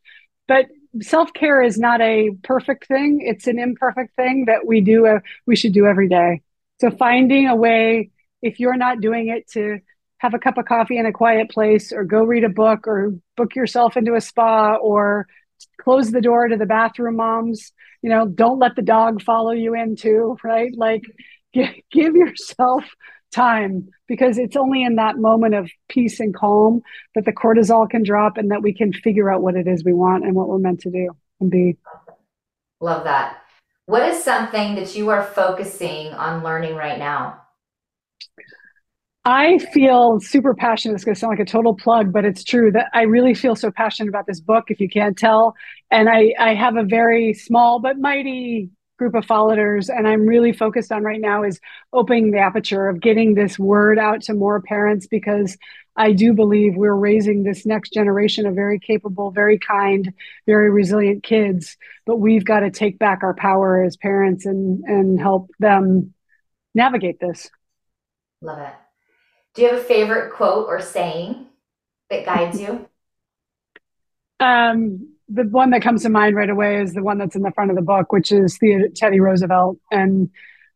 But 0.47 0.67
self 1.01 1.33
care 1.33 1.61
is 1.61 1.77
not 1.77 2.01
a 2.01 2.31
perfect 2.43 2.87
thing. 2.87 3.21
It's 3.21 3.47
an 3.47 3.57
imperfect 3.57 4.15
thing 4.15 4.45
that 4.45 4.65
we 4.65 4.81
do, 4.81 5.05
uh, 5.07 5.19
we 5.45 5.55
should 5.55 5.73
do 5.73 5.85
every 5.85 6.07
day. 6.07 6.41
So 6.81 6.91
finding 6.91 7.47
a 7.47 7.55
way, 7.55 8.11
if 8.41 8.59
you're 8.59 8.77
not 8.77 9.01
doing 9.01 9.29
it, 9.29 9.49
to 9.51 9.79
have 10.17 10.33
a 10.33 10.39
cup 10.39 10.57
of 10.57 10.65
coffee 10.65 10.97
in 10.97 11.05
a 11.05 11.13
quiet 11.13 11.49
place 11.49 11.91
or 11.91 12.03
go 12.03 12.23
read 12.23 12.43
a 12.43 12.49
book 12.49 12.87
or 12.87 13.13
book 13.37 13.55
yourself 13.55 13.97
into 13.97 14.15
a 14.15 14.21
spa 14.21 14.75
or 14.75 15.27
close 15.79 16.11
the 16.11 16.21
door 16.21 16.47
to 16.47 16.57
the 16.57 16.65
bathroom 16.65 17.17
moms 17.17 17.71
you 18.01 18.09
know 18.09 18.27
don't 18.27 18.59
let 18.59 18.75
the 18.75 18.81
dog 18.81 19.21
follow 19.21 19.51
you 19.51 19.73
in 19.75 19.95
too 19.95 20.37
right? 20.43 20.73
Like 20.75 21.03
give, 21.53 21.69
give 21.91 22.15
yourself 22.15 22.83
time 23.31 23.89
because 24.07 24.37
it's 24.37 24.55
only 24.55 24.83
in 24.83 24.95
that 24.95 25.17
moment 25.17 25.55
of 25.55 25.69
peace 25.89 26.19
and 26.19 26.33
calm 26.33 26.81
that 27.15 27.25
the 27.25 27.33
cortisol 27.33 27.89
can 27.89 28.03
drop 28.03 28.37
and 28.37 28.51
that 28.51 28.61
we 28.61 28.73
can 28.73 28.93
figure 28.93 29.29
out 29.29 29.41
what 29.41 29.55
it 29.55 29.67
is 29.67 29.83
we 29.83 29.93
want 29.93 30.23
and 30.23 30.35
what 30.35 30.47
we're 30.47 30.57
meant 30.57 30.81
to 30.81 30.91
do 30.91 31.09
and 31.39 31.51
be. 31.51 31.77
Love 32.79 33.03
that. 33.03 33.37
What 33.87 34.03
is 34.03 34.23
something 34.23 34.75
that 34.75 34.95
you 34.95 35.09
are 35.09 35.23
focusing 35.23 36.13
on 36.13 36.43
learning 36.43 36.75
right 36.75 36.97
now 36.97 37.41
I 39.25 39.57
feel 39.57 40.19
super 40.19 40.53
passionate. 40.53 40.93
It's 40.93 41.03
going 41.03 41.15
to 41.15 41.19
sound 41.19 41.31
like 41.31 41.39
a 41.39 41.49
total 41.49 41.73
plug, 41.73 42.13
but 42.13 42.25
it's 42.25 42.43
true 42.43 42.71
that 42.73 42.89
I 42.93 43.01
really 43.03 43.33
feel 43.33 43.55
so 43.55 43.71
passionate 43.71 44.09
about 44.09 44.27
this 44.27 44.39
book, 44.39 44.65
if 44.69 44.79
you 44.79 44.87
can't 44.87 45.17
tell. 45.17 45.55
And 45.89 46.07
I, 46.07 46.33
I 46.39 46.53
have 46.53 46.77
a 46.77 46.83
very 46.83 47.33
small 47.33 47.79
but 47.79 47.97
mighty 47.97 48.69
group 48.99 49.15
of 49.15 49.25
followers. 49.25 49.89
And 49.89 50.07
I'm 50.07 50.27
really 50.27 50.53
focused 50.53 50.91
on 50.91 51.03
right 51.03 51.19
now 51.19 51.43
is 51.43 51.59
opening 51.91 52.31
the 52.31 52.37
aperture 52.37 52.87
of 52.87 53.01
getting 53.01 53.33
this 53.33 53.57
word 53.57 53.97
out 53.97 54.21
to 54.23 54.35
more 54.35 54.61
parents 54.61 55.07
because 55.07 55.57
I 55.97 56.11
do 56.11 56.33
believe 56.33 56.75
we're 56.75 56.93
raising 56.93 57.41
this 57.43 57.65
next 57.65 57.93
generation 57.93 58.45
of 58.45 58.53
very 58.53 58.79
capable, 58.79 59.31
very 59.31 59.57
kind, 59.57 60.13
very 60.45 60.69
resilient 60.69 61.23
kids. 61.23 61.77
But 62.05 62.17
we've 62.17 62.45
got 62.45 62.59
to 62.59 62.69
take 62.69 62.99
back 62.99 63.23
our 63.23 63.33
power 63.33 63.83
as 63.83 63.97
parents 63.97 64.45
and, 64.45 64.83
and 64.83 65.19
help 65.19 65.49
them 65.57 66.13
navigate 66.75 67.19
this. 67.19 67.49
Love 68.41 68.59
it. 68.59 68.73
Do 69.55 69.61
you 69.61 69.69
have 69.69 69.79
a 69.79 69.83
favorite 69.83 70.33
quote 70.33 70.67
or 70.67 70.81
saying 70.81 71.47
that 72.09 72.25
guides 72.25 72.59
you? 72.59 72.87
Um, 74.39 75.13
the 75.29 75.43
one 75.43 75.69
that 75.69 75.81
comes 75.81 76.03
to 76.03 76.09
mind 76.09 76.35
right 76.35 76.49
away 76.49 76.81
is 76.81 76.93
the 76.93 77.01
one 77.01 77.17
that's 77.17 77.37
in 77.37 77.41
the 77.41 77.51
front 77.51 77.71
of 77.71 77.77
the 77.77 77.81
book, 77.81 78.11
which 78.11 78.33
is 78.33 78.57
the 78.59 78.89
Teddy 78.93 79.21
Roosevelt. 79.21 79.77
And 79.91 80.29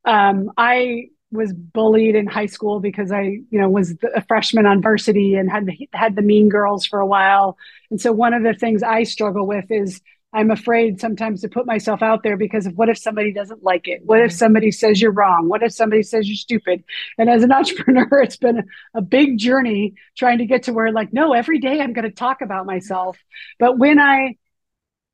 um, 0.05 0.51
I 0.57 1.09
was 1.31 1.53
bullied 1.53 2.15
in 2.15 2.25
high 2.25 2.45
school 2.45 2.79
because 2.79 3.11
I, 3.11 3.21
you 3.21 3.59
know, 3.59 3.69
was 3.69 3.95
a 4.15 4.23
freshman 4.25 4.65
on 4.65 4.81
varsity 4.81 5.35
and 5.35 5.51
had 5.51 5.67
had 5.93 6.15
the 6.15 6.21
mean 6.21 6.49
girls 6.49 6.85
for 6.85 6.99
a 6.99 7.05
while. 7.05 7.57
And 7.91 8.01
so 8.01 8.11
one 8.13 8.33
of 8.33 8.43
the 8.43 8.53
things 8.53 8.81
I 8.81 9.03
struggle 9.03 9.45
with 9.45 9.69
is 9.69 10.01
I'm 10.31 10.51
afraid 10.51 11.01
sometimes 11.01 11.41
to 11.41 11.49
put 11.49 11.65
myself 11.65 12.03
out 12.03 12.21
there 12.21 12.37
because 12.37 12.67
of 12.67 12.77
what 12.77 12.87
if 12.87 12.99
somebody 12.99 13.33
doesn't 13.33 13.63
like 13.63 13.87
it? 13.87 14.01
What 14.05 14.19
if 14.19 14.29
mm-hmm. 14.29 14.37
somebody 14.37 14.71
says 14.71 15.01
you're 15.01 15.11
wrong? 15.11 15.49
What 15.49 15.63
if 15.63 15.73
somebody 15.73 16.03
says 16.03 16.27
you're 16.27 16.35
stupid? 16.35 16.83
And 17.17 17.29
as 17.29 17.43
an 17.43 17.51
entrepreneur, 17.59 18.21
it's 18.21 18.37
been 18.37 18.63
a 18.93 19.01
big 19.01 19.39
journey 19.39 19.95
trying 20.15 20.37
to 20.37 20.45
get 20.45 20.63
to 20.63 20.73
where, 20.73 20.91
like, 20.91 21.11
no, 21.13 21.33
every 21.33 21.59
day 21.59 21.81
I'm 21.81 21.93
going 21.93 22.07
to 22.07 22.11
talk 22.11 22.41
about 22.41 22.67
myself. 22.67 23.17
But 23.57 23.79
when 23.79 23.99
I, 23.99 24.35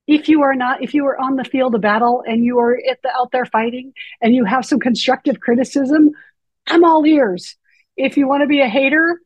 if 0.05 0.27
you 0.27 0.41
are 0.41 0.55
not, 0.55 0.83
if 0.83 0.93
you 0.93 1.05
are 1.05 1.19
on 1.19 1.37
the 1.37 1.45
field 1.45 1.75
of 1.75 1.81
battle 1.81 2.21
and 2.27 2.43
you 2.43 2.59
are 2.59 2.77
at 2.89 3.01
the, 3.01 3.09
out 3.09 3.31
there 3.31 3.45
fighting 3.45 3.93
and 4.21 4.35
you 4.35 4.43
have 4.43 4.65
some 4.65 4.79
constructive 4.79 5.39
criticism, 5.39 6.11
I'm 6.67 6.83
all 6.83 7.05
ears. 7.05 7.55
If 7.95 8.17
you 8.17 8.27
want 8.27 8.41
to 8.41 8.47
be 8.47 8.59
a 8.59 8.67
hater, 8.67 9.21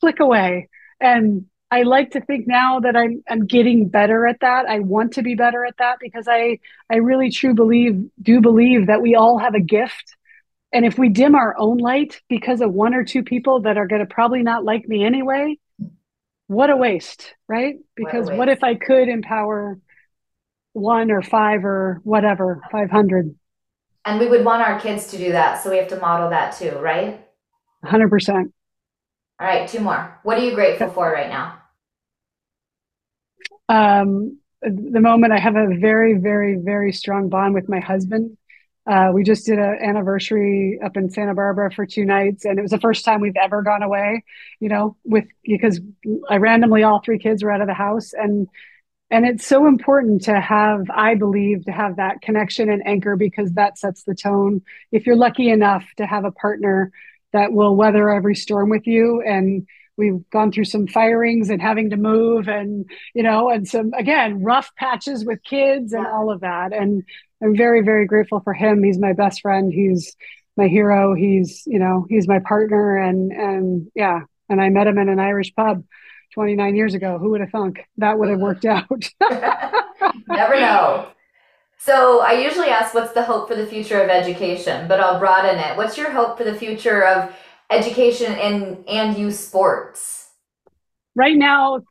click 0.00 0.20
away. 0.20 0.68
And 1.00 1.46
I 1.70 1.82
like 1.82 2.12
to 2.12 2.20
think 2.20 2.46
now 2.46 2.80
that 2.80 2.96
I'm 2.96 3.22
I'm 3.28 3.46
getting 3.46 3.88
better 3.88 4.26
at 4.26 4.40
that. 4.40 4.66
I 4.66 4.80
want 4.80 5.14
to 5.14 5.22
be 5.22 5.34
better 5.34 5.64
at 5.64 5.76
that 5.78 5.98
because 6.00 6.26
I 6.28 6.60
I 6.90 6.96
really 6.96 7.30
true 7.30 7.54
believe 7.54 8.08
do 8.22 8.40
believe 8.40 8.86
that 8.86 9.02
we 9.02 9.14
all 9.14 9.38
have 9.38 9.54
a 9.54 9.60
gift. 9.60 10.16
And 10.72 10.84
if 10.84 10.98
we 10.98 11.08
dim 11.08 11.34
our 11.34 11.56
own 11.58 11.78
light 11.78 12.20
because 12.28 12.60
of 12.60 12.72
one 12.72 12.94
or 12.94 13.04
two 13.04 13.22
people 13.22 13.62
that 13.62 13.78
are 13.78 13.86
going 13.86 14.00
to 14.00 14.06
probably 14.06 14.42
not 14.42 14.64
like 14.64 14.86
me 14.88 15.04
anyway, 15.04 15.58
what 16.48 16.70
a 16.70 16.76
waste, 16.76 17.34
right? 17.48 17.76
Because 17.94 18.26
what, 18.26 18.36
what 18.36 18.48
if 18.48 18.62
I 18.62 18.74
could 18.74 19.08
empower 19.08 19.78
one 20.72 21.10
or 21.10 21.22
five 21.22 21.64
or 21.64 22.00
whatever, 22.04 22.60
500? 22.70 23.34
And 24.04 24.20
we 24.20 24.28
would 24.28 24.44
want 24.44 24.62
our 24.62 24.78
kids 24.78 25.08
to 25.08 25.18
do 25.18 25.32
that. 25.32 25.62
So 25.62 25.70
we 25.70 25.78
have 25.78 25.88
to 25.88 25.98
model 25.98 26.30
that 26.30 26.56
too, 26.56 26.72
right? 26.78 27.26
100%. 27.84 28.52
All 29.38 29.46
right, 29.46 29.68
two 29.68 29.80
more. 29.80 30.18
What 30.22 30.38
are 30.38 30.44
you 30.44 30.54
grateful 30.54 30.88
for 30.90 31.10
right 31.12 31.28
now? 31.28 31.58
Um, 33.68 34.38
the 34.62 35.00
moment 35.00 35.32
I 35.32 35.38
have 35.38 35.56
a 35.56 35.76
very, 35.78 36.14
very, 36.14 36.56
very 36.56 36.92
strong 36.92 37.28
bond 37.28 37.54
with 37.54 37.68
my 37.68 37.80
husband. 37.80 38.38
Uh, 38.86 39.10
we 39.12 39.24
just 39.24 39.44
did 39.44 39.58
an 39.58 39.78
anniversary 39.82 40.78
up 40.82 40.96
in 40.96 41.10
Santa 41.10 41.34
Barbara 41.34 41.72
for 41.72 41.84
two 41.84 42.04
nights, 42.04 42.44
and 42.44 42.58
it 42.58 42.62
was 42.62 42.70
the 42.70 42.80
first 42.80 43.04
time 43.04 43.20
we've 43.20 43.36
ever 43.36 43.62
gone 43.62 43.82
away. 43.82 44.24
You 44.60 44.68
know, 44.68 44.96
with 45.04 45.26
because 45.44 45.80
I 46.30 46.36
randomly 46.36 46.84
all 46.84 47.00
three 47.00 47.18
kids 47.18 47.42
were 47.42 47.50
out 47.50 47.60
of 47.60 47.66
the 47.66 47.74
house, 47.74 48.12
and 48.12 48.48
and 49.10 49.26
it's 49.26 49.46
so 49.46 49.66
important 49.66 50.22
to 50.24 50.40
have, 50.40 50.88
I 50.88 51.14
believe, 51.14 51.64
to 51.64 51.72
have 51.72 51.96
that 51.96 52.22
connection 52.22 52.70
and 52.70 52.86
anchor 52.86 53.16
because 53.16 53.52
that 53.52 53.76
sets 53.76 54.04
the 54.04 54.14
tone. 54.14 54.62
If 54.92 55.06
you're 55.06 55.16
lucky 55.16 55.50
enough 55.50 55.84
to 55.96 56.06
have 56.06 56.24
a 56.24 56.32
partner 56.32 56.92
that 57.36 57.52
will 57.52 57.76
weather 57.76 58.10
every 58.10 58.34
storm 58.34 58.68
with 58.68 58.86
you 58.86 59.22
and 59.22 59.66
we've 59.96 60.28
gone 60.30 60.52
through 60.52 60.64
some 60.64 60.86
firings 60.86 61.48
and 61.48 61.62
having 61.62 61.90
to 61.90 61.96
move 61.96 62.48
and 62.48 62.84
you 63.14 63.22
know 63.22 63.48
and 63.48 63.66
some 63.66 63.92
again 63.94 64.42
rough 64.42 64.70
patches 64.76 65.24
with 65.24 65.42
kids 65.42 65.92
and 65.92 66.06
all 66.06 66.30
of 66.30 66.40
that 66.40 66.72
and 66.72 67.02
i'm 67.42 67.56
very 67.56 67.82
very 67.82 68.06
grateful 68.06 68.40
for 68.40 68.52
him 68.52 68.82
he's 68.82 68.98
my 68.98 69.12
best 69.12 69.40
friend 69.40 69.72
he's 69.72 70.16
my 70.56 70.68
hero. 70.68 71.14
He's, 71.14 71.64
you 71.66 71.78
know, 71.78 72.06
he's 72.08 72.26
my 72.26 72.38
partner 72.40 72.96
and 72.96 73.32
and 73.32 73.90
yeah, 73.94 74.20
and 74.48 74.60
I 74.60 74.68
met 74.70 74.86
him 74.86 74.98
in 74.98 75.08
an 75.08 75.20
Irish 75.20 75.54
pub 75.54 75.84
29 76.34 76.76
years 76.76 76.94
ago. 76.94 77.18
Who 77.18 77.30
would 77.30 77.40
have 77.40 77.50
thunk 77.50 77.80
that 77.98 78.18
would 78.18 78.28
have 78.28 78.40
worked 78.40 78.64
out? 78.64 78.86
Never 80.28 80.60
know. 80.60 81.08
So 81.86 82.18
I 82.18 82.32
usually 82.32 82.66
ask 82.66 82.94
what's 82.94 83.12
the 83.12 83.22
hope 83.22 83.46
for 83.46 83.54
the 83.54 83.64
future 83.64 84.02
of 84.02 84.10
education, 84.10 84.88
but 84.88 84.98
I'll 84.98 85.20
broaden 85.20 85.56
it. 85.56 85.76
What's 85.76 85.96
your 85.96 86.10
hope 86.10 86.36
for 86.36 86.42
the 86.42 86.52
future 86.52 87.04
of 87.04 87.32
education 87.70 88.32
and 88.32 88.84
and 88.88 89.16
youth 89.16 89.36
sports? 89.36 90.30
Right 91.14 91.36
now, 91.36 91.82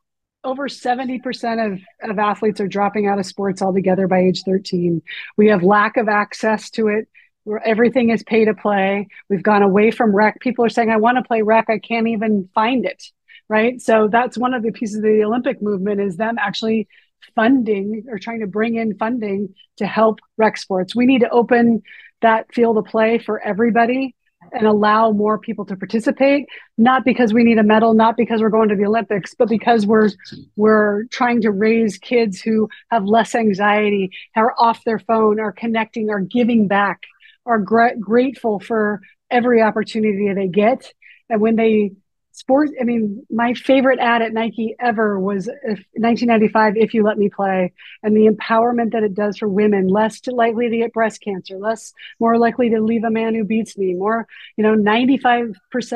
over 0.43 0.67
70% 0.67 1.65
of, 1.65 1.79
of 2.09 2.19
athletes 2.19 2.59
are 2.59 2.67
dropping 2.67 3.07
out 3.07 3.19
of 3.19 3.25
sports 3.25 3.61
altogether 3.61 4.05
by 4.05 4.19
age 4.19 4.43
13. 4.43 5.01
We 5.37 5.47
have 5.47 5.63
lack 5.63 5.95
of 5.95 6.09
access 6.09 6.69
to 6.71 6.89
it 6.89 7.07
where 7.45 7.65
everything 7.65 8.09
is 8.09 8.21
pay 8.21 8.43
to 8.43 8.53
play. 8.53 9.07
We've 9.29 9.41
gone 9.41 9.63
away 9.63 9.91
from 9.91 10.13
rec. 10.13 10.41
People 10.41 10.65
are 10.65 10.69
saying, 10.69 10.89
I 10.89 10.97
want 10.97 11.19
to 11.19 11.23
play 11.23 11.41
rec. 11.41 11.69
I 11.69 11.79
can't 11.79 12.09
even 12.09 12.49
find 12.53 12.85
it. 12.85 13.01
Right. 13.47 13.79
So 13.81 14.09
that's 14.11 14.37
one 14.37 14.53
of 14.53 14.61
the 14.61 14.73
pieces 14.73 14.97
of 14.97 15.03
the 15.03 15.23
Olympic 15.23 15.61
movement 15.61 16.01
is 16.01 16.17
them 16.17 16.35
actually 16.37 16.89
funding 17.33 18.05
or 18.09 18.19
trying 18.19 18.41
to 18.41 18.47
bring 18.47 18.75
in 18.75 18.97
funding 18.97 19.53
to 19.77 19.85
help 19.85 20.19
rec 20.37 20.57
sports. 20.57 20.95
We 20.95 21.05
need 21.05 21.21
to 21.21 21.29
open 21.29 21.81
that 22.21 22.53
field 22.53 22.77
of 22.77 22.85
play 22.85 23.17
for 23.17 23.39
everybody 23.39 24.15
and 24.51 24.67
allow 24.67 25.11
more 25.11 25.37
people 25.37 25.65
to 25.65 25.75
participate 25.75 26.45
not 26.77 27.03
because 27.03 27.33
we 27.33 27.43
need 27.43 27.57
a 27.57 27.63
medal 27.63 27.93
not 27.93 28.15
because 28.15 28.41
we're 28.41 28.49
going 28.49 28.69
to 28.69 28.75
the 28.75 28.85
olympics 28.85 29.33
but 29.33 29.49
because 29.49 29.85
we're 29.85 30.09
we're 30.55 31.05
trying 31.05 31.41
to 31.41 31.51
raise 31.51 31.97
kids 31.97 32.41
who 32.41 32.69
have 32.91 33.05
less 33.05 33.33
anxiety 33.33 34.11
are 34.35 34.53
off 34.57 34.83
their 34.83 34.99
phone 34.99 35.39
are 35.39 35.51
connecting 35.51 36.09
are 36.09 36.19
giving 36.19 36.67
back 36.67 37.01
are 37.45 37.59
gra- 37.59 37.97
grateful 37.97 38.59
for 38.59 39.01
every 39.31 39.61
opportunity 39.61 40.31
they 40.33 40.47
get 40.47 40.91
and 41.29 41.41
when 41.41 41.55
they 41.55 41.91
sport 42.35 42.69
i 42.81 42.83
mean 42.83 43.25
my 43.29 43.53
favorite 43.53 43.97
ad 43.99 44.21
at 44.21 44.33
nike 44.33 44.75
ever 44.77 45.17
was 45.17 45.47
if, 45.47 45.79
1995 45.93 46.75
if 46.75 46.93
you 46.93 47.01
let 47.01 47.17
me 47.17 47.29
play 47.29 47.71
and 48.03 48.13
the 48.13 48.27
empowerment 48.27 48.91
that 48.91 49.03
it 49.03 49.13
does 49.13 49.37
for 49.37 49.47
women 49.47 49.87
less 49.87 50.19
likely 50.27 50.69
to 50.69 50.77
get 50.77 50.91
breast 50.91 51.21
cancer 51.21 51.57
less 51.57 51.93
more 52.19 52.37
likely 52.37 52.69
to 52.69 52.81
leave 52.81 53.05
a 53.05 53.09
man 53.09 53.33
who 53.33 53.45
beats 53.45 53.77
me 53.77 53.93
more 53.93 54.27
you 54.57 54.63
know 54.63 54.75
95% 54.75 55.53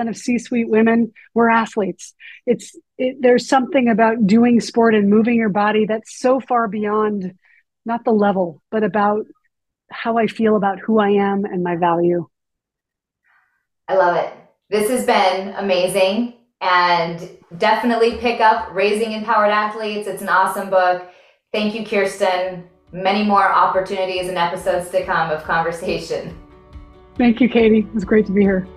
of 0.08 0.16
c-suite 0.16 0.70
women 0.70 1.12
were 1.34 1.50
athletes. 1.50 2.14
It's 2.46 2.74
it, 2.98 3.18
there's 3.20 3.48
something 3.48 3.90
about 3.90 4.26
doing 4.26 4.62
sport 4.62 4.96
and 4.96 5.10
moving 5.10 5.36
your 5.36 5.50
body 5.50 5.86
that's 5.86 6.18
so 6.20 6.40
far 6.40 6.70
beyond 6.70 7.34
not 7.86 8.06
the 8.06 8.12
level 8.12 8.62
but 8.72 8.84
about 8.84 9.26
how 9.92 10.18
i 10.18 10.28
feel 10.28 10.56
about 10.56 10.80
who 10.80 11.00
i 11.00 11.10
am 11.10 11.44
and 11.44 11.64
my 11.64 11.76
value. 11.76 12.28
I 13.90 13.96
love 13.96 14.16
it 14.16 14.39
this 14.70 14.90
has 14.90 15.06
been 15.06 15.56
amazing 15.56 16.36
and 16.62 17.30
definitely 17.58 18.18
pick 18.18 18.40
up 18.40 18.70
Raising 18.74 19.14
Empowered 19.14 19.50
Athletes. 19.50 20.08
It's 20.08 20.22
an 20.22 20.30
awesome 20.30 20.70
book. 20.70 21.10
Thank 21.52 21.74
you, 21.74 21.86
Kirsten. 21.86 22.70
Many 22.92 23.24
more 23.24 23.52
opportunities 23.52 24.28
and 24.30 24.38
episodes 24.38 24.90
to 24.92 25.04
come 25.06 25.32
of 25.32 25.44
conversation. 25.44 26.38
Thank 27.18 27.42
you, 27.42 27.50
Katie. 27.50 27.80
It 27.80 27.94
was 27.94 28.06
great 28.06 28.26
to 28.28 28.32
be 28.32 28.42
here. 28.42 28.68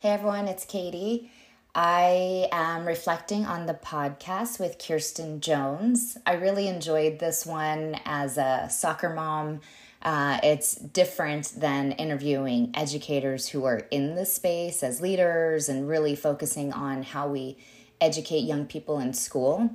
Hey 0.00 0.08
everyone, 0.08 0.48
it's 0.48 0.64
Katie. 0.64 1.30
I 1.74 2.48
am 2.52 2.84
reflecting 2.84 3.46
on 3.46 3.64
the 3.64 3.72
podcast 3.72 4.60
with 4.60 4.76
Kirsten 4.78 5.40
Jones. 5.40 6.18
I 6.26 6.34
really 6.34 6.68
enjoyed 6.68 7.18
this 7.18 7.46
one 7.46 7.98
as 8.04 8.36
a 8.36 8.68
soccer 8.70 9.08
mom. 9.08 9.60
Uh, 10.02 10.38
it's 10.42 10.74
different 10.74 11.54
than 11.56 11.92
interviewing 11.92 12.72
educators 12.74 13.48
who 13.48 13.64
are 13.64 13.86
in 13.90 14.16
the 14.16 14.26
space 14.26 14.82
as 14.82 15.00
leaders 15.00 15.70
and 15.70 15.88
really 15.88 16.14
focusing 16.14 16.74
on 16.74 17.04
how 17.04 17.28
we 17.28 17.56
educate 18.02 18.40
young 18.40 18.66
people 18.66 18.98
in 18.98 19.14
school. 19.14 19.70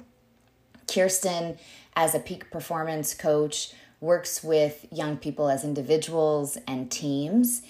Kirsten, 0.87 1.57
as 1.95 2.13
a 2.13 2.19
peak 2.19 2.51
performance 2.51 3.15
coach, 3.15 3.73
works 4.01 4.43
with 4.43 4.85
young 4.91 5.17
people 5.17 5.49
as 5.49 5.63
individuals 5.63 6.59
and 6.67 6.91
teams 6.91 7.63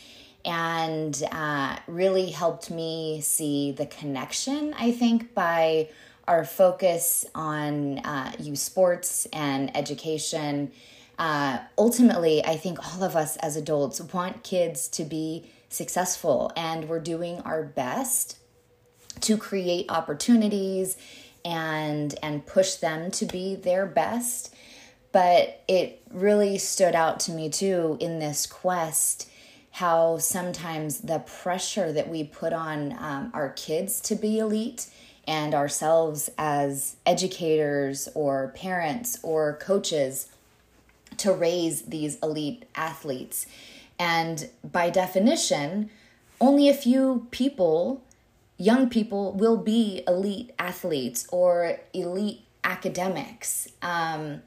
and 0.48 1.22
uh, 1.34 1.76
really 1.88 2.32
helped 2.32 2.72
me 2.72 3.20
see 3.20 3.74
the 3.74 3.86
connection, 3.86 4.74
I 4.80 4.94
think, 4.94 5.34
by 5.34 5.90
our 6.26 6.46
focus 6.46 7.26
on 7.36 8.00
uh, 8.00 8.32
youth 8.40 8.60
sports 8.60 9.28
and 9.34 9.76
education. 9.76 10.72
Uh, 11.20 11.60
ultimately, 11.78 12.46
I 12.46 12.56
think 12.56 12.80
all 12.80 13.04
of 13.04 13.18
us 13.18 13.36
as 13.38 13.58
adults 13.58 14.00
want 14.00 14.44
kids 14.44 14.88
to 14.90 15.04
be 15.04 15.52
successful, 15.68 16.54
and 16.56 16.88
we're 16.88 17.02
doing 17.02 17.42
our 17.42 17.64
best 17.64 18.38
to 19.22 19.36
create 19.36 19.88
opportunities 19.90 20.96
and 21.44 22.16
and 22.24 22.46
push 22.46 22.76
them 22.76 23.12
to 23.12 23.26
be 23.26 23.56
their 23.56 23.86
best. 23.86 24.54
But 25.12 25.64
it 25.68 26.02
really 26.10 26.58
stood 26.58 26.96
out 26.96 27.20
to 27.22 27.32
me 27.32 27.50
too 27.50 27.98
in 28.00 28.20
this 28.20 28.46
quest 28.46 29.30
how 29.78 30.18
sometimes 30.18 31.02
the 31.02 31.20
pressure 31.20 31.92
that 31.92 32.10
we 32.10 32.24
put 32.24 32.52
on 32.52 32.92
um, 32.98 33.30
our 33.32 33.50
kids 33.50 34.02
to 34.02 34.16
be 34.16 34.40
elite 34.40 34.88
and 35.28 35.54
ourselves 35.54 36.32
as 36.36 36.96
educators 37.06 38.10
or 38.16 38.52
parents 38.56 39.20
or 39.22 39.54
coaches 39.62 40.30
to 41.16 41.32
raise 41.32 41.84
these 41.84 42.18
elite 42.24 42.66
athletes. 42.74 43.46
And 44.00 44.50
by 44.64 44.90
definition, 44.90 45.92
only 46.42 46.70
a 46.70 46.74
few 46.74 47.28
people, 47.30 48.02
young 48.58 48.90
people, 48.90 49.32
will 49.34 49.58
be 49.58 50.02
elite 50.08 50.54
athletes 50.58 51.28
or 51.32 51.78
elite 51.94 52.42
academics. 52.64 53.68
Um, 53.84 54.42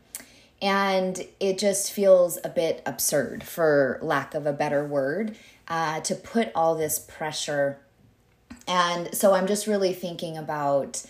and 0.62 1.26
it 1.38 1.58
just 1.58 1.92
feels 1.92 2.38
a 2.44 2.48
bit 2.48 2.82
absurd, 2.84 3.42
for 3.44 3.98
lack 4.02 4.34
of 4.34 4.46
a 4.46 4.52
better 4.52 4.84
word, 4.84 5.36
uh, 5.68 6.00
to 6.00 6.14
put 6.14 6.50
all 6.54 6.74
this 6.74 6.98
pressure. 6.98 7.78
And 8.68 9.14
so 9.14 9.32
I'm 9.32 9.46
just 9.46 9.66
really 9.66 9.92
thinking 9.92 10.36
about 10.36 11.02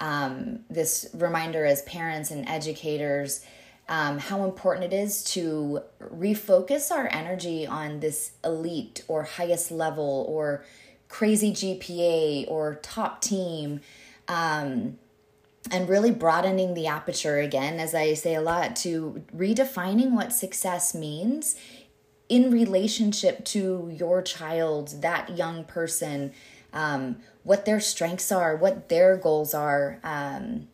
um, 0.00 0.60
this 0.70 1.08
reminder 1.14 1.64
as 1.64 1.82
parents 1.82 2.30
and 2.30 2.48
educators 2.48 3.44
um, 3.88 4.18
how 4.18 4.44
important 4.44 4.92
it 4.92 4.96
is 4.96 5.22
to 5.24 5.82
refocus 6.00 6.90
our 6.90 7.08
energy 7.12 7.66
on 7.66 8.00
this 8.00 8.32
elite 8.42 9.04
or 9.08 9.24
highest 9.24 9.70
level 9.70 10.24
or 10.28 10.64
crazy 11.08 11.52
GPA 11.52 12.50
or 12.50 12.76
top 12.76 13.20
team. 13.20 13.80
Um, 14.26 14.98
and 15.70 15.88
really 15.88 16.10
broadening 16.10 16.74
the 16.74 16.86
aperture 16.86 17.38
again, 17.38 17.80
as 17.80 17.94
I 17.94 18.14
say 18.14 18.34
a 18.34 18.42
lot, 18.42 18.76
to 18.76 19.24
redefining 19.34 20.12
what 20.12 20.32
success 20.32 20.94
means 20.94 21.56
in 22.28 22.50
relationship 22.50 23.44
to 23.46 23.90
your 23.94 24.22
child, 24.22 25.02
that 25.02 25.36
young 25.36 25.64
person, 25.64 26.32
um, 26.72 27.16
what 27.42 27.64
their 27.64 27.80
strengths 27.80 28.30
are, 28.32 28.56
what 28.56 28.88
their 28.88 29.16
goals 29.16 29.54
are. 29.54 30.00
Um, 30.02 30.68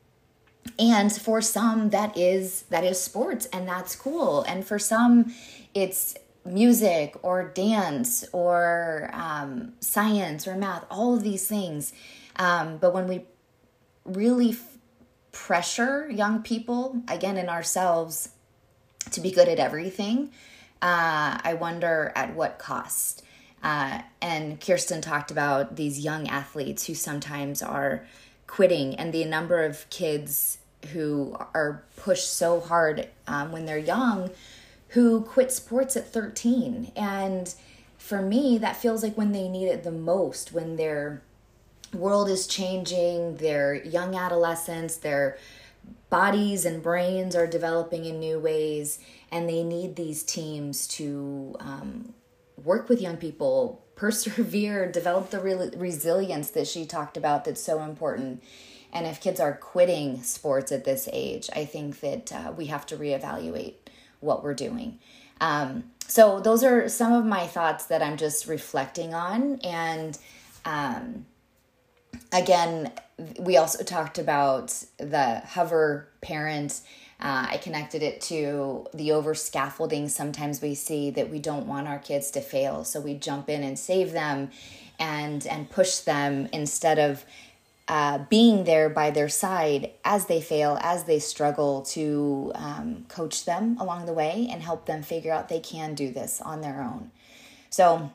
and 0.78 1.12
for 1.12 1.40
some 1.40 1.90
that 1.90 2.16
is 2.16 2.62
that 2.70 2.84
is 2.84 3.00
sports 3.00 3.46
and 3.52 3.68
that's 3.68 3.96
cool 3.96 4.42
and 4.42 4.66
for 4.66 4.78
some 4.78 5.34
it's 5.74 6.14
music 6.44 7.14
or 7.22 7.44
dance 7.44 8.24
or 8.32 9.10
um, 9.12 9.72
science 9.80 10.46
or 10.46 10.54
math 10.56 10.84
all 10.90 11.14
of 11.14 11.22
these 11.22 11.46
things 11.46 11.92
um, 12.36 12.78
but 12.78 12.94
when 12.94 13.08
we 13.08 13.24
really 14.04 14.52
pressure 15.46 16.06
young 16.10 16.42
people, 16.42 17.02
again, 17.08 17.38
in 17.38 17.48
ourselves, 17.48 18.28
to 19.10 19.22
be 19.22 19.30
good 19.30 19.48
at 19.48 19.58
everything, 19.58 20.30
uh, 20.82 21.40
I 21.42 21.56
wonder 21.58 22.12
at 22.14 22.34
what 22.34 22.58
cost. 22.58 23.24
Uh, 23.62 24.02
and 24.20 24.60
Kirsten 24.60 25.00
talked 25.00 25.30
about 25.30 25.76
these 25.76 25.98
young 26.00 26.28
athletes 26.28 26.86
who 26.86 26.94
sometimes 26.94 27.62
are 27.62 28.04
quitting, 28.46 28.94
and 28.96 29.14
the 29.14 29.24
number 29.24 29.64
of 29.64 29.88
kids 29.88 30.58
who 30.92 31.34
are 31.54 31.84
pushed 31.96 32.30
so 32.30 32.60
hard 32.60 33.08
um, 33.26 33.50
when 33.50 33.64
they're 33.64 33.78
young 33.78 34.30
who 34.88 35.22
quit 35.22 35.52
sports 35.52 35.96
at 35.96 36.12
13. 36.12 36.92
And 36.94 37.54
for 37.96 38.20
me, 38.20 38.58
that 38.58 38.76
feels 38.76 39.02
like 39.02 39.16
when 39.16 39.32
they 39.32 39.48
need 39.48 39.66
it 39.66 39.84
the 39.84 39.90
most, 39.90 40.52
when 40.52 40.76
they're 40.76 41.22
world 41.92 42.28
is 42.28 42.46
changing, 42.46 43.36
their 43.36 43.74
young 43.74 44.14
adolescents, 44.14 44.96
their 44.96 45.38
bodies 46.08 46.64
and 46.64 46.82
brains 46.82 47.34
are 47.36 47.46
developing 47.46 48.04
in 48.04 48.18
new 48.18 48.38
ways, 48.38 48.98
and 49.30 49.48
they 49.48 49.62
need 49.62 49.96
these 49.96 50.22
teams 50.22 50.86
to 50.88 51.56
um, 51.60 52.14
work 52.62 52.88
with 52.88 53.00
young 53.00 53.16
people, 53.16 53.84
persevere, 53.96 54.90
develop 54.90 55.30
the 55.30 55.40
re- 55.40 55.70
resilience 55.76 56.50
that 56.50 56.66
she 56.66 56.86
talked 56.86 57.16
about 57.16 57.44
that's 57.44 57.62
so 57.62 57.82
important. 57.82 58.42
And 58.92 59.06
if 59.06 59.20
kids 59.20 59.38
are 59.38 59.52
quitting 59.52 60.22
sports 60.22 60.72
at 60.72 60.84
this 60.84 61.08
age, 61.12 61.48
I 61.54 61.64
think 61.64 62.00
that 62.00 62.32
uh, 62.32 62.52
we 62.56 62.66
have 62.66 62.86
to 62.86 62.96
reevaluate 62.96 63.74
what 64.18 64.42
we're 64.42 64.54
doing. 64.54 64.98
Um, 65.40 65.84
so, 66.08 66.40
those 66.40 66.64
are 66.64 66.88
some 66.88 67.12
of 67.12 67.24
my 67.24 67.46
thoughts 67.46 67.86
that 67.86 68.02
I'm 68.02 68.16
just 68.16 68.48
reflecting 68.48 69.14
on. 69.14 69.60
And 69.60 70.18
um, 70.64 71.26
again, 72.32 72.92
we 73.38 73.56
also 73.56 73.84
talked 73.84 74.18
about 74.18 74.84
the 74.98 75.42
hover 75.46 76.08
parent. 76.20 76.80
Uh, 77.20 77.48
I 77.50 77.56
connected 77.58 78.02
it 78.02 78.20
to 78.22 78.86
the 78.94 79.12
over 79.12 79.34
scaffolding. 79.34 80.08
Sometimes 80.08 80.62
we 80.62 80.74
see 80.74 81.10
that 81.10 81.28
we 81.30 81.38
don't 81.38 81.66
want 81.66 81.86
our 81.86 81.98
kids 81.98 82.30
to 82.32 82.40
fail, 82.40 82.84
so 82.84 83.00
we 83.00 83.14
jump 83.14 83.48
in 83.48 83.62
and 83.62 83.78
save 83.78 84.12
them 84.12 84.50
and 84.98 85.46
and 85.46 85.70
push 85.70 85.98
them 85.98 86.48
instead 86.52 86.98
of 86.98 87.24
uh, 87.88 88.18
being 88.30 88.64
there 88.64 88.88
by 88.88 89.10
their 89.10 89.28
side 89.28 89.90
as 90.04 90.26
they 90.26 90.40
fail, 90.40 90.78
as 90.80 91.04
they 91.04 91.18
struggle, 91.18 91.82
to 91.82 92.52
um, 92.54 93.04
coach 93.08 93.44
them 93.44 93.76
along 93.80 94.06
the 94.06 94.12
way 94.12 94.48
and 94.48 94.62
help 94.62 94.86
them 94.86 95.02
figure 95.02 95.32
out 95.32 95.48
they 95.48 95.58
can 95.58 95.94
do 95.94 96.12
this 96.12 96.40
on 96.40 96.60
their 96.60 96.80
own. 96.82 97.10
So, 97.68 98.12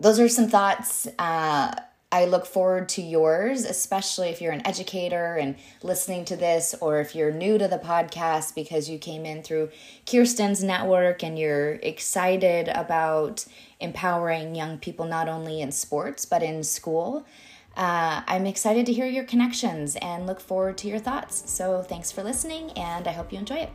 those 0.00 0.18
are 0.18 0.28
some 0.28 0.48
thoughts. 0.48 1.06
Uh, 1.18 1.76
I 2.12 2.24
look 2.26 2.46
forward 2.46 2.88
to 2.90 3.02
yours, 3.02 3.64
especially 3.64 4.28
if 4.28 4.40
you're 4.40 4.52
an 4.52 4.64
educator 4.64 5.34
and 5.34 5.56
listening 5.82 6.24
to 6.26 6.36
this, 6.36 6.74
or 6.80 7.00
if 7.00 7.16
you're 7.16 7.32
new 7.32 7.58
to 7.58 7.66
the 7.66 7.78
podcast 7.78 8.54
because 8.54 8.88
you 8.88 8.96
came 8.98 9.26
in 9.26 9.42
through 9.42 9.70
Kirsten's 10.06 10.62
network 10.62 11.24
and 11.24 11.36
you're 11.36 11.74
excited 11.74 12.68
about 12.68 13.44
empowering 13.80 14.54
young 14.54 14.78
people 14.78 15.04
not 15.04 15.28
only 15.28 15.60
in 15.60 15.72
sports 15.72 16.24
but 16.24 16.42
in 16.42 16.62
school. 16.62 17.26
Uh, 17.76 18.22
I'm 18.26 18.46
excited 18.46 18.86
to 18.86 18.92
hear 18.92 19.06
your 19.06 19.24
connections 19.24 19.96
and 19.96 20.26
look 20.26 20.40
forward 20.40 20.78
to 20.78 20.88
your 20.88 20.98
thoughts. 20.98 21.42
So, 21.50 21.82
thanks 21.82 22.10
for 22.10 22.22
listening, 22.22 22.70
and 22.72 23.06
I 23.06 23.12
hope 23.12 23.32
you 23.32 23.38
enjoy 23.38 23.56
it. 23.56 23.70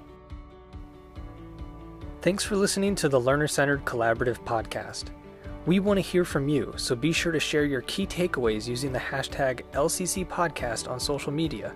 Thanks 2.21 2.43
for 2.43 2.55
listening 2.55 2.95
to 2.95 3.09
the 3.09 3.19
Learner 3.19 3.47
Centered 3.47 3.85
Collaborative 3.85 4.39
Podcast. 4.43 5.09
We 5.67 5.79
want 5.79 5.97
to 5.97 6.01
hear 6.01 6.25
from 6.25 6.49
you, 6.49 6.73
so 6.75 6.95
be 6.95 7.11
sure 7.11 7.31
to 7.31 7.39
share 7.39 7.65
your 7.65 7.81
key 7.81 8.07
takeaways 8.07 8.67
using 8.67 8.91
the 8.91 8.97
hashtag 8.97 9.61
LCC 9.73 10.27
Podcast 10.27 10.89
on 10.89 10.99
social 10.99 11.31
media. 11.31 11.75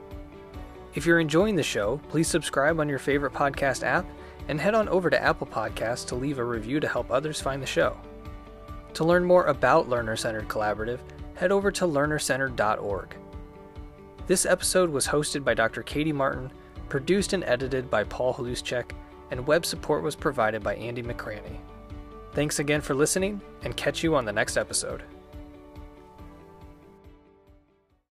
If 0.95 1.05
you're 1.05 1.19
enjoying 1.19 1.55
the 1.55 1.61
show, 1.61 2.01
please 2.09 2.27
subscribe 2.27 2.79
on 2.79 2.89
your 2.89 2.97
favorite 2.97 3.33
podcast 3.33 3.83
app 3.83 4.09
and 4.47 4.59
head 4.59 4.73
on 4.73 4.89
over 4.89 5.11
to 5.11 5.21
Apple 5.21 5.45
Podcasts 5.45 6.07
to 6.07 6.15
leave 6.15 6.39
a 6.39 6.43
review 6.43 6.79
to 6.79 6.87
help 6.87 7.11
others 7.11 7.39
find 7.39 7.61
the 7.61 7.67
show. 7.67 7.95
To 8.95 9.03
learn 9.03 9.23
more 9.23 9.45
about 9.45 9.87
Learner 9.87 10.15
Centered 10.15 10.47
Collaborative, 10.47 10.99
head 11.35 11.51
over 11.51 11.69
to 11.73 11.85
learnercentered.org. 11.85 13.15
This 14.25 14.47
episode 14.47 14.89
was 14.89 15.05
hosted 15.05 15.43
by 15.43 15.53
Dr. 15.53 15.83
Katie 15.83 16.11
Martin, 16.11 16.51
produced 16.89 17.33
and 17.33 17.43
edited 17.43 17.91
by 17.91 18.03
Paul 18.05 18.33
Haluschek, 18.33 18.93
and 19.29 19.45
web 19.45 19.63
support 19.63 20.01
was 20.01 20.15
provided 20.15 20.63
by 20.63 20.73
Andy 20.73 21.03
McCraney. 21.03 21.59
Thanks 22.35 22.59
again 22.59 22.81
for 22.81 22.93
listening, 22.93 23.41
and 23.63 23.77
catch 23.77 24.03
you 24.03 24.13
on 24.13 24.25
the 24.25 24.33
next 24.33 24.57
episode. 24.57 25.03